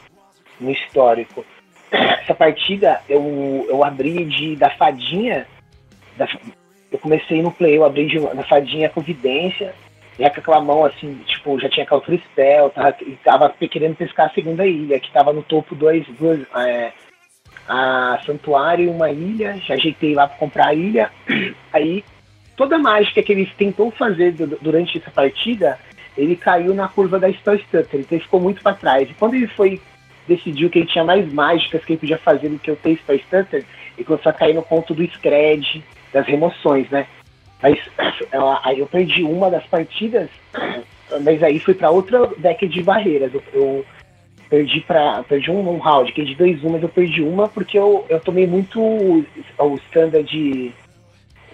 no 0.61 0.71
histórico. 0.71 1.45
Essa 1.91 2.35
partida 2.35 3.01
eu, 3.09 3.67
eu 3.69 3.85
abri 3.85 4.25
de, 4.25 4.57
da 4.57 4.71
fadinha, 4.71 5.47
da, 6.17 6.29
eu 6.91 6.99
comecei 6.99 7.43
no 7.43 7.51
play, 7.51 7.77
eu 7.77 7.85
abri 7.85 8.07
de, 8.07 8.21
da 8.21 8.45
fadinha 8.45 8.89
com 8.89 9.01
vidência, 9.01 9.75
e 10.19 10.31
com 10.31 10.41
aquela 10.41 10.61
mão 10.61 10.85
assim, 10.85 11.15
tipo, 11.27 11.59
já 11.59 11.69
tinha 11.69 11.87
Culture 11.87 12.23
Spell, 12.31 12.71
tava, 12.71 12.97
tava 13.25 13.55
querendo 13.71 13.97
pescar 13.97 14.27
a 14.27 14.35
segunda 14.35 14.67
ilha, 14.67 15.01
que 15.01 15.13
tava 15.13 15.33
no 15.33 15.43
topo 15.43 15.75
dois, 15.75 16.07
dois 16.19 16.41
é, 16.57 16.93
a 17.69 18.21
Santuário 18.25 18.85
e 18.85 18.89
uma 18.89 19.11
ilha, 19.11 19.59
já 19.67 19.75
ajeitei 19.75 20.15
lá 20.15 20.29
para 20.29 20.39
comprar 20.39 20.69
a 20.69 20.75
ilha. 20.75 21.11
Aí 21.73 22.05
toda 22.57 22.77
a 22.77 22.79
mágica 22.79 23.23
que 23.23 23.33
eles 23.33 23.53
tentou 23.55 23.91
fazer 23.91 24.33
durante 24.33 24.99
essa 24.99 25.11
partida 25.11 25.79
ele 26.17 26.37
caiu 26.37 26.75
na 26.75 26.89
curva 26.89 27.19
da 27.19 27.33
Spell 27.33 27.59
Stutter, 27.59 28.01
então 28.01 28.17
ele 28.17 28.23
ficou 28.23 28.41
muito 28.41 28.63
para 28.63 28.77
trás. 28.77 29.11
E 29.11 29.15
quando 29.15 29.35
ele 29.35 29.49
foi 29.49 29.81
decidiu 30.27 30.71
que 30.71 30.79
ele 30.79 30.89
tinha 30.89 31.05
mais 31.05 31.31
mágicas 31.33 31.85
que 31.85 31.93
ele 31.93 32.01
podia 32.01 32.19
fazer 32.19 32.49
do 32.49 32.59
que 32.59 32.71
o 32.71 32.77
Taste 32.77 33.03
Spell 33.03 33.19
Stutter, 33.19 33.65
ele 33.97 34.05
começou 34.05 34.31
a 34.31 34.33
cair 34.33 34.55
no 34.55 34.63
ponto 34.63 34.95
do 34.95 35.05
scred, 35.05 35.85
das 36.13 36.27
remoções, 36.27 36.89
né? 36.89 37.07
Mas 37.65 37.79
aí 38.63 38.79
eu 38.79 38.87
perdi 38.87 39.23
uma 39.23 39.51
das 39.51 39.65
partidas, 39.65 40.29
mas 41.23 41.43
aí 41.43 41.59
fui 41.59 41.73
para 41.73 41.91
outra 41.91 42.27
deck 42.37 42.69
de 42.69 42.83
barreiras. 42.83 43.33
Eu, 43.33 43.43
eu 43.55 43.85
perdi 44.51 44.81
para 44.83 45.23
perdi 45.23 45.51
um, 45.51 45.67
um 45.67 45.79
round, 45.79 46.13
que 46.13 46.23
de 46.23 46.35
2 46.35 46.63
1, 46.63 46.69
mas 46.69 46.83
eu 46.83 46.89
perdi 46.91 47.23
uma 47.23 47.49
porque 47.49 47.79
eu, 47.79 48.05
eu 48.11 48.21
tomei 48.21 48.47
muito 48.47 48.79
o, 48.81 49.25
o 49.59 49.75
standard 49.77 50.75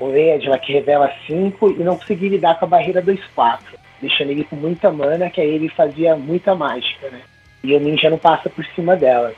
o 0.00 0.16
Ed 0.16 0.48
lá 0.48 0.58
que 0.58 0.72
revela 0.72 1.12
5 1.26 1.72
e 1.72 1.84
não 1.84 1.96
consegui 1.96 2.30
lidar 2.30 2.58
com 2.58 2.64
a 2.64 2.68
barreira 2.68 3.02
2-4, 3.02 3.60
deixando 4.00 4.30
ele 4.30 4.44
com 4.44 4.56
muita 4.56 4.90
mana, 4.90 5.30
que 5.30 5.40
aí 5.40 5.50
ele 5.54 5.68
fazia 5.68 6.16
muita 6.16 6.54
mágica, 6.54 7.08
né? 7.10 7.20
E 7.62 7.74
o 7.74 7.78
ninja 7.78 8.08
não 8.08 8.16
passa 8.16 8.48
por 8.48 8.64
cima 8.74 8.96
dela. 8.96 9.34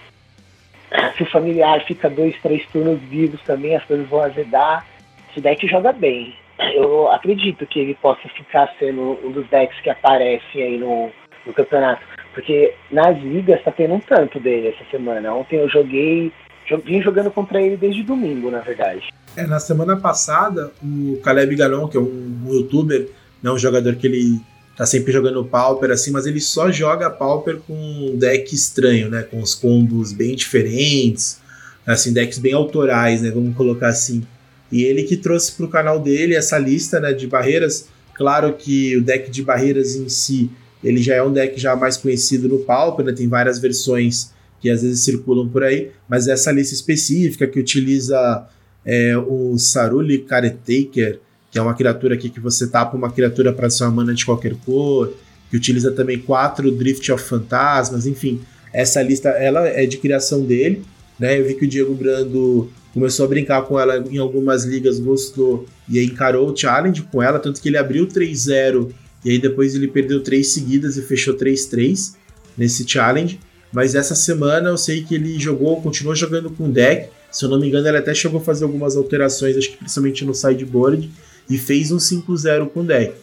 Se 1.16 1.24
o 1.24 1.30
familiar 1.30 1.84
fica 1.84 2.08
dois, 2.08 2.40
três 2.40 2.64
turnos 2.66 3.00
vivos 3.00 3.42
também, 3.42 3.74
as 3.74 3.84
coisas 3.84 4.08
vão 4.08 4.22
azedar. 4.22 4.86
Esse 5.30 5.40
deck 5.40 5.66
joga 5.66 5.92
bem. 5.92 6.32
Eu 6.74 7.10
acredito 7.10 7.66
que 7.66 7.80
ele 7.80 7.94
possa 7.94 8.28
ficar 8.30 8.72
sendo 8.78 9.18
um 9.24 9.32
dos 9.32 9.48
decks 9.48 9.80
que 9.80 9.90
aparecem 9.90 10.62
aí 10.62 10.78
no, 10.78 11.10
no 11.46 11.52
campeonato. 11.52 12.02
Porque 12.34 12.74
nas 12.90 13.18
ligas 13.18 13.62
tá 13.62 13.70
tendo 13.70 13.94
um 13.94 14.00
tanto 14.00 14.40
dele 14.40 14.68
essa 14.68 14.90
semana. 14.90 15.34
Ontem 15.34 15.56
eu 15.56 15.68
joguei, 15.68 16.32
vim 16.84 17.02
jogando 17.02 17.30
contra 17.30 17.60
ele 17.60 17.76
desde 17.76 18.02
domingo, 18.02 18.50
na 18.50 18.60
verdade. 18.60 19.08
É, 19.36 19.46
na 19.46 19.58
semana 19.58 19.96
passada, 19.96 20.72
o 20.82 21.20
Caleb 21.22 21.56
Galon, 21.56 21.88
que 21.88 21.96
é 21.96 22.00
um, 22.00 22.42
um 22.46 22.52
youtuber, 22.52 23.08
né, 23.42 23.50
um 23.50 23.58
jogador 23.58 23.96
que 23.96 24.06
ele 24.06 24.40
tá 24.76 24.86
sempre 24.86 25.12
jogando 25.12 25.44
Pauper 25.44 25.90
assim, 25.90 26.10
mas 26.10 26.26
ele 26.26 26.40
só 26.40 26.70
joga 26.70 27.10
Pauper 27.10 27.58
com 27.66 27.74
um 27.74 28.16
deck 28.16 28.54
estranho, 28.54 29.08
né? 29.08 29.22
Com 29.22 29.40
os 29.40 29.54
combos 29.54 30.12
bem 30.12 30.34
diferentes, 30.34 31.40
assim, 31.86 32.12
decks 32.12 32.38
bem 32.38 32.52
autorais, 32.52 33.22
né? 33.22 33.30
Vamos 33.30 33.54
colocar 33.56 33.88
assim. 33.88 34.26
E 34.72 34.84
ele 34.84 35.02
que 35.02 35.18
trouxe 35.18 35.52
pro 35.52 35.68
canal 35.68 36.00
dele 36.00 36.34
essa 36.34 36.58
lista, 36.58 36.98
né, 36.98 37.12
de 37.12 37.26
barreiras. 37.26 37.86
Claro 38.14 38.54
que 38.54 38.96
o 38.96 39.02
deck 39.02 39.30
de 39.30 39.42
barreiras 39.42 39.94
em 39.94 40.08
si, 40.08 40.50
ele 40.82 41.02
já 41.02 41.14
é 41.14 41.22
um 41.22 41.32
deck 41.32 41.60
já 41.60 41.76
mais 41.76 41.98
conhecido 41.98 42.48
no 42.48 42.60
Pauper, 42.60 43.04
né? 43.04 43.12
Tem 43.12 43.28
várias 43.28 43.58
versões 43.58 44.32
que 44.60 44.70
às 44.70 44.82
vezes 44.82 45.00
circulam 45.00 45.48
por 45.48 45.62
aí, 45.62 45.90
mas 46.08 46.28
essa 46.28 46.52
lista 46.52 46.72
específica 46.72 47.46
que 47.46 47.58
utiliza 47.58 48.46
é, 48.84 49.16
o 49.16 49.58
Saruli 49.58 50.18
Caretaker, 50.18 51.18
que 51.50 51.58
é 51.58 51.62
uma 51.62 51.74
criatura 51.74 52.14
aqui 52.14 52.30
que 52.30 52.40
você 52.40 52.66
tapa 52.66 52.96
uma 52.96 53.10
criatura 53.10 53.52
para 53.52 53.68
ser 53.68 53.84
uma 53.84 53.90
mana 53.90 54.14
de 54.14 54.24
qualquer 54.24 54.54
cor, 54.64 55.12
que 55.50 55.56
utiliza 55.56 55.90
também 55.90 56.18
quatro 56.18 56.70
Drift 56.70 57.10
of 57.12 57.22
Fantasmas, 57.24 58.06
enfim. 58.06 58.40
Essa 58.72 59.02
lista 59.02 59.28
ela 59.30 59.68
é 59.68 59.84
de 59.84 59.98
criação 59.98 60.44
dele, 60.44 60.82
né? 61.18 61.38
Eu 61.38 61.44
vi 61.44 61.54
que 61.54 61.66
o 61.66 61.68
Diego 61.68 61.94
Brando 61.94 62.70
começou 62.92 63.24
a 63.24 63.28
brincar 63.28 63.62
com 63.62 63.78
ela 63.78 64.04
em 64.10 64.18
algumas 64.18 64.64
ligas, 64.64 64.98
gostou 64.98 65.66
e 65.88 65.98
aí 65.98 66.06
encarou 66.06 66.50
o 66.50 66.56
challenge 66.56 67.02
com 67.02 67.22
ela, 67.22 67.38
tanto 67.38 67.60
que 67.60 67.68
ele 67.68 67.78
abriu 67.78 68.06
3-0 68.06 68.90
e 69.24 69.30
aí 69.30 69.38
depois 69.38 69.74
ele 69.74 69.88
perdeu 69.88 70.22
três 70.22 70.48
seguidas 70.52 70.96
e 70.96 71.02
fechou 71.02 71.34
3-3 71.34 72.14
nesse 72.56 72.86
challenge. 72.86 73.38
Mas 73.72 73.94
essa 73.94 74.14
semana 74.14 74.70
eu 74.70 74.76
sei 74.76 75.02
que 75.02 75.14
ele 75.14 75.38
jogou, 75.38 75.80
continuou 75.80 76.14
jogando 76.14 76.50
com 76.50 76.70
deck. 76.70 77.08
Se 77.30 77.44
eu 77.44 77.48
não 77.48 77.58
me 77.58 77.68
engano, 77.68 77.88
ele 77.88 77.96
até 77.96 78.12
chegou 78.12 78.40
a 78.40 78.44
fazer 78.44 78.64
algumas 78.64 78.96
alterações, 78.96 79.56
acho 79.56 79.70
que 79.70 79.78
principalmente 79.78 80.24
no 80.24 80.34
sideboard 80.34 81.10
e 81.48 81.56
fez 81.56 81.90
um 81.90 81.96
5-0 81.96 82.68
com 82.68 82.80
o 82.80 82.84
deck, 82.84 83.14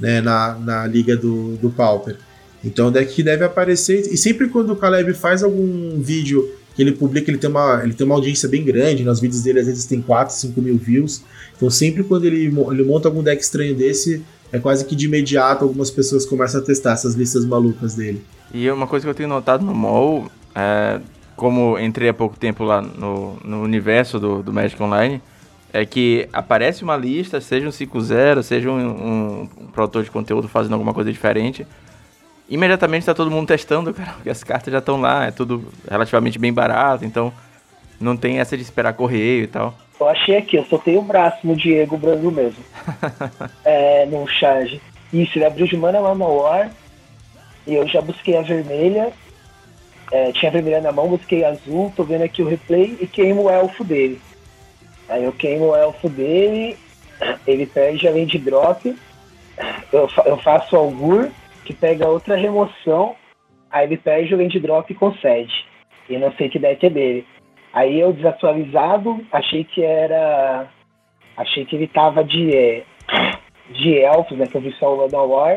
né, 0.00 0.20
na, 0.20 0.58
na 0.58 0.86
liga 0.86 1.16
do, 1.16 1.56
do 1.56 1.68
Pauper. 1.68 2.16
Então 2.64 2.88
o 2.88 2.90
deck 2.90 3.22
deve 3.22 3.44
aparecer, 3.44 4.00
e 4.12 4.16
sempre 4.16 4.48
quando 4.48 4.72
o 4.72 4.76
Caleb 4.76 5.12
faz 5.14 5.42
algum 5.42 6.00
vídeo 6.00 6.48
que 6.74 6.82
ele 6.82 6.92
publica, 6.92 7.30
ele 7.30 7.38
tem 7.38 7.50
uma, 7.50 7.80
ele 7.82 7.94
tem 7.94 8.06
uma 8.06 8.14
audiência 8.14 8.48
bem 8.48 8.64
grande, 8.64 9.04
nos 9.04 9.20
vídeos 9.20 9.42
dele 9.42 9.60
às 9.60 9.66
vezes 9.66 9.84
tem 9.84 10.00
4, 10.00 10.34
5 10.34 10.60
mil 10.60 10.76
views, 10.76 11.22
então 11.56 11.68
sempre 11.70 12.02
quando 12.02 12.24
ele, 12.24 12.46
ele 12.46 12.82
monta 12.82 13.08
algum 13.08 13.22
deck 13.22 13.42
estranho 13.42 13.74
desse, 13.74 14.22
é 14.52 14.58
quase 14.58 14.84
que 14.84 14.94
de 14.94 15.06
imediato 15.06 15.64
algumas 15.64 15.90
pessoas 15.90 16.26
começam 16.26 16.60
a 16.60 16.64
testar 16.64 16.92
essas 16.92 17.14
listas 17.14 17.44
malucas 17.44 17.94
dele. 17.94 18.22
E 18.52 18.70
uma 18.70 18.86
coisa 18.86 19.04
que 19.06 19.10
eu 19.10 19.14
tenho 19.14 19.28
notado 19.28 19.64
no 19.64 19.74
MOL, 19.74 20.30
é, 20.54 21.00
como 21.34 21.78
entrei 21.78 22.10
há 22.10 22.14
pouco 22.14 22.38
tempo 22.38 22.62
lá 22.62 22.82
no, 22.82 23.36
no 23.42 23.62
universo 23.62 24.18
do, 24.20 24.42
do 24.42 24.52
Magic 24.52 24.80
Online, 24.82 25.22
é 25.72 25.86
que 25.86 26.28
aparece 26.32 26.84
uma 26.84 26.96
lista, 26.96 27.40
seja 27.40 27.66
um 27.66 27.70
5.0, 27.70 28.42
seja 28.42 28.70
um, 28.70 28.76
um, 28.76 29.48
um, 29.58 29.66
produtor 29.72 30.04
de 30.04 30.10
conteúdo 30.10 30.46
fazendo 30.46 30.74
alguma 30.74 30.92
coisa 30.92 31.10
diferente. 31.10 31.66
Imediatamente 32.48 33.02
está 33.02 33.14
todo 33.14 33.30
mundo 33.30 33.48
testando, 33.48 33.92
cara, 33.94 34.12
porque 34.12 34.30
as 34.30 34.42
cartas 34.44 34.72
já 34.72 34.78
estão 34.78 35.00
lá, 35.00 35.26
é 35.26 35.30
tudo 35.30 35.66
relativamente 35.88 36.38
bem 36.38 36.52
barato, 36.52 37.04
então 37.04 37.32
não 38.00 38.16
tem 38.16 38.40
essa 38.40 38.56
de 38.56 38.62
esperar 38.62 38.94
correio 38.94 39.44
e 39.44 39.46
tal. 39.46 39.74
Eu 40.00 40.08
achei 40.08 40.36
aqui, 40.36 40.56
eu 40.56 40.64
soltei 40.64 40.96
o 40.96 41.02
braço 41.02 41.46
no 41.46 41.54
Diego 41.54 41.96
Brando 41.96 42.30
mesmo. 42.32 42.64
é, 43.64 44.04
no 44.06 44.26
charge. 44.26 44.80
Isso, 45.12 45.38
ele 45.38 45.44
abriu 45.44 45.66
de 45.66 45.76
Mana 45.76 46.00
Mama 46.00 46.26
War, 46.26 46.70
e 47.66 47.74
eu 47.74 47.86
já 47.86 48.00
busquei 48.00 48.36
a 48.36 48.42
vermelha, 48.42 49.12
é, 50.10 50.32
tinha 50.32 50.50
a 50.50 50.52
vermelha 50.52 50.80
na 50.80 50.92
mão, 50.92 51.08
busquei 51.08 51.44
a 51.44 51.50
azul, 51.50 51.92
tô 51.96 52.04
vendo 52.04 52.22
aqui 52.22 52.42
o 52.42 52.48
replay 52.48 52.98
e 53.00 53.06
queimo 53.06 53.44
o 53.44 53.50
elfo 53.50 53.84
dele. 53.84 54.20
Aí 55.08 55.24
eu 55.24 55.32
queimo 55.32 55.68
o 55.68 55.76
elfo 55.76 56.08
dele, 56.08 56.76
ele 57.46 57.66
perde 57.66 58.08
além 58.08 58.26
de 58.26 58.38
drop, 58.38 58.94
eu, 59.92 60.08
eu 60.26 60.36
faço 60.38 60.76
augur, 60.76 61.30
que 61.72 61.80
pega 61.80 62.08
outra 62.08 62.36
remoção, 62.36 63.16
aí 63.70 63.86
ele 63.86 63.96
perde 63.96 64.34
o 64.34 64.38
land 64.38 64.58
drop 64.60 64.92
e 64.92 64.96
concede. 64.96 65.52
E 66.08 66.18
não 66.18 66.32
sei 66.32 66.48
que 66.48 66.58
deck 66.58 66.84
é 66.86 66.90
dele. 66.90 67.26
Aí 67.72 67.98
eu 67.98 68.12
desatualizado, 68.12 69.24
achei 69.32 69.64
que 69.64 69.82
era. 69.82 70.68
Achei 71.36 71.64
que 71.64 71.74
ele 71.74 71.86
tava 71.86 72.22
de, 72.22 72.54
é, 72.54 72.84
de 73.70 73.98
elfos, 73.98 74.36
né? 74.36 74.46
Que 74.46 74.56
eu 74.56 74.60
vi 74.60 74.72
só 74.72 74.92
o 74.92 74.96
Lord 74.96 75.14
War. 75.16 75.56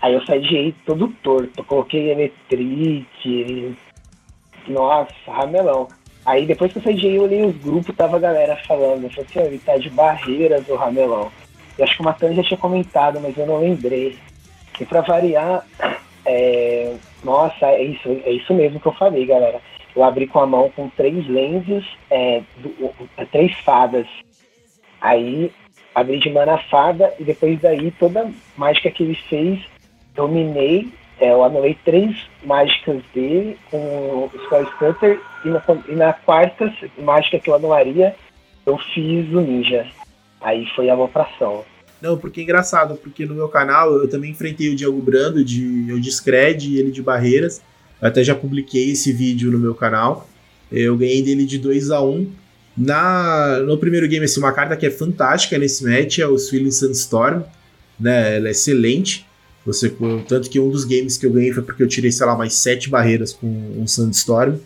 Aí 0.00 0.14
eu 0.14 0.24
saí 0.24 0.40
de 0.40 0.72
todo 0.86 1.08
torto. 1.22 1.64
Coloquei 1.64 2.12
Electric. 2.12 3.76
Nossa, 4.68 5.12
ramelão. 5.26 5.88
Aí 6.24 6.46
depois 6.46 6.72
que 6.72 6.78
eu 6.78 6.82
saí 6.82 6.94
de 6.94 7.08
aí, 7.08 7.16
eu 7.16 7.22
olhei 7.22 7.44
os 7.44 7.56
grupos, 7.56 7.96
tava 7.96 8.16
a 8.16 8.20
galera 8.20 8.56
falando. 8.68 9.04
Eu 9.04 9.10
falei 9.10 9.26
assim, 9.28 9.40
ele 9.40 9.58
tá 9.58 9.76
de 9.76 9.90
barreiras 9.90 10.68
o 10.68 10.76
Ramelão. 10.76 11.30
Eu 11.76 11.84
acho 11.84 11.96
que 11.96 12.02
o 12.02 12.04
Matan 12.04 12.34
já 12.34 12.42
tinha 12.42 12.56
comentado, 12.56 13.20
mas 13.20 13.36
eu 13.36 13.46
não 13.46 13.58
lembrei. 13.58 14.16
E 14.80 14.84
pra 14.84 15.00
variar, 15.00 15.64
é... 16.24 16.94
nossa, 17.22 17.66
é 17.66 17.82
isso, 17.82 18.08
é 18.24 18.32
isso 18.32 18.52
mesmo 18.54 18.80
que 18.80 18.86
eu 18.86 18.92
falei, 18.92 19.26
galera. 19.26 19.60
Eu 19.94 20.02
abri 20.02 20.26
com 20.26 20.40
a 20.40 20.46
mão 20.46 20.70
com 20.70 20.88
três 20.88 21.26
lenses, 21.28 21.84
é, 22.10 22.42
do, 22.56 22.92
três 23.30 23.56
fadas. 23.60 24.06
Aí 25.00 25.52
abri 25.94 26.18
de 26.18 26.30
mana 26.30 26.58
fada 26.58 27.14
e 27.20 27.24
depois 27.24 27.60
daí 27.60 27.92
toda 27.92 28.28
mágica 28.56 28.90
que 28.90 29.04
ele 29.04 29.14
fez, 29.14 29.60
dominei 30.14 30.90
é, 31.20 31.30
eu 31.30 31.44
anulei 31.44 31.74
três 31.84 32.28
mágicas 32.42 33.02
dele 33.14 33.56
com 33.70 33.78
o 33.78 34.30
Spell 34.44 34.66
Stunter 34.72 35.20
e 35.44 35.48
na, 35.48 35.62
e 35.88 35.94
na 35.94 36.12
quarta 36.12 36.72
mágica 36.98 37.38
que 37.38 37.50
eu 37.50 37.54
anularia, 37.54 38.14
eu 38.66 38.76
fiz 38.78 39.32
o 39.32 39.40
Ninja. 39.40 39.86
Aí 40.40 40.66
foi 40.74 40.90
a 40.90 40.92
alopração. 40.92 41.64
Não, 42.04 42.18
porque 42.18 42.40
é 42.40 42.42
engraçado, 42.42 42.96
porque 42.96 43.24
no 43.24 43.34
meu 43.34 43.48
canal 43.48 43.94
eu 43.94 44.06
também 44.06 44.30
enfrentei 44.30 44.68
o 44.68 44.76
Diego 44.76 45.00
Brando, 45.00 45.42
de, 45.42 45.86
eu 45.88 45.98
de 45.98 46.78
ele 46.78 46.90
de 46.90 47.00
Barreiras. 47.00 47.62
Eu 47.98 48.08
até 48.08 48.22
já 48.22 48.34
publiquei 48.34 48.90
esse 48.90 49.10
vídeo 49.10 49.50
no 49.50 49.58
meu 49.58 49.74
canal. 49.74 50.28
Eu 50.70 50.98
ganhei 50.98 51.22
dele 51.22 51.46
de 51.46 51.56
2 51.58 51.90
a 51.90 52.02
1 52.02 52.30
na, 52.76 53.60
No 53.60 53.78
primeiro 53.78 54.06
game, 54.06 54.22
assim, 54.22 54.38
uma 54.38 54.52
carta 54.52 54.76
que 54.76 54.84
é 54.84 54.90
fantástica 54.90 55.56
nesse 55.56 55.82
match 55.82 56.18
é 56.18 56.26
o 56.26 56.36
Swilling 56.36 56.70
Sandstorm. 56.70 57.40
Né? 57.98 58.36
Ela 58.36 58.48
é 58.48 58.50
excelente. 58.50 59.26
Você, 59.64 59.90
tanto 60.28 60.50
que 60.50 60.60
um 60.60 60.68
dos 60.68 60.84
games 60.84 61.16
que 61.16 61.24
eu 61.24 61.32
ganhei 61.32 61.54
foi 61.54 61.62
porque 61.62 61.82
eu 61.82 61.88
tirei, 61.88 62.12
sei 62.12 62.26
lá, 62.26 62.36
mais 62.36 62.52
sete 62.52 62.90
barreiras 62.90 63.32
com 63.32 63.46
um 63.46 63.86
Sandstorm. 63.86 64.56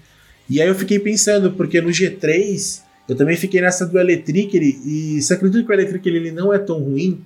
E 0.51 0.61
aí 0.61 0.67
eu 0.67 0.75
fiquei 0.75 0.99
pensando, 0.99 1.53
porque 1.53 1.81
no 1.81 1.91
G3 1.91 2.83
eu 3.09 3.17
também 3.17 3.37
fiquei 3.37 3.61
nessa 3.61 3.87
do 3.87 3.99
Electric, 3.99 4.55
ele, 4.55 4.79
e 4.85 5.23
você 5.23 5.35
acredita 5.35 5.65
que 5.65 5.71
o 5.71 5.73
Electric 5.73 6.07
ele, 6.09 6.19
ele 6.19 6.31
não 6.31 6.53
é 6.53 6.59
tão 6.59 6.79
ruim? 6.79 7.21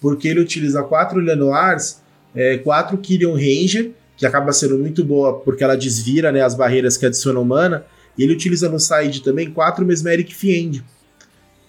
Porque 0.00 0.28
ele 0.28 0.40
utiliza 0.40 0.82
quatro 0.82 1.20
Lenoirs, 1.20 2.00
é, 2.34 2.56
quatro 2.58 2.96
Kyrion 2.96 3.34
Ranger, 3.34 3.92
que 4.16 4.24
acaba 4.24 4.52
sendo 4.52 4.78
muito 4.78 5.04
boa 5.04 5.38
porque 5.40 5.62
ela 5.62 5.76
desvira 5.76 6.32
né, 6.32 6.40
as 6.40 6.54
barreiras 6.54 6.96
que 6.96 7.04
adicionam 7.04 7.44
mana, 7.44 7.84
e 8.16 8.22
ele 8.22 8.32
utiliza 8.32 8.68
no 8.68 8.80
side 8.80 9.22
também 9.22 9.50
quatro 9.50 9.84
Mesmeric 9.84 10.34
Fiend, 10.34 10.82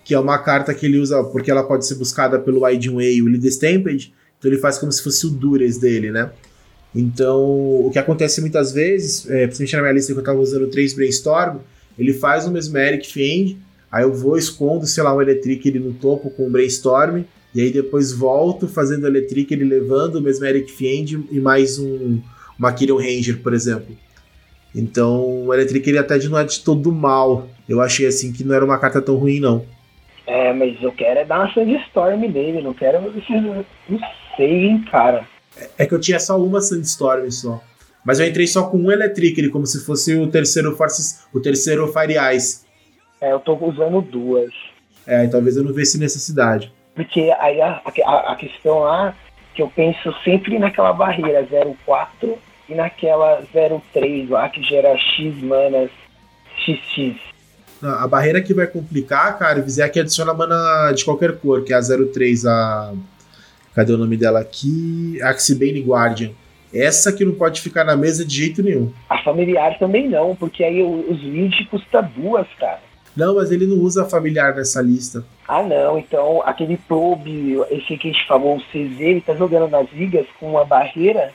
que 0.06 0.14
é 0.14 0.20
uma 0.20 0.38
carta 0.38 0.74
que 0.74 0.86
ele 0.86 0.98
usa 0.98 1.22
porque 1.26 1.52
ela 1.52 1.64
pode 1.64 1.86
ser 1.86 1.96
buscada 1.96 2.40
pelo 2.40 2.64
Wide 2.64 2.90
Way 2.90 3.18
e 3.18 3.22
o 3.22 3.28
Lead 3.28 3.46
Stampede, 3.50 4.14
então 4.40 4.50
ele 4.50 4.60
faz 4.62 4.78
como 4.78 4.92
se 4.92 5.04
fosse 5.04 5.28
o 5.28 5.30
Dures 5.30 5.78
dele, 5.78 6.10
né? 6.10 6.32
Então, 6.96 7.44
o 7.44 7.90
que 7.92 8.00
acontece 8.00 8.40
muitas 8.40 8.72
vezes, 8.72 9.30
é, 9.30 9.46
principalmente 9.46 9.76
na 9.76 9.82
minha 9.82 9.94
lista 9.94 10.14
que 10.14 10.20
eu 10.20 10.24
tava 10.24 10.40
usando 10.40 10.68
três 10.68 10.94
Brainstorm, 10.94 11.58
ele 11.98 12.14
faz 12.14 12.48
um 12.48 12.52
Mesmeric 12.52 13.08
Fiend, 13.08 13.58
aí 13.92 14.04
eu 14.04 14.14
vou, 14.14 14.38
escondo, 14.38 14.86
sei 14.86 15.04
lá, 15.04 15.16
um 15.16 15.22
Electric 15.22 15.68
ele 15.68 15.80
no 15.80 15.94
topo 15.94 16.30
com 16.30 16.48
um 16.48 16.52
Brainstorm, 16.52 17.24
E 17.56 17.62
aí 17.62 17.72
depois 17.72 18.12
volto 18.12 18.68
fazendo 18.68 19.06
o 19.06 19.08
Electric, 19.08 19.54
ele 19.54 19.64
levando 19.64 20.16
o 20.16 20.22
mesmo 20.22 20.46
Eric 20.46 20.72
Fiend 20.72 21.26
e 21.32 21.40
mais 21.40 21.80
um 21.80 22.22
uma 22.58 22.74
Kyrian 22.74 22.98
Ranger, 22.98 23.42
por 23.42 23.54
exemplo. 23.54 23.96
Então 24.76 25.46
o 25.46 25.54
Electric 25.54 25.90
ele 25.90 25.98
até 25.98 26.18
não 26.28 26.38
é 26.38 26.44
de 26.44 26.60
todo 26.60 26.92
mal. 26.92 27.48
Eu 27.68 27.82
achei 27.82 28.06
assim 28.06 28.32
que 28.32 28.44
não 28.44 28.56
era 28.56 28.66
uma 28.66 28.78
carta 28.78 29.02
tão 29.02 29.16
ruim, 29.16 29.40
não. 29.40 29.66
É, 30.26 30.52
mas 30.54 30.82
eu 30.82 30.92
quero 30.92 31.20
é 31.20 31.26
dar 31.26 31.40
uma 31.40 31.54
Sandstorm 31.54 32.20
nele, 32.20 32.62
não 32.62 32.74
quero. 32.74 33.02
Não 33.02 34.00
sei, 34.36 34.66
hein, 34.66 34.84
cara. 34.92 35.26
É 35.78 35.86
que 35.86 35.94
eu 35.94 36.00
tinha 36.00 36.20
só 36.20 36.38
uma 36.40 36.62
Sandstorm 36.62 37.30
só. 37.32 37.62
Mas 38.08 38.22
eu 38.22 38.26
entrei 38.26 38.48
só 38.48 38.64
com 38.70 38.78
um 38.78 38.90
Electric, 38.90 39.38
ele 39.38 39.50
como 39.50 39.68
se 39.68 39.86
fosse 39.86 40.16
o 40.16 40.28
terceiro 40.28 40.78
Forces, 40.78 41.28
o 41.34 41.42
terceiro 41.42 41.92
Fire 41.92 42.16
Ice. 42.34 42.66
É, 43.20 43.34
eu 43.34 43.40
tô 43.42 43.54
usando 43.58 44.02
duas. 44.02 44.50
É, 45.06 45.28
talvez 45.28 45.58
eu 45.58 45.64
não 45.66 45.74
visse 45.74 46.00
necessidade. 46.00 46.72
Porque 46.96 47.30
aí 47.38 47.60
a, 47.60 47.82
a, 48.06 48.32
a 48.32 48.36
questão 48.38 48.80
lá, 48.80 49.14
que 49.54 49.62
eu 49.62 49.68
penso 49.68 50.16
sempre 50.24 50.58
naquela 50.58 50.94
barreira 50.94 51.46
04 51.86 52.38
e 52.70 52.76
naquela 52.76 53.44
03 53.92 54.30
lá, 54.30 54.48
que 54.48 54.64
gera 54.64 54.98
X 54.98 55.44
manas 55.44 55.92
XX. 56.62 57.20
A 57.84 58.08
barreira 58.08 58.42
que 58.42 58.54
vai 58.54 58.68
complicar, 58.68 59.38
cara, 59.38 59.60
é 59.60 59.90
que 59.90 60.00
adiciona 60.00 60.34
mana 60.34 60.94
de 60.94 61.04
qualquer 61.04 61.38
cor, 61.40 61.62
que 61.66 61.74
é 61.74 61.76
a 61.76 61.82
03, 61.82 62.46
a. 62.46 62.94
Cadê 63.76 63.92
o 63.92 63.98
nome 63.98 64.16
dela 64.16 64.40
aqui? 64.40 65.22
Axibane 65.22 65.82
Guardian. 65.82 66.32
Essa 66.74 67.14
que 67.14 67.24
não 67.24 67.34
pode 67.34 67.62
ficar 67.62 67.84
na 67.84 67.96
mesa 67.96 68.26
de 68.26 68.36
jeito 68.36 68.62
nenhum. 68.62 68.92
A 69.10 69.18
familiar 69.20 69.78
também 69.80 70.08
não, 70.08 70.36
porque 70.36 70.64
aí 70.64 70.82
os 70.82 71.24
lead 71.24 71.66
custa 71.66 72.02
duas, 72.02 72.48
cara. 72.60 72.80
Não, 73.16 73.36
mas 73.36 73.52
ele 73.52 73.66
não 73.66 73.78
usa 73.78 74.06
familiar 74.06 74.56
nessa 74.56 74.80
lista. 74.80 75.26
Ah, 75.48 75.64
não. 75.64 75.98
Então, 75.98 76.44
aquele 76.46 76.78
probe, 76.78 77.58
esse 77.72 77.98
que 77.98 78.10
a 78.10 78.12
gente 78.12 78.28
falou, 78.28 78.58
o 78.58 78.62
CZ, 78.62 79.00
ele 79.00 79.22
tá 79.22 79.34
jogando 79.34 79.68
nas 79.68 79.92
ligas 79.92 80.28
com 80.40 80.52
uma 80.52 80.64
barreira. 80.64 81.32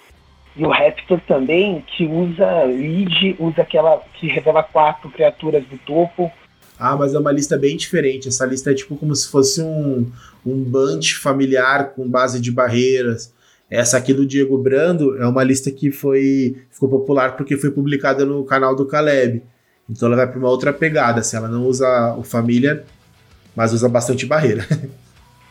E 0.55 0.65
o 0.65 0.69
Raptor 0.69 1.21
também, 1.27 1.83
que 1.97 2.05
usa 2.05 2.65
lead, 2.65 3.35
usa 3.41 3.63
aquela 3.63 4.01
que 4.15 4.29
revela 4.29 4.63
quatro 4.63 5.11
criaturas 5.11 5.65
do 5.65 5.77
topo. 5.79 6.31
Ah, 6.79 6.95
mas 6.97 7.15
é 7.15 7.19
uma 7.19 7.33
lista 7.33 7.57
bem 7.57 7.77
diferente. 7.77 8.29
Essa 8.29 8.47
lista 8.47 8.71
é 8.71 8.75
tipo 8.75 8.97
como 8.97 9.15
se 9.17 9.29
fosse 9.29 9.61
um, 9.61 10.11
um 10.45 10.63
bunch 10.63 11.17
familiar 11.17 11.95
com 11.95 12.09
base 12.09 12.41
de 12.41 12.53
barreiras. 12.53 13.35
Essa 13.73 13.97
aqui 13.97 14.13
do 14.13 14.27
Diego 14.27 14.59
Brando 14.59 15.17
é 15.17 15.27
uma 15.27 15.43
lista 15.43 15.71
que 15.71 15.91
foi 15.91 16.63
ficou 16.71 16.91
popular 16.91 17.39
porque 17.39 17.57
foi 17.57 17.71
publicada 17.71 18.23
no 18.23 18.45
canal 18.45 18.77
do 18.77 18.85
Caleb. 18.85 19.43
Então 19.89 20.09
ela 20.09 20.17
vai 20.17 20.27
para 20.27 20.39
uma 20.39 20.51
outra 20.51 20.75
pegada, 20.75 21.21
assim, 21.21 21.39
ela 21.39 21.49
não 21.49 21.65
usa 21.65 22.15
o 22.19 22.23
família, 22.23 22.85
mas 23.57 23.73
usa 23.73 23.89
bastante 23.89 24.27
barreira. 24.27 24.67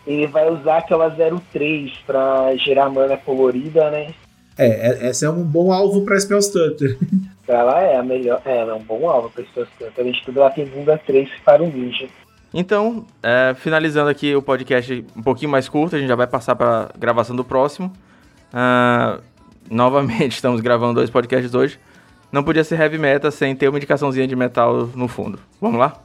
Ele 0.06 0.28
vai 0.30 0.48
usar 0.52 0.78
aquela 0.78 1.10
03 1.10 1.92
para 2.06 2.56
gerar 2.58 2.92
mana 2.92 3.18
colorida, 3.18 3.90
né? 3.90 4.14
É, 4.56 4.68
é, 4.68 5.08
essa 5.08 5.26
é 5.26 5.30
um 5.32 5.44
bom 5.44 5.72
alvo 5.74 6.06
para 6.06 6.20
Spellstunter. 6.20 7.00
Ela 7.48 7.82
é 7.82 7.98
a 7.98 8.04
melhor, 8.04 8.40
é, 8.46 8.60
ela 8.60 8.74
é 8.74 8.76
um 8.76 8.84
bom 8.84 9.10
alvo 9.10 9.32
para 9.32 9.44
Spellstunter. 9.44 9.92
A 9.98 10.04
gente 10.04 10.24
tudo 10.24 10.40
ela 10.40 10.52
tem 10.52 10.66
bunda 10.66 10.96
3 11.06 11.28
para 11.44 11.64
o 11.64 11.68
Ninja. 11.68 12.08
Então, 12.54 13.04
é, 13.24 13.56
finalizando 13.56 14.12
aqui 14.12 14.36
o 14.36 14.44
podcast 14.44 15.04
um 15.18 15.24
pouquinho 15.24 15.50
mais 15.50 15.68
curto, 15.68 15.96
a 15.96 16.00
gente 16.00 16.08
já 16.08 16.16
vai 16.16 16.28
passar 16.28 16.56
para 16.56 16.92
gravação 16.98 17.36
do 17.36 17.44
próximo. 17.44 17.92
Uh, 18.54 19.22
novamente, 19.70 20.34
estamos 20.36 20.62
gravando 20.62 20.96
dois 20.96 21.10
podcasts 21.10 21.54
hoje 21.54 21.80
não 22.32 22.44
podia 22.44 22.64
ser 22.64 22.80
heavy 22.80 22.98
metal 22.98 23.30
sem 23.30 23.56
ter 23.56 23.68
uma 23.68 23.78
indicaçãozinha 23.78 24.26
de 24.26 24.36
metal 24.36 24.90
no 24.96 25.08
fundo. 25.08 25.38
Vamos 25.60 25.80
lá? 25.80 26.02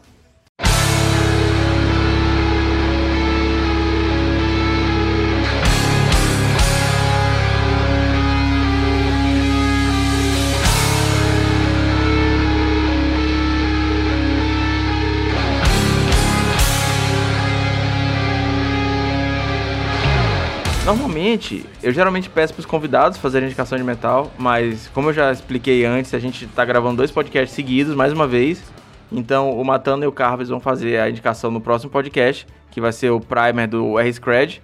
Normalmente, 21.27 21.67
eu 21.83 21.93
geralmente 21.93 22.31
peço 22.31 22.55
para 22.55 22.61
os 22.61 22.67
convidados 22.67 23.19
fazerem 23.19 23.49
indicação 23.49 23.77
de 23.77 23.83
metal, 23.83 24.31
mas 24.39 24.87
como 24.95 25.09
eu 25.09 25.13
já 25.13 25.33
expliquei 25.33 25.85
antes, 25.85 26.15
a 26.15 26.21
gente 26.21 26.45
está 26.45 26.65
gravando 26.65 26.99
dois 26.99 27.11
podcasts 27.11 27.53
seguidos, 27.53 27.97
mais 27.97 28.13
uma 28.13 28.29
vez. 28.29 28.63
Então, 29.11 29.51
o 29.51 29.65
Matando 29.65 30.05
e 30.05 30.07
o 30.07 30.13
Carves 30.13 30.51
vão 30.51 30.61
fazer 30.61 31.01
a 31.01 31.11
indicação 31.11 31.51
no 31.51 31.61
próximo 31.61 31.91
podcast, 31.91 32.47
que 32.71 32.81
vai 32.81 32.93
ser 32.93 33.11
o 33.11 33.19
primer 33.19 33.67
do 33.67 33.99
R-Scred. 33.99 34.63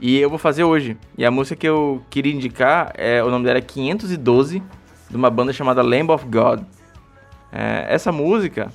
E 0.00 0.18
eu 0.18 0.28
vou 0.28 0.36
fazer 0.36 0.64
hoje. 0.64 0.96
E 1.16 1.24
a 1.24 1.30
música 1.30 1.54
que 1.54 1.68
eu 1.68 2.02
queria 2.10 2.34
indicar, 2.34 2.92
é 2.96 3.22
o 3.22 3.30
nome 3.30 3.44
dela 3.44 3.58
é 3.58 3.62
512, 3.62 4.60
de 5.08 5.16
uma 5.16 5.30
banda 5.30 5.52
chamada 5.52 5.80
Lamb 5.80 6.10
of 6.10 6.26
God. 6.26 6.62
É, 7.52 7.86
essa 7.88 8.10
música, 8.10 8.72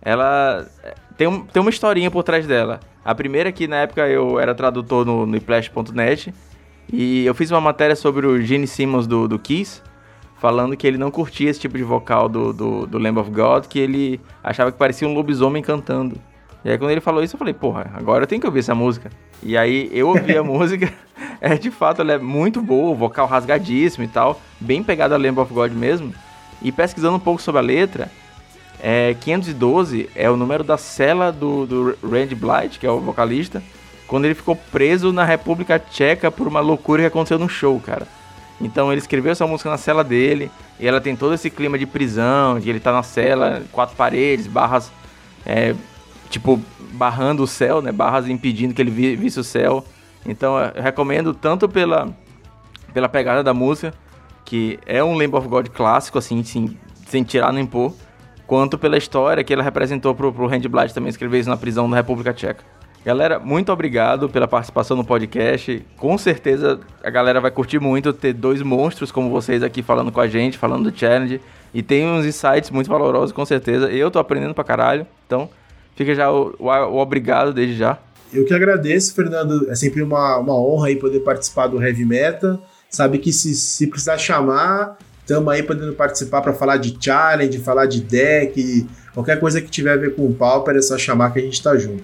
ela 0.00 0.64
é, 0.84 0.94
tem, 1.16 1.26
um, 1.26 1.44
tem 1.44 1.60
uma 1.60 1.70
historinha 1.70 2.08
por 2.08 2.22
trás 2.22 2.46
dela. 2.46 2.78
A 3.04 3.16
primeira 3.16 3.50
que 3.50 3.66
na 3.66 3.78
época 3.78 4.06
eu 4.06 4.38
era 4.38 4.54
tradutor 4.54 5.04
no, 5.04 5.26
no 5.26 5.36
Iplash.net 5.36 6.32
e 6.92 7.26
eu 7.26 7.34
fiz 7.34 7.50
uma 7.50 7.60
matéria 7.60 7.94
sobre 7.94 8.26
o 8.26 8.40
Gene 8.40 8.66
Simmons 8.66 9.06
do, 9.06 9.28
do 9.28 9.38
Kiss, 9.38 9.82
falando 10.38 10.76
que 10.76 10.86
ele 10.86 10.96
não 10.96 11.10
curtia 11.10 11.50
esse 11.50 11.60
tipo 11.60 11.76
de 11.76 11.84
vocal 11.84 12.28
do, 12.28 12.52
do, 12.52 12.86
do 12.86 12.98
Lamb 12.98 13.18
of 13.18 13.30
God, 13.30 13.66
que 13.66 13.78
ele 13.78 14.20
achava 14.42 14.72
que 14.72 14.78
parecia 14.78 15.06
um 15.06 15.14
lobisomem 15.14 15.62
cantando. 15.62 16.16
E 16.64 16.70
aí 16.70 16.78
quando 16.78 16.90
ele 16.90 17.00
falou 17.00 17.22
isso, 17.22 17.34
eu 17.34 17.38
falei, 17.38 17.54
porra, 17.54 17.90
agora 17.94 18.24
eu 18.24 18.26
tenho 18.26 18.40
que 18.40 18.46
ouvir 18.46 18.60
essa 18.60 18.74
música. 18.74 19.10
E 19.42 19.56
aí 19.56 19.90
eu 19.92 20.08
ouvi 20.08 20.36
a 20.36 20.42
música, 20.44 20.92
é 21.40 21.56
de 21.56 21.70
fato, 21.70 22.00
ela 22.00 22.12
é 22.12 22.18
muito 22.18 22.62
boa, 22.62 22.94
vocal 22.94 23.26
rasgadíssimo 23.26 24.04
e 24.04 24.08
tal, 24.08 24.40
bem 24.58 24.82
pegada 24.82 25.14
a 25.14 25.18
Lamb 25.18 25.38
of 25.40 25.52
God 25.52 25.72
mesmo. 25.72 26.14
E 26.62 26.72
pesquisando 26.72 27.16
um 27.16 27.20
pouco 27.20 27.40
sobre 27.40 27.60
a 27.60 27.62
letra, 27.62 28.10
é, 28.80 29.14
512 29.20 30.08
é 30.14 30.30
o 30.30 30.36
número 30.36 30.64
da 30.64 30.76
cela 30.76 31.30
do, 31.30 31.66
do 31.66 31.96
Randy 32.02 32.34
Blight, 32.34 32.78
que 32.78 32.86
é 32.86 32.90
o 32.90 33.00
vocalista, 33.00 33.62
quando 34.08 34.24
ele 34.24 34.34
ficou 34.34 34.56
preso 34.56 35.12
na 35.12 35.22
República 35.22 35.78
Tcheca 35.78 36.30
por 36.30 36.48
uma 36.48 36.60
loucura 36.60 37.02
que 37.02 37.06
aconteceu 37.06 37.38
no 37.38 37.48
show, 37.48 37.78
cara. 37.78 38.08
Então 38.58 38.90
ele 38.90 39.00
escreveu 39.00 39.30
essa 39.30 39.46
música 39.46 39.70
na 39.70 39.76
cela 39.76 40.02
dele, 40.02 40.50
e 40.80 40.88
ela 40.88 41.00
tem 41.00 41.14
todo 41.14 41.34
esse 41.34 41.50
clima 41.50 41.78
de 41.78 41.86
prisão, 41.86 42.58
de 42.58 42.70
ele 42.70 42.80
tá 42.80 42.90
na 42.90 43.02
cela, 43.02 43.62
quatro 43.70 43.94
paredes, 43.94 44.46
barras, 44.46 44.90
é, 45.44 45.74
tipo, 46.30 46.60
barrando 46.92 47.42
o 47.42 47.46
céu, 47.46 47.82
né? 47.82 47.92
Barras 47.92 48.26
impedindo 48.28 48.74
que 48.74 48.80
ele 48.82 48.90
visse 49.14 49.38
o 49.38 49.44
céu. 49.44 49.84
Então 50.26 50.58
eu 50.58 50.82
recomendo 50.82 51.34
tanto 51.34 51.68
pela, 51.68 52.08
pela 52.92 53.08
pegada 53.08 53.44
da 53.44 53.52
música, 53.52 53.92
que 54.44 54.78
é 54.86 55.04
um 55.04 55.14
Lamb 55.14 55.36
of 55.36 55.46
God 55.46 55.68
clássico, 55.68 56.18
assim, 56.18 56.42
sem, 56.42 56.76
sem 57.06 57.22
tirar 57.22 57.52
nem 57.52 57.66
pôr, 57.66 57.92
quanto 58.46 58.78
pela 58.78 58.96
história 58.96 59.44
que 59.44 59.52
ela 59.52 59.62
representou 59.62 60.14
pro, 60.14 60.32
pro 60.32 60.46
Handblad 60.46 60.92
também 60.94 61.10
escrever 61.10 61.40
isso 61.40 61.50
na 61.50 61.56
prisão 61.56 61.88
da 61.88 61.96
República 61.96 62.32
Tcheca. 62.32 62.77
Galera, 63.04 63.38
muito 63.38 63.72
obrigado 63.72 64.28
pela 64.28 64.46
participação 64.46 64.96
no 64.96 65.04
podcast. 65.04 65.84
Com 65.96 66.18
certeza 66.18 66.80
a 67.02 67.08
galera 67.08 67.40
vai 67.40 67.50
curtir 67.50 67.78
muito 67.78 68.12
ter 68.12 68.32
dois 68.32 68.60
monstros 68.60 69.10
como 69.10 69.30
vocês 69.30 69.62
aqui 69.62 69.82
falando 69.82 70.12
com 70.12 70.20
a 70.20 70.26
gente, 70.26 70.58
falando 70.58 70.90
do 70.90 70.98
challenge. 70.98 71.40
E 71.72 71.82
tem 71.82 72.06
uns 72.06 72.26
insights 72.26 72.70
muito 72.70 72.88
valorosos, 72.88 73.32
com 73.32 73.44
certeza. 73.44 73.90
Eu 73.90 74.10
tô 74.10 74.18
aprendendo 74.18 74.54
pra 74.54 74.64
caralho. 74.64 75.06
Então, 75.26 75.48
fica 75.94 76.14
já 76.14 76.30
o, 76.30 76.54
o, 76.58 76.66
o 76.66 76.98
obrigado 76.98 77.52
desde 77.52 77.76
já. 77.76 77.98
Eu 78.32 78.44
que 78.44 78.52
agradeço, 78.52 79.14
Fernando. 79.14 79.70
É 79.70 79.74
sempre 79.74 80.02
uma, 80.02 80.36
uma 80.38 80.54
honra 80.54 80.88
aí 80.88 80.96
poder 80.96 81.20
participar 81.20 81.66
do 81.66 81.82
Heavy 81.82 82.04
Meta. 82.04 82.60
Sabe 82.90 83.18
que 83.18 83.32
se, 83.32 83.54
se 83.54 83.86
precisar 83.86 84.18
chamar, 84.18 84.98
Estamos 85.28 85.52
aí 85.52 85.62
podendo 85.62 85.92
participar 85.92 86.40
para 86.40 86.54
falar 86.54 86.78
de 86.78 86.96
challenge, 86.98 87.58
falar 87.58 87.84
de 87.84 88.00
deck, 88.00 88.88
qualquer 89.12 89.38
coisa 89.38 89.60
que 89.60 89.70
tiver 89.70 89.92
a 89.92 89.96
ver 89.96 90.14
com 90.14 90.24
o 90.26 90.32
Pauper, 90.32 90.74
é 90.74 90.80
só 90.80 90.96
chamar 90.96 91.34
que 91.34 91.38
a 91.38 91.42
gente 91.42 91.52
está 91.52 91.76
junto. 91.76 92.02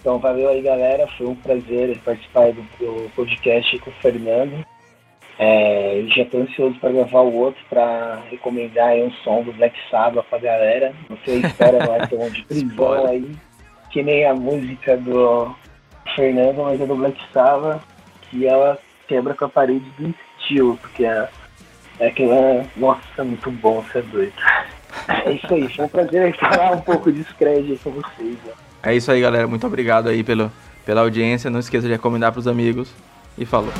Então, 0.00 0.18
valeu 0.18 0.48
aí, 0.48 0.62
galera. 0.62 1.06
Foi 1.16 1.26
um 1.26 1.34
prazer 1.34 1.98
participar 2.04 2.52
do, 2.52 2.62
do 2.78 3.10
podcast 3.14 3.78
com 3.80 3.90
o 3.90 3.94
Fernando. 3.94 4.64
É, 5.40 6.04
já 6.16 6.22
estou 6.22 6.42
ansioso 6.42 6.78
para 6.80 6.90
gravar 6.90 7.20
o 7.20 7.32
outro 7.32 7.62
para 7.70 8.20
recomendar 8.28 8.96
um 8.96 9.10
som 9.22 9.42
do 9.42 9.52
Black 9.52 9.76
Sabbath 9.88 10.26
para 10.26 10.38
a 10.38 10.42
galera. 10.42 10.92
Não 11.08 11.16
sei 11.24 11.44
a 11.44 11.46
história 11.46 11.86
vai 11.86 12.06
ter 12.08 12.16
um 12.16 12.28
de 12.28 12.42
prisão 12.46 13.06
aí, 13.06 13.36
que 13.90 14.02
nem 14.02 14.24
a 14.26 14.34
música 14.34 14.96
do 14.96 15.54
Fernando, 16.16 16.64
mas 16.64 16.80
é 16.80 16.86
do 16.86 16.96
Black 16.96 17.20
Sabbath, 17.32 17.80
que 18.30 18.46
ela 18.46 18.78
quebra 19.06 19.32
com 19.34 19.44
a 19.44 19.48
parede 19.48 19.88
do 19.96 20.12
estilo, 20.40 20.76
porque 20.78 21.04
é 21.04 22.10
que 22.10 22.24
é, 22.24 22.66
nossa, 22.76 23.24
muito 23.24 23.50
bom, 23.50 23.80
você 23.82 23.98
é 23.98 24.02
doido. 24.02 24.32
É 25.06 25.32
isso 25.32 25.54
aí, 25.54 25.68
foi 25.68 25.84
um 25.84 25.88
prazer 25.88 26.36
falar 26.36 26.72
um 26.72 26.80
pouco 26.80 27.12
de 27.12 27.22
Scred 27.22 27.78
com 27.84 27.90
vocês. 27.90 28.36
Né? 28.44 28.52
É 28.82 28.94
isso 28.94 29.10
aí, 29.10 29.20
galera. 29.20 29.46
Muito 29.46 29.66
obrigado 29.66 30.08
aí 30.08 30.22
pelo, 30.22 30.50
pela 30.84 31.00
audiência. 31.02 31.50
Não 31.50 31.60
esqueça 31.60 31.86
de 31.86 31.92
recomendar 31.92 32.32
pros 32.32 32.46
amigos. 32.46 32.88
E 33.36 33.44
falou. 33.44 33.72